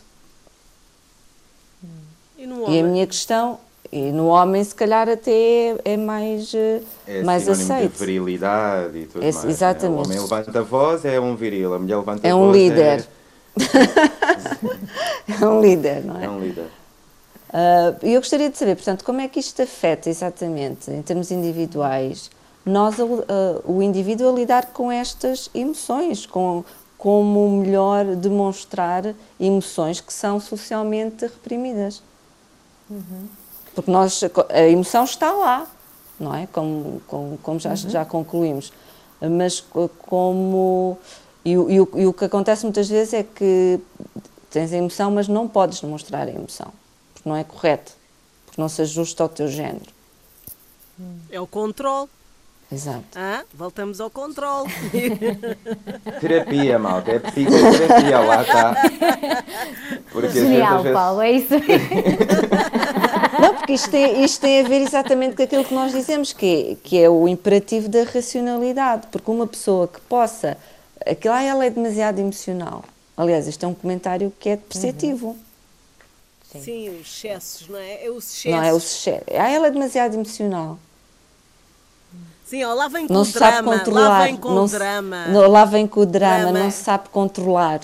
E, 2.38 2.44
e 2.44 2.80
a 2.80 2.82
minha 2.82 3.06
questão 3.06 3.58
e 3.92 4.10
no 4.10 4.28
homem, 4.28 4.64
se 4.64 4.74
calhar, 4.74 5.06
até 5.06 5.76
é 5.84 5.98
mais, 5.98 6.54
eh, 6.54 6.80
é 7.06 7.22
mais 7.22 7.46
aceito. 7.46 7.92
de 7.92 7.98
virilidade 7.98 8.96
e 8.96 9.04
tudo 9.04 9.22
é, 9.22 9.30
mais. 9.30 9.44
Exatamente. 9.44 10.08
Né? 10.08 10.14
O 10.16 10.22
homem 10.22 10.30
levanta 10.30 10.58
a 10.58 10.62
voz, 10.62 11.04
é 11.04 11.20
um 11.20 11.36
viril. 11.36 11.74
A 11.74 11.78
mulher 11.78 11.96
levanta 11.96 12.26
é 12.26 12.30
a 12.30 12.36
um 12.36 12.46
voz. 12.46 12.56
Líder. 12.56 13.06
É... 13.60 15.32
é 15.44 15.46
um 15.46 15.60
líder. 15.60 16.04
não 16.06 16.18
é? 16.18 16.24
É 16.24 16.30
um 16.30 16.40
líder. 16.40 16.64
Uh, 17.52 18.06
eu 18.06 18.18
gostaria 18.18 18.48
de 18.48 18.56
saber, 18.56 18.76
portanto, 18.76 19.04
como 19.04 19.20
é 19.20 19.28
que 19.28 19.38
isto 19.38 19.60
afeta 19.60 20.08
exatamente, 20.08 20.90
em 20.90 21.02
termos 21.02 21.30
individuais, 21.30 22.30
nós, 22.64 22.98
uh, 22.98 23.12
o 23.66 23.82
indivíduo 23.82 24.30
a 24.30 24.32
lidar 24.32 24.66
com 24.72 24.90
estas 24.90 25.50
emoções, 25.54 26.24
com 26.24 26.64
como 26.96 27.58
melhor 27.58 28.06
demonstrar 28.16 29.14
emoções 29.38 30.00
que 30.00 30.14
são 30.14 30.40
socialmente 30.40 31.26
reprimidas. 31.26 32.02
Uhum. 32.88 33.41
Porque 33.74 33.90
nós, 33.90 34.22
a 34.50 34.68
emoção 34.68 35.04
está 35.04 35.32
lá, 35.32 35.66
não 36.18 36.34
é? 36.34 36.46
Como, 36.52 37.02
como, 37.06 37.38
como 37.38 37.60
já, 37.60 37.70
uhum. 37.70 37.76
já 37.76 38.04
concluímos. 38.04 38.72
Mas 39.20 39.60
como. 39.98 40.98
E, 41.44 41.52
e, 41.52 41.56
o, 41.56 41.68
e 41.94 42.06
o 42.06 42.12
que 42.12 42.24
acontece 42.24 42.64
muitas 42.64 42.88
vezes 42.88 43.14
é 43.14 43.22
que 43.22 43.80
tens 44.50 44.72
a 44.72 44.76
emoção, 44.76 45.10
mas 45.10 45.26
não 45.26 45.48
podes 45.48 45.80
demonstrar 45.80 46.28
a 46.28 46.30
emoção, 46.30 46.72
porque 47.14 47.28
não 47.28 47.34
é 47.34 47.42
correto, 47.42 47.92
porque 48.46 48.60
não 48.60 48.68
se 48.68 48.82
ajusta 48.82 49.22
ao 49.22 49.28
teu 49.28 49.48
género. 49.48 49.90
É 51.30 51.40
o 51.40 51.46
controle. 51.46 52.08
Exato. 52.72 53.04
Ah, 53.16 53.44
voltamos 53.52 54.00
ao 54.00 54.08
controle. 54.08 54.72
terapia, 56.20 56.78
malta, 56.78 57.10
é 57.12 57.18
psicoterapia, 57.18 58.18
lá 58.20 58.42
está. 58.42 58.74
Porque 60.10 60.30
Genial, 60.30 60.82
vezes... 60.82 60.96
Paulo, 60.96 61.20
é 61.20 61.32
isso 61.32 61.54
Não, 63.40 63.54
porque 63.54 63.74
isto 63.74 63.90
tem, 63.90 64.24
isto 64.24 64.40
tem 64.40 64.60
a 64.60 64.68
ver 64.68 64.80
exatamente 64.80 65.36
com 65.36 65.42
aquilo 65.42 65.64
que 65.64 65.74
nós 65.74 65.92
dizemos, 65.92 66.32
que 66.32 66.46
é, 66.46 66.76
que 66.82 66.98
é 66.98 67.10
o 67.10 67.28
imperativo 67.28 67.88
da 67.88 68.04
racionalidade, 68.04 69.08
porque 69.12 69.30
uma 69.30 69.46
pessoa 69.46 69.86
que 69.86 70.00
possa. 70.02 70.56
Aquilo, 71.04 71.34
ah, 71.34 71.42
ela 71.42 71.66
é 71.66 71.70
demasiado 71.70 72.20
emocional. 72.20 72.84
Aliás, 73.16 73.46
isto 73.46 73.64
é 73.64 73.68
um 73.68 73.74
comentário 73.74 74.32
que 74.40 74.48
é 74.48 74.56
depreciativo. 74.56 75.28
Uhum. 75.28 75.38
Sim. 76.52 76.62
Sim, 76.62 76.88
os 77.00 77.06
excessos, 77.06 77.68
não 77.68 77.78
é? 77.78 78.04
É 78.04 78.10
os 78.10 78.24
excessos. 78.24 78.50
Não 78.50 78.62
é 78.62 78.72
os 78.72 78.84
excessos. 78.84 79.24
Ah, 79.28 79.50
ela 79.50 79.66
é 79.66 79.70
demasiado 79.70 80.14
emocional. 80.14 80.78
Sim, 82.52 82.64
ó, 82.64 82.74
lá 82.74 82.86
vem 82.86 83.06
com 83.06 83.14
não 83.14 83.22
o 83.22 83.24
drama, 83.24 83.50
sabe 83.50 83.66
controlar, 83.66 84.08
lá 84.08 84.24
vem 84.24 84.36
com 84.36 84.50
não, 84.50 84.64
o 84.66 84.68
drama. 84.68 85.26
Não, 85.28 85.50
lá 85.50 85.64
vem 85.64 85.86
com 85.86 86.00
o 86.00 86.04
drama, 86.04 86.38
drama. 86.38 86.58
não 86.58 86.70
sabe 86.70 87.08
controlar. 87.08 87.80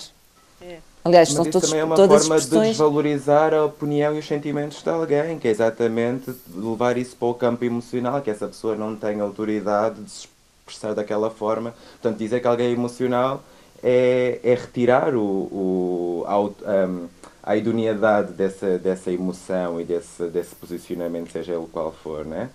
É. 0.60 0.76
Aliás, 1.02 1.30
Mas 1.30 1.36
são 1.36 1.42
isso 1.44 1.52
todos, 1.52 1.70
também 1.70 1.80
é 1.80 1.84
uma 1.84 1.96
todas 1.96 2.20
forma 2.20 2.36
expressões... 2.36 2.62
de 2.64 2.68
desvalorizar 2.72 3.54
a 3.54 3.64
opinião 3.64 4.14
e 4.14 4.18
os 4.18 4.26
sentimentos 4.26 4.82
de 4.82 4.90
alguém, 4.90 5.38
que 5.38 5.48
é 5.48 5.50
exatamente 5.50 6.34
levar 6.54 6.98
isso 6.98 7.16
para 7.16 7.28
o 7.28 7.32
campo 7.32 7.64
emocional, 7.64 8.20
que 8.20 8.28
essa 8.28 8.46
pessoa 8.46 8.76
não 8.76 8.94
tem 8.94 9.22
autoridade 9.22 10.02
de 10.02 10.10
se 10.10 10.28
expressar 10.66 10.94
daquela 10.94 11.30
forma. 11.30 11.72
Portanto, 11.92 12.18
dizer 12.18 12.38
que 12.40 12.46
alguém 12.46 12.66
é 12.66 12.72
emocional 12.72 13.42
é, 13.82 14.38
é 14.44 14.54
retirar 14.54 15.14
o, 15.14 15.22
o, 15.22 16.24
a, 16.26 16.38
um, 16.40 17.08
a 17.42 17.56
idoneidade 17.56 18.34
dessa, 18.34 18.78
dessa 18.78 19.10
emoção 19.10 19.80
e 19.80 19.84
desse, 19.84 20.24
desse 20.24 20.54
posicionamento, 20.54 21.32
seja 21.32 21.54
ele 21.54 21.66
qual 21.72 21.90
for, 21.90 22.26
não 22.26 22.36
é? 22.36 22.50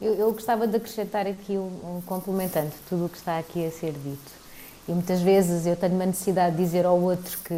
Eu, 0.00 0.14
eu 0.14 0.32
gostava 0.32 0.66
de 0.66 0.76
acrescentar 0.76 1.26
aqui 1.26 1.52
um, 1.52 1.96
um 1.96 2.02
complementando 2.04 2.70
tudo 2.88 3.06
o 3.06 3.08
que 3.08 3.16
está 3.16 3.38
aqui 3.38 3.64
a 3.64 3.70
ser 3.70 3.92
dito. 3.92 4.46
E 4.88 4.92
muitas 4.92 5.20
vezes 5.20 5.66
eu 5.66 5.74
tenho 5.74 5.94
uma 5.94 6.06
necessidade 6.06 6.56
de 6.56 6.62
dizer 6.62 6.86
ao 6.86 7.00
outro 7.00 7.38
que 7.38 7.54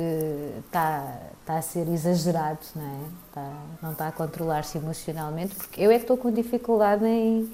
está, 0.64 1.18
está 1.40 1.58
a 1.58 1.62
ser 1.62 1.86
exagerado, 1.88 2.60
não 2.74 2.82
é? 2.82 3.00
Está, 3.28 3.52
não 3.82 3.92
está 3.92 4.08
a 4.08 4.12
controlar-se 4.12 4.78
emocionalmente, 4.78 5.54
porque 5.54 5.82
eu 5.82 5.90
é 5.90 5.96
que 5.96 6.04
estou 6.04 6.16
com 6.16 6.30
dificuldade 6.30 7.04
em 7.04 7.50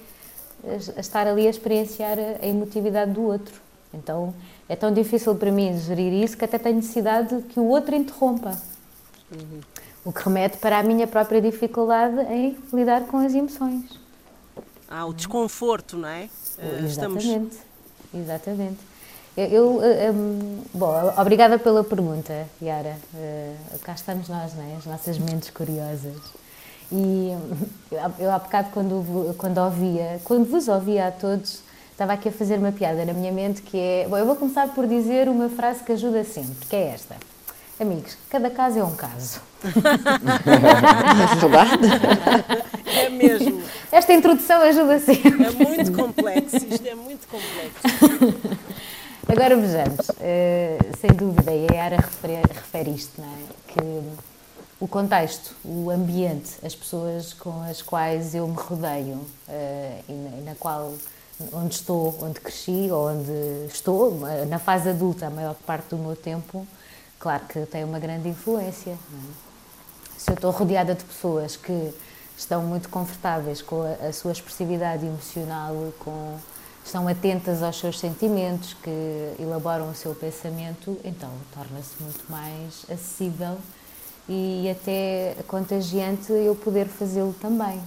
a 0.96 1.00
estar 1.00 1.26
ali 1.26 1.46
a 1.46 1.50
experienciar 1.50 2.16
a 2.18 2.46
emotividade 2.46 3.10
do 3.10 3.22
outro. 3.22 3.60
Então 3.92 4.34
é 4.68 4.74
tão 4.74 4.92
difícil 4.92 5.34
para 5.34 5.50
mim 5.50 5.78
gerir 5.78 6.12
isso 6.12 6.36
que 6.36 6.44
até 6.44 6.58
tenho 6.58 6.76
necessidade 6.76 7.42
que 7.48 7.60
o 7.60 7.64
outro 7.64 7.94
interrompa. 7.94 8.56
Uhum. 9.30 9.60
O 10.04 10.12
que 10.12 10.22
remete 10.22 10.58
para 10.58 10.78
a 10.78 10.82
minha 10.82 11.06
própria 11.06 11.40
dificuldade 11.40 12.20
em 12.32 12.56
lidar 12.72 13.02
com 13.06 13.18
as 13.18 13.34
emoções. 13.34 14.03
Há 14.94 15.04
o 15.06 15.12
desconforto, 15.12 15.96
não 15.96 16.08
é? 16.08 16.28
Uh, 16.56 16.84
exatamente, 16.84 17.26
Estamos... 17.26 17.56
exatamente. 18.14 18.78
Eu, 19.36 19.82
eu 19.82 20.12
um, 20.12 20.62
bom, 20.72 21.12
obrigada 21.18 21.58
pela 21.58 21.82
pergunta, 21.82 22.46
Yara. 22.62 22.96
Uh, 23.12 23.78
cá 23.80 23.94
estamos 23.94 24.28
nós, 24.28 24.52
né? 24.54 24.76
as 24.78 24.86
nossas 24.86 25.18
mentes 25.18 25.50
curiosas. 25.50 26.14
E 26.92 27.32
eu 28.20 28.30
há 28.30 28.38
bocado, 28.38 28.68
quando, 28.72 29.34
quando 29.36 29.58
ouvia, 29.58 30.20
quando 30.22 30.48
vos 30.48 30.68
ouvia 30.68 31.08
a 31.08 31.10
todos, 31.10 31.62
estava 31.90 32.12
aqui 32.12 32.28
a 32.28 32.32
fazer 32.32 32.60
uma 32.60 32.70
piada 32.70 33.04
na 33.04 33.12
minha 33.12 33.32
mente 33.32 33.62
que 33.62 33.76
é. 33.76 34.06
Bom, 34.08 34.16
eu 34.16 34.26
vou 34.26 34.36
começar 34.36 34.68
por 34.68 34.86
dizer 34.86 35.28
uma 35.28 35.48
frase 35.48 35.82
que 35.82 35.90
ajuda 35.90 36.22
sempre, 36.22 36.68
que 36.68 36.76
é 36.76 36.90
esta. 36.90 37.16
Amigos, 37.78 38.16
cada 38.30 38.50
caso 38.50 38.78
é 38.78 38.84
um 38.84 38.94
caso. 38.94 39.40
É 40.46 41.36
verdade? 41.36 41.86
É 42.86 43.08
mesmo. 43.08 43.62
Esta 43.90 44.12
introdução 44.12 44.62
ajuda 44.62 45.00
sempre. 45.00 45.44
É 45.44 45.50
muito 45.50 45.92
complexo, 45.92 46.56
isto 46.56 46.86
é 46.86 46.94
muito 46.94 47.26
complexo. 47.26 48.54
Agora 49.26 49.56
vejamos, 49.56 50.08
uh, 50.08 50.98
sem 51.00 51.10
dúvida, 51.10 51.52
e 51.52 51.66
a 51.70 51.74
Yara 51.74 51.96
refere, 51.96 52.42
refere 52.52 52.90
isto, 52.90 53.20
não 53.20 53.28
é? 53.28 53.38
Que 53.68 54.02
o 54.78 54.86
contexto, 54.86 55.54
o 55.64 55.90
ambiente, 55.90 56.52
as 56.64 56.74
pessoas 56.74 57.32
com 57.32 57.62
as 57.62 57.80
quais 57.80 58.34
eu 58.34 58.46
me 58.46 58.56
rodeio 58.56 59.16
uh, 59.16 60.04
e, 60.08 60.12
na, 60.12 60.36
e 60.38 60.40
na 60.44 60.54
qual 60.54 60.92
onde 61.52 61.74
estou, 61.74 62.16
onde 62.20 62.40
cresci, 62.40 62.88
ou 62.90 63.08
onde 63.08 63.66
estou, 63.66 64.20
na 64.48 64.58
fase 64.58 64.90
adulta, 64.90 65.26
a 65.26 65.30
maior 65.30 65.54
parte 65.66 65.88
do 65.88 65.96
meu 65.96 66.14
tempo, 66.14 66.66
claro 67.24 67.44
que 67.46 67.64
tem 67.64 67.82
uma 67.82 67.98
grande 67.98 68.28
influência. 68.28 68.90
É? 68.90 68.96
Se 70.18 70.30
eu 70.30 70.34
estou 70.34 70.50
rodeada 70.50 70.94
de 70.94 71.02
pessoas 71.02 71.56
que 71.56 71.94
estão 72.36 72.62
muito 72.62 72.90
confortáveis 72.90 73.62
com 73.62 73.82
a, 73.82 74.08
a 74.08 74.12
sua 74.12 74.32
expressividade 74.32 75.06
emocional, 75.06 75.74
com 75.98 76.38
estão 76.84 77.08
atentas 77.08 77.62
aos 77.62 77.78
seus 77.78 77.98
sentimentos, 77.98 78.74
que 78.74 79.34
elaboram 79.38 79.88
o 79.88 79.94
seu 79.94 80.14
pensamento, 80.14 80.98
então 81.02 81.30
torna-se 81.54 81.94
muito 81.98 82.30
mais 82.30 82.84
acessível 82.90 83.56
e 84.28 84.68
até 84.70 85.34
contagiante 85.48 86.30
eu 86.30 86.54
poder 86.54 86.86
fazê-lo 86.88 87.34
também. 87.40 87.80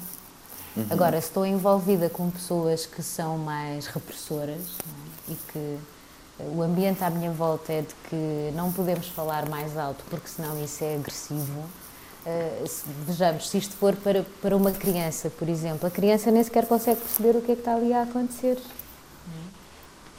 Uhum. 0.76 0.88
Agora, 0.90 1.22
se 1.22 1.28
estou 1.28 1.46
envolvida 1.46 2.10
com 2.10 2.32
pessoas 2.32 2.88
que 2.88 3.04
são 3.04 3.38
mais 3.38 3.86
repressoras 3.86 4.62
é? 5.30 5.32
e 5.32 5.36
que 5.52 5.78
o 6.40 6.62
ambiente 6.62 7.04
à 7.04 7.10
minha 7.10 7.32
volta 7.32 7.74
é 7.74 7.82
de 7.82 7.96
que 8.10 8.52
não 8.56 8.72
podemos 8.72 9.08
falar 9.08 9.50
mais 9.50 9.76
alto 9.76 10.04
porque 10.10 10.28
senão 10.28 10.62
isso 10.64 10.84
é 10.84 10.96
agressivo. 10.96 11.60
Uh, 12.26 12.68
se, 12.68 12.84
vejamos, 13.06 13.50
se 13.50 13.58
isto 13.58 13.76
for 13.76 13.96
para, 13.96 14.26
para 14.42 14.56
uma 14.56 14.72
criança, 14.72 15.30
por 15.30 15.48
exemplo, 15.48 15.88
a 15.88 15.92
criança 15.92 16.30
nem 16.30 16.44
sequer 16.44 16.66
consegue 16.66 17.00
perceber 17.00 17.38
o 17.38 17.42
que 17.42 17.54
é 17.54 17.56
que 17.56 17.62
está 17.62 17.76
ali 17.76 17.94
a 17.94 18.04
acontecer. 18.04 18.58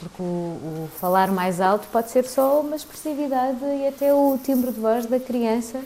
Porque 0.01 0.23
o, 0.23 0.25
o, 0.25 0.89
falar 0.99 1.31
mais 1.31 1.61
alto 1.61 1.87
pode 1.89 2.11
ser 2.11 2.25
só 2.25 2.61
uma 2.61 2.77
expressividade 2.77 3.59
e 3.63 3.87
até 3.87 4.15
o 4.15 4.39
timbre 4.43 4.73
de 4.73 4.81
voz 4.81 5.07
da 5.07 5.21
criança, 5.21 5.81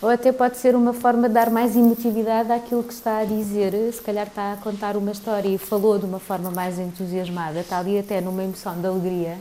ou 0.00 0.08
até 0.08 0.32
pode 0.32 0.56
ser 0.56 0.74
uma 0.74 0.92
forma 0.92 1.28
de 1.28 1.34
dar 1.34 1.50
mais 1.50 1.76
emotividade 1.76 2.50
àquilo 2.50 2.82
que 2.82 2.92
está 2.92 3.18
a 3.18 3.24
dizer. 3.24 3.72
Se 3.92 4.00
calhar 4.00 4.26
está 4.26 4.54
a 4.54 4.56
contar 4.56 4.96
uma 4.96 5.12
história 5.12 5.48
e 5.48 5.58
falou 5.58 5.98
de 5.98 6.06
uma 6.06 6.18
forma 6.18 6.50
mais 6.50 6.78
entusiasmada, 6.78 7.60
está 7.60 7.78
ali 7.78 7.98
até 7.98 8.20
numa 8.20 8.42
emoção 8.42 8.80
de 8.80 8.86
alegria, 8.86 9.38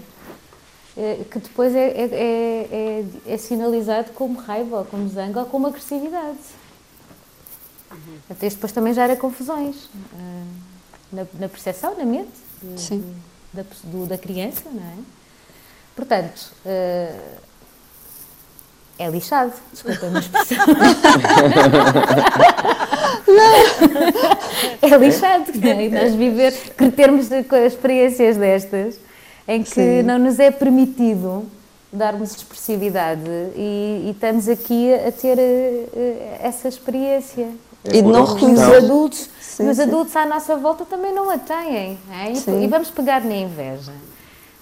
que 1.29 1.39
depois 1.39 1.73
é, 1.73 1.87
é, 1.87 2.09
é, 2.11 3.33
é, 3.33 3.37
sinalizado 3.37 4.11
como 4.11 4.39
raiva, 4.39 4.79
ou 4.79 4.85
como 4.85 5.07
zango, 5.07 5.39
ou 5.39 5.45
como 5.45 5.67
agressividade. 5.67 6.37
Uhum. 7.89 8.17
Até 8.29 8.47
isto 8.47 8.57
depois 8.57 8.71
também 8.71 8.93
gera 8.93 9.15
confusões 9.15 9.89
eh, 10.13 10.43
na, 11.11 11.27
na 11.39 11.49
percepção, 11.49 11.97
na 11.97 12.05
mente. 12.05 12.31
Sim 12.77 13.03
da, 13.53 13.63
do, 13.83 14.05
da 14.05 14.17
criança, 14.17 14.63
não 14.71 14.81
é? 14.81 14.93
Portanto, 15.95 16.51
uh, 16.65 17.19
é 18.97 19.09
lixado, 19.09 19.53
desculpa 19.71 20.05
a 20.05 20.19
expressão. 20.19 20.57
é 24.81 24.97
lixado, 24.97 25.51
não 25.55 25.69
é? 25.69 25.89
nós 25.89 26.15
viver, 26.15 26.53
que 26.77 26.91
termos 26.91 27.29
experiências 27.31 28.37
destas, 28.37 28.99
em 29.47 29.63
que 29.63 29.69
Sim. 29.69 30.03
não 30.03 30.19
nos 30.19 30.39
é 30.39 30.51
permitido 30.51 31.45
darmos 31.91 32.31
expressividade 32.35 33.29
e, 33.55 34.05
e 34.05 34.11
estamos 34.11 34.47
aqui 34.47 34.93
a 34.93 35.11
ter 35.11 35.37
uh, 35.37 36.37
essa 36.41 36.67
experiência. 36.67 37.49
É 37.83 37.97
e 37.97 38.01
não 38.01 38.25
reconhecer 38.25 38.77
os 38.77 38.83
adultos. 38.83 39.29
Sim, 39.41 39.69
os 39.69 39.77
sim. 39.77 39.83
adultos 39.83 40.15
à 40.15 40.25
nossa 40.25 40.55
volta 40.55 40.85
também 40.85 41.13
não 41.13 41.29
a 41.29 41.37
têm. 41.37 41.99
É? 42.11 42.31
E, 42.31 42.63
e, 42.63 42.67
vamos 42.67 42.91
pegar 42.91 43.21
na 43.21 43.35
inveja. 43.35 43.93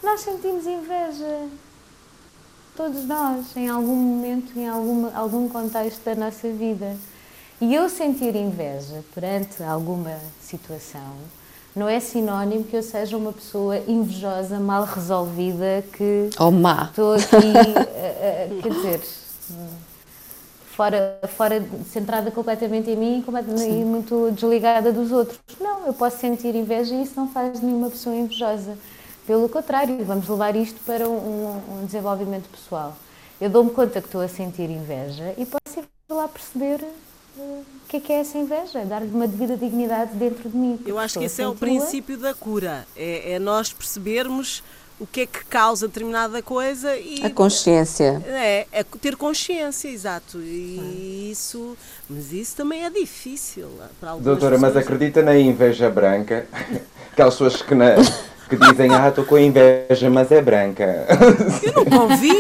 Nós 0.01 0.21
sentimos 0.21 0.65
inveja. 0.65 1.47
Todos 2.75 3.05
nós, 3.05 3.55
em 3.57 3.67
algum 3.67 3.95
momento, 3.95 4.57
em 4.57 4.67
alguma, 4.67 5.11
algum 5.13 5.49
contexto 5.49 6.01
da 6.05 6.15
nossa 6.15 6.49
vida. 6.49 6.95
E 7.59 7.75
eu 7.75 7.89
sentir 7.89 8.36
inveja 8.38 9.03
perante 9.13 9.61
alguma 9.61 10.17
situação 10.41 11.13
não 11.80 11.88
é 11.88 11.99
sinónimo 11.99 12.65
que 12.65 12.75
eu 12.75 12.84
seja 12.84 13.15
uma 13.15 13.32
pessoa 13.32 13.77
invejosa, 13.88 14.59
mal 14.59 14.84
resolvida, 14.84 15.84
que. 15.93 16.30
Ou 16.38 16.51
má. 16.51 16.89
Estou 16.89 17.13
aqui. 17.13 17.36
uh, 17.36 18.59
uh, 18.59 18.61
quer 18.61 18.69
dizer 18.69 19.01
fora, 20.80 21.19
fora 21.36 21.65
centrada 21.91 22.32
completamente 22.32 22.89
em 22.89 22.95
mim 22.95 23.25
e 23.67 23.86
muito 23.86 24.32
desligada 24.32 24.93
dos 24.93 25.11
outros. 25.11 25.38
Não, 25.59 25.86
eu 25.86 25.93
posso 25.93 26.17
sentir 26.17 26.55
inveja 26.55 26.95
e 26.95 27.03
isso 27.03 27.13
não 27.17 27.27
faz 27.27 27.61
nenhuma 27.61 27.89
pessoa 27.89 28.15
invejosa. 28.15 28.77
Pelo 29.27 29.49
contrário, 29.49 30.03
vamos 30.05 30.27
levar 30.30 30.55
isto 30.55 30.80
para 30.86 31.07
um, 31.07 31.82
um 31.82 31.86
desenvolvimento 31.86 32.49
pessoal. 32.49 32.95
Eu 33.41 33.49
dou-me 33.49 33.71
conta 33.71 33.99
que 34.01 34.07
estou 34.07 34.21
a 34.21 34.27
sentir 34.27 34.69
inveja 34.69 35.34
e 35.38 35.45
posso 35.45 35.80
ir 35.80 36.13
lá 36.13 36.27
perceber 36.27 36.80
o 37.40 37.88
que 37.88 37.98
é 37.98 38.00
que 38.00 38.14
é 38.14 38.20
essa 38.20 38.38
inveja, 38.38 38.86
dar-lhe 38.86 39.10
uma 39.10 39.28
devida 39.28 39.58
dignidade 39.58 40.16
dentro 40.16 40.50
de 40.50 40.56
mim. 40.56 40.80
Eu 40.86 41.00
acho 41.00 41.20
que 41.20 41.26
esse 41.26 41.42
é 41.42 41.48
o 41.48 41.56
princípio 41.56 42.18
da 42.18 42.34
cura, 42.34 42.86
é, 42.96 43.34
é 43.34 43.40
nós 43.40 43.74
percebermos 43.74 44.64
o 45.00 45.08
que 45.08 45.22
é 45.22 45.26
que 45.26 45.46
causa 45.46 45.88
determinada 45.88 46.42
coisa 46.42 46.96
e 46.98 47.24
a 47.24 47.30
consciência. 47.30 48.22
É, 48.28 48.68
é 48.72 48.84
ter 48.84 49.16
consciência 49.16 49.88
exato. 49.88 50.40
E 50.40 51.30
isso 51.32 51.78
mas 52.10 52.34
isso 52.34 52.56
também 52.58 52.84
é 52.84 52.90
difícil 52.90 53.70
para 54.00 54.12
algumas 54.12 54.26
doutora 54.26 54.56
pessoas. 54.56 54.74
mas 54.74 54.84
acredita 54.84 55.22
na 55.22 55.38
inveja 55.38 55.90
branca? 55.90 56.46
Aquelas 57.14 57.34
pessoas 57.36 57.62
que 57.62 57.74
na 57.74 57.96
que 58.50 58.58
dizem, 58.58 58.93
ah, 58.93 59.10
estou 59.10 59.24
com 59.24 59.38
inveja, 59.38 60.10
mas 60.10 60.32
é 60.32 60.41
branca. 60.41 61.06
Eu 61.62 61.84
nunca 61.84 62.02
ouvi, 62.02 62.32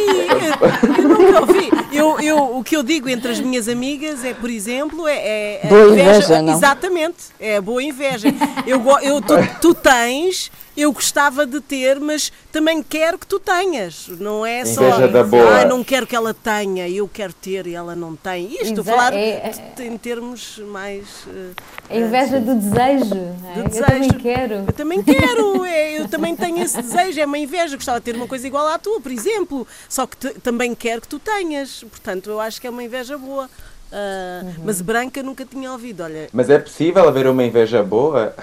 eu 0.97 1.07
nunca 1.07 1.39
ouvi. 1.41 1.69
Eu, 1.91 2.19
eu, 2.19 2.57
o 2.57 2.63
que 2.63 2.75
eu 2.75 2.83
digo 2.83 3.09
entre 3.09 3.31
as 3.31 3.39
minhas 3.39 3.67
amigas 3.67 4.23
é, 4.23 4.33
por 4.33 4.49
exemplo, 4.49 5.07
é. 5.07 5.59
é 5.63 5.67
boa 5.67 5.87
inveja, 5.87 6.09
inveja, 6.09 6.41
não? 6.41 6.53
Exatamente, 6.53 7.17
é 7.39 7.61
boa 7.61 7.83
inveja. 7.83 8.29
Eu, 8.65 8.81
eu, 9.01 9.21
tu, 9.21 9.35
tu 9.61 9.73
tens 9.73 10.51
eu 10.81 10.91
gostava 10.91 11.45
de 11.45 11.59
ter, 11.59 11.99
mas 11.99 12.31
também 12.51 12.81
quero 12.81 13.17
que 13.17 13.27
tu 13.27 13.39
tenhas. 13.39 14.07
Não 14.19 14.45
é 14.45 14.65
só. 14.65 14.83
Inveja 14.83 15.07
da 15.07 15.23
boa. 15.23 15.61
Ah, 15.61 15.65
não 15.65 15.83
quero 15.83 16.07
que 16.07 16.15
ela 16.15 16.33
tenha, 16.33 16.87
eu 16.87 17.07
quero 17.07 17.33
ter 17.33 17.67
e 17.67 17.75
ela 17.75 17.95
não 17.95 18.15
tem. 18.15 18.53
Isto, 18.53 18.81
Exa 18.81 18.83
falar 18.83 19.13
é, 19.13 19.51
é, 19.77 19.83
em 19.83 19.97
termos 19.97 20.59
mais. 20.59 21.05
Uh, 21.25 21.53
a 21.89 21.97
inveja 21.97 22.39
do 22.39 22.55
desejo. 22.55 23.15
É? 23.15 23.61
Do 23.61 23.69
desejo. 23.69 23.83
Eu 23.83 23.87
também 23.87 24.09
quero. 24.09 24.53
Eu 24.53 24.73
também 24.73 25.03
quero, 25.03 25.65
é, 25.65 25.99
eu 25.99 26.07
também 26.07 26.35
tenho 26.35 26.63
esse 26.63 26.81
desejo, 26.81 27.19
é 27.19 27.25
uma 27.25 27.37
inveja. 27.37 27.75
Gostava 27.75 27.99
de 27.99 28.05
ter 28.05 28.15
uma 28.15 28.27
coisa 28.27 28.47
igual 28.47 28.67
à 28.67 28.77
tua, 28.77 29.01
por 29.01 29.11
exemplo. 29.11 29.67
Só 29.87 30.05
que 30.07 30.17
te, 30.17 30.29
também 30.39 30.73
quero 30.75 31.01
que 31.01 31.07
tu 31.07 31.19
tenhas. 31.19 31.83
Portanto, 31.83 32.29
eu 32.29 32.39
acho 32.39 32.59
que 32.61 32.67
é 32.67 32.69
uma 32.69 32.83
inveja 32.83 33.17
boa. 33.17 33.49
Uh, 33.91 34.45
uhum. 34.45 34.53
Mas 34.65 34.81
branca 34.81 35.23
nunca 35.23 35.43
tinha 35.43 35.71
ouvido, 35.71 36.03
olha. 36.03 36.29
Mas 36.31 36.49
é 36.49 36.59
possível 36.59 37.07
haver 37.07 37.27
uma 37.27 37.43
inveja 37.43 37.81
boa? 37.81 38.35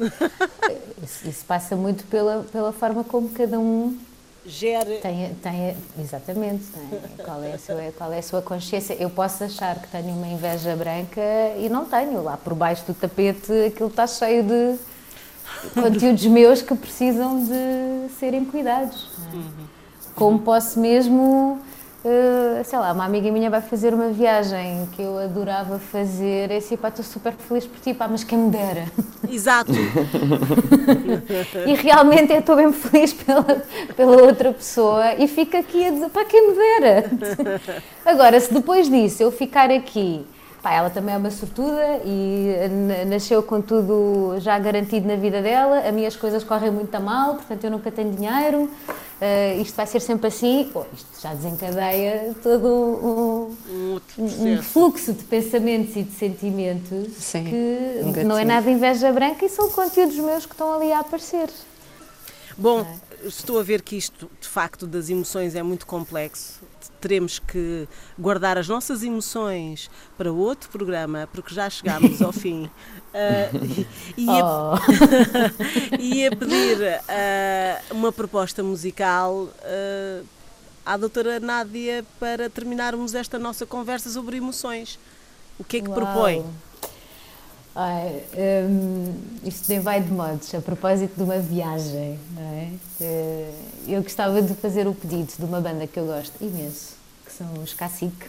Isso, 1.02 1.26
isso, 1.26 1.44
passa 1.46 1.74
muito 1.74 2.04
pela, 2.04 2.44
pela 2.52 2.72
forma 2.72 3.02
como 3.02 3.30
cada 3.30 3.58
um 3.58 3.98
gera. 4.44 4.96
Tem, 5.00 5.34
tem, 5.34 5.76
exatamente. 5.98 6.64
Tem, 6.64 7.24
qual, 7.24 7.42
é 7.42 7.54
a 7.54 7.58
sua, 7.58 7.92
qual 7.96 8.12
é 8.12 8.18
a 8.18 8.22
sua 8.22 8.42
consciência? 8.42 8.94
Eu 8.94 9.08
posso 9.08 9.44
achar 9.44 9.78
que 9.80 9.88
tenho 9.88 10.14
uma 10.14 10.26
inveja 10.26 10.76
branca 10.76 11.20
e 11.58 11.68
não 11.70 11.86
tenho. 11.86 12.22
Lá 12.22 12.36
por 12.36 12.54
baixo 12.54 12.84
do 12.86 12.94
tapete 12.94 13.50
aquilo 13.66 13.88
está 13.88 14.06
cheio 14.06 14.42
de 14.44 14.78
conteúdos 15.74 16.26
meus 16.26 16.62
que 16.62 16.74
precisam 16.74 17.42
de 17.44 18.12
serem 18.18 18.44
cuidados. 18.44 19.08
É? 19.32 19.36
Uhum. 19.36 19.66
Como 20.14 20.38
posso 20.40 20.78
mesmo 20.78 21.60
Uh, 22.02 22.64
sei 22.64 22.78
lá, 22.78 22.92
uma 22.92 23.04
amiga 23.04 23.30
minha 23.30 23.50
vai 23.50 23.60
fazer 23.60 23.92
uma 23.92 24.08
viagem 24.08 24.88
que 24.96 25.02
eu 25.02 25.18
adorava 25.18 25.78
fazer, 25.78 26.50
e 26.50 26.56
assim, 26.56 26.74
pá, 26.74 26.88
estou 26.88 27.04
super 27.04 27.34
feliz 27.34 27.66
por 27.66 27.78
ti, 27.78 27.92
pá, 27.92 28.08
mas 28.08 28.24
quem 28.24 28.38
me 28.38 28.50
dera. 28.50 28.86
Exato. 29.28 29.70
e 31.66 31.74
realmente 31.74 32.32
eu 32.32 32.38
estou 32.38 32.56
bem 32.56 32.72
feliz 32.72 33.12
pela, 33.12 33.62
pela 33.94 34.22
outra 34.22 34.50
pessoa 34.50 35.14
e 35.18 35.28
fico 35.28 35.58
aqui 35.58 35.84
a 35.84 35.90
dizer, 35.90 36.08
pá, 36.08 36.24
quem 36.24 36.48
me 36.48 36.56
dera. 36.56 37.10
Agora, 38.06 38.40
se 38.40 38.52
depois 38.52 38.88
disso 38.88 39.22
eu 39.22 39.30
ficar 39.30 39.70
aqui 39.70 40.24
Pá, 40.62 40.74
ela 40.74 40.90
também 40.90 41.14
é 41.14 41.18
uma 41.18 41.30
sortuda 41.30 42.00
e 42.04 42.54
nasceu 43.06 43.42
com 43.42 43.62
tudo 43.62 44.38
já 44.40 44.58
garantido 44.58 45.08
na 45.08 45.16
vida 45.16 45.40
dela. 45.40 45.78
As 45.78 45.94
minhas 45.94 46.16
coisas 46.16 46.44
correm 46.44 46.70
muito 46.70 46.94
a 46.94 47.00
mal, 47.00 47.36
portanto 47.36 47.64
eu 47.64 47.70
nunca 47.70 47.90
tenho 47.90 48.12
dinheiro. 48.12 48.64
Uh, 48.64 49.60
isto 49.62 49.74
vai 49.74 49.86
ser 49.86 50.00
sempre 50.00 50.26
assim. 50.26 50.68
Pô, 50.70 50.84
isto 50.92 51.08
já 51.22 51.32
desencadeia 51.32 52.34
todo 52.42 52.66
um, 52.66 53.56
um, 53.70 54.00
um 54.18 54.62
fluxo 54.62 55.14
de 55.14 55.24
pensamentos 55.24 55.96
e 55.96 56.02
de 56.02 56.12
sentimentos 56.12 57.14
Sim, 57.14 57.44
que 57.44 58.24
não 58.24 58.36
é 58.36 58.44
nada 58.44 58.70
inveja 58.70 59.10
branca 59.12 59.46
e 59.46 59.48
são 59.48 59.70
conteúdos 59.70 60.16
meus 60.16 60.44
que 60.44 60.52
estão 60.52 60.74
ali 60.74 60.92
a 60.92 61.00
aparecer. 61.00 61.48
Bom, 62.58 62.80
é. 62.80 63.26
estou 63.26 63.58
a 63.58 63.62
ver 63.62 63.80
que 63.80 63.96
isto, 63.96 64.30
de 64.38 64.48
facto, 64.48 64.86
das 64.86 65.08
emoções 65.08 65.54
é 65.54 65.62
muito 65.62 65.86
complexo 65.86 66.60
teremos 67.00 67.38
que 67.38 67.88
guardar 68.18 68.58
as 68.58 68.68
nossas 68.68 69.02
emoções 69.02 69.90
para 70.16 70.32
outro 70.32 70.68
programa, 70.70 71.28
porque 71.32 71.54
já 71.54 71.68
chegámos 71.68 72.20
ao 72.22 72.32
fim. 72.32 72.64
Uh, 72.64 73.86
e, 74.16 74.24
ia, 74.24 74.44
oh. 74.44 74.76
ia 75.98 76.30
pedir 76.36 76.78
uh, 76.80 77.94
uma 77.94 78.12
proposta 78.12 78.62
musical 78.62 79.34
uh, 79.34 80.26
à 80.84 80.96
doutora 80.96 81.40
Nádia 81.40 82.04
para 82.18 82.48
terminarmos 82.48 83.14
esta 83.14 83.38
nossa 83.38 83.66
conversa 83.66 84.10
sobre 84.10 84.36
emoções. 84.36 84.98
O 85.58 85.64
que 85.64 85.78
é 85.78 85.80
que 85.80 85.88
Uau. 85.88 86.00
propõe? 86.00 86.44
Ai, 87.74 88.22
um, 88.68 89.14
isto 89.44 89.68
nem 89.68 89.78
vai 89.78 90.00
de 90.00 90.10
modos, 90.10 90.52
a 90.54 90.60
propósito 90.60 91.14
de 91.16 91.22
uma 91.22 91.38
viagem, 91.38 92.18
não 92.34 92.42
é? 92.42 92.72
Eu 93.86 94.02
gostava 94.02 94.42
de 94.42 94.54
fazer 94.54 94.88
o 94.88 94.94
pedido 94.94 95.32
de 95.38 95.44
uma 95.44 95.60
banda 95.60 95.86
que 95.86 95.98
eu 95.98 96.06
gosto 96.06 96.34
imenso, 96.40 96.94
que 97.24 97.32
são 97.32 97.46
os 97.62 97.72
Cacique. 97.72 98.26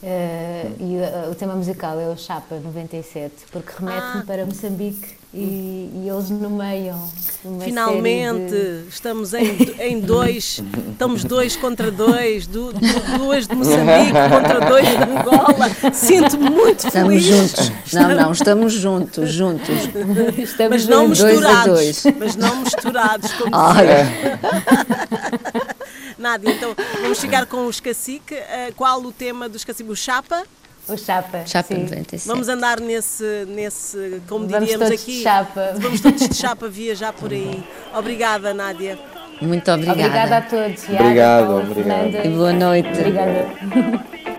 Uh, 0.00 0.76
e 0.78 0.96
uh, 0.96 1.30
o 1.30 1.34
tema 1.34 1.54
musical 1.56 1.98
é 1.98 2.08
o 2.08 2.16
Chapa 2.16 2.54
97, 2.60 3.34
porque 3.50 3.72
remete-me 3.80 4.20
ah. 4.20 4.24
para 4.24 4.46
Moçambique 4.46 5.18
e, 5.34 5.90
e, 5.92 6.08
eles 6.08 6.30
nomeiam. 6.30 7.06
Finalmente 7.60 8.50
de... 8.50 8.88
estamos 8.88 9.34
em, 9.34 9.56
em 9.78 10.00
dois, 10.00 10.62
estamos 10.90 11.24
dois 11.24 11.56
contra 11.56 11.90
dois, 11.90 12.46
do, 12.46 12.72
do, 12.72 13.18
duas 13.18 13.46
de 13.48 13.54
Moçambique 13.56 14.12
contra 14.30 14.60
dois 14.68 14.88
de 14.88 14.96
Angola. 14.96 15.92
Sinto-me 15.92 16.48
muito 16.48 16.86
estamos 16.86 17.08
feliz. 17.08 17.26
Estamos 17.26 17.66
juntos. 17.66 17.92
Não, 17.92 18.14
não, 18.14 18.32
estamos 18.32 18.72
juntos, 18.72 19.32
juntos. 19.32 19.68
Estamos 20.38 20.70
mas 20.70 20.88
não 20.88 21.08
misturados. 21.08 21.64
Dois 21.66 22.02
dois. 22.02 22.16
Mas 22.18 22.36
não 22.36 22.56
misturados, 22.62 23.32
como 23.32 23.56
Olha. 23.56 24.06
Nádia, 26.18 26.50
então 26.50 26.74
vamos 27.00 27.18
chegar 27.18 27.46
com 27.46 27.66
os 27.66 27.80
cacique. 27.80 28.34
Uh, 28.34 28.74
qual 28.76 29.00
o 29.02 29.12
tema 29.12 29.48
dos 29.48 29.64
cacique? 29.64 29.90
O 29.90 29.96
chapa? 29.96 30.44
O 30.88 30.96
chapa. 30.96 31.46
Chapa 31.46 31.74
sim. 31.74 31.82
97. 31.82 32.26
Vamos 32.26 32.48
andar 32.48 32.80
nesse, 32.80 33.46
nesse 33.48 34.22
como 34.28 34.48
vamos 34.48 34.66
diríamos 34.66 34.88
todos 34.88 35.02
aqui. 35.02 35.16
De 35.18 35.22
chapa. 35.22 35.74
Vamos 35.76 36.00
todos 36.00 36.28
de 36.28 36.34
chapa 36.34 36.68
viajar 36.68 37.12
por 37.12 37.30
aí. 37.30 37.62
Obrigada, 37.94 38.54
Nádia. 38.54 38.98
Muito 39.40 39.70
obrigada. 39.70 40.00
Obrigada 40.00 40.36
a 40.38 40.42
todos. 40.42 40.88
Obrigado, 40.88 41.56
obrigado. 41.58 42.26
E 42.26 42.28
boa 42.30 42.52
noite. 42.52 42.88
Obrigada. 42.88 44.37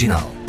Marginal 0.00 0.39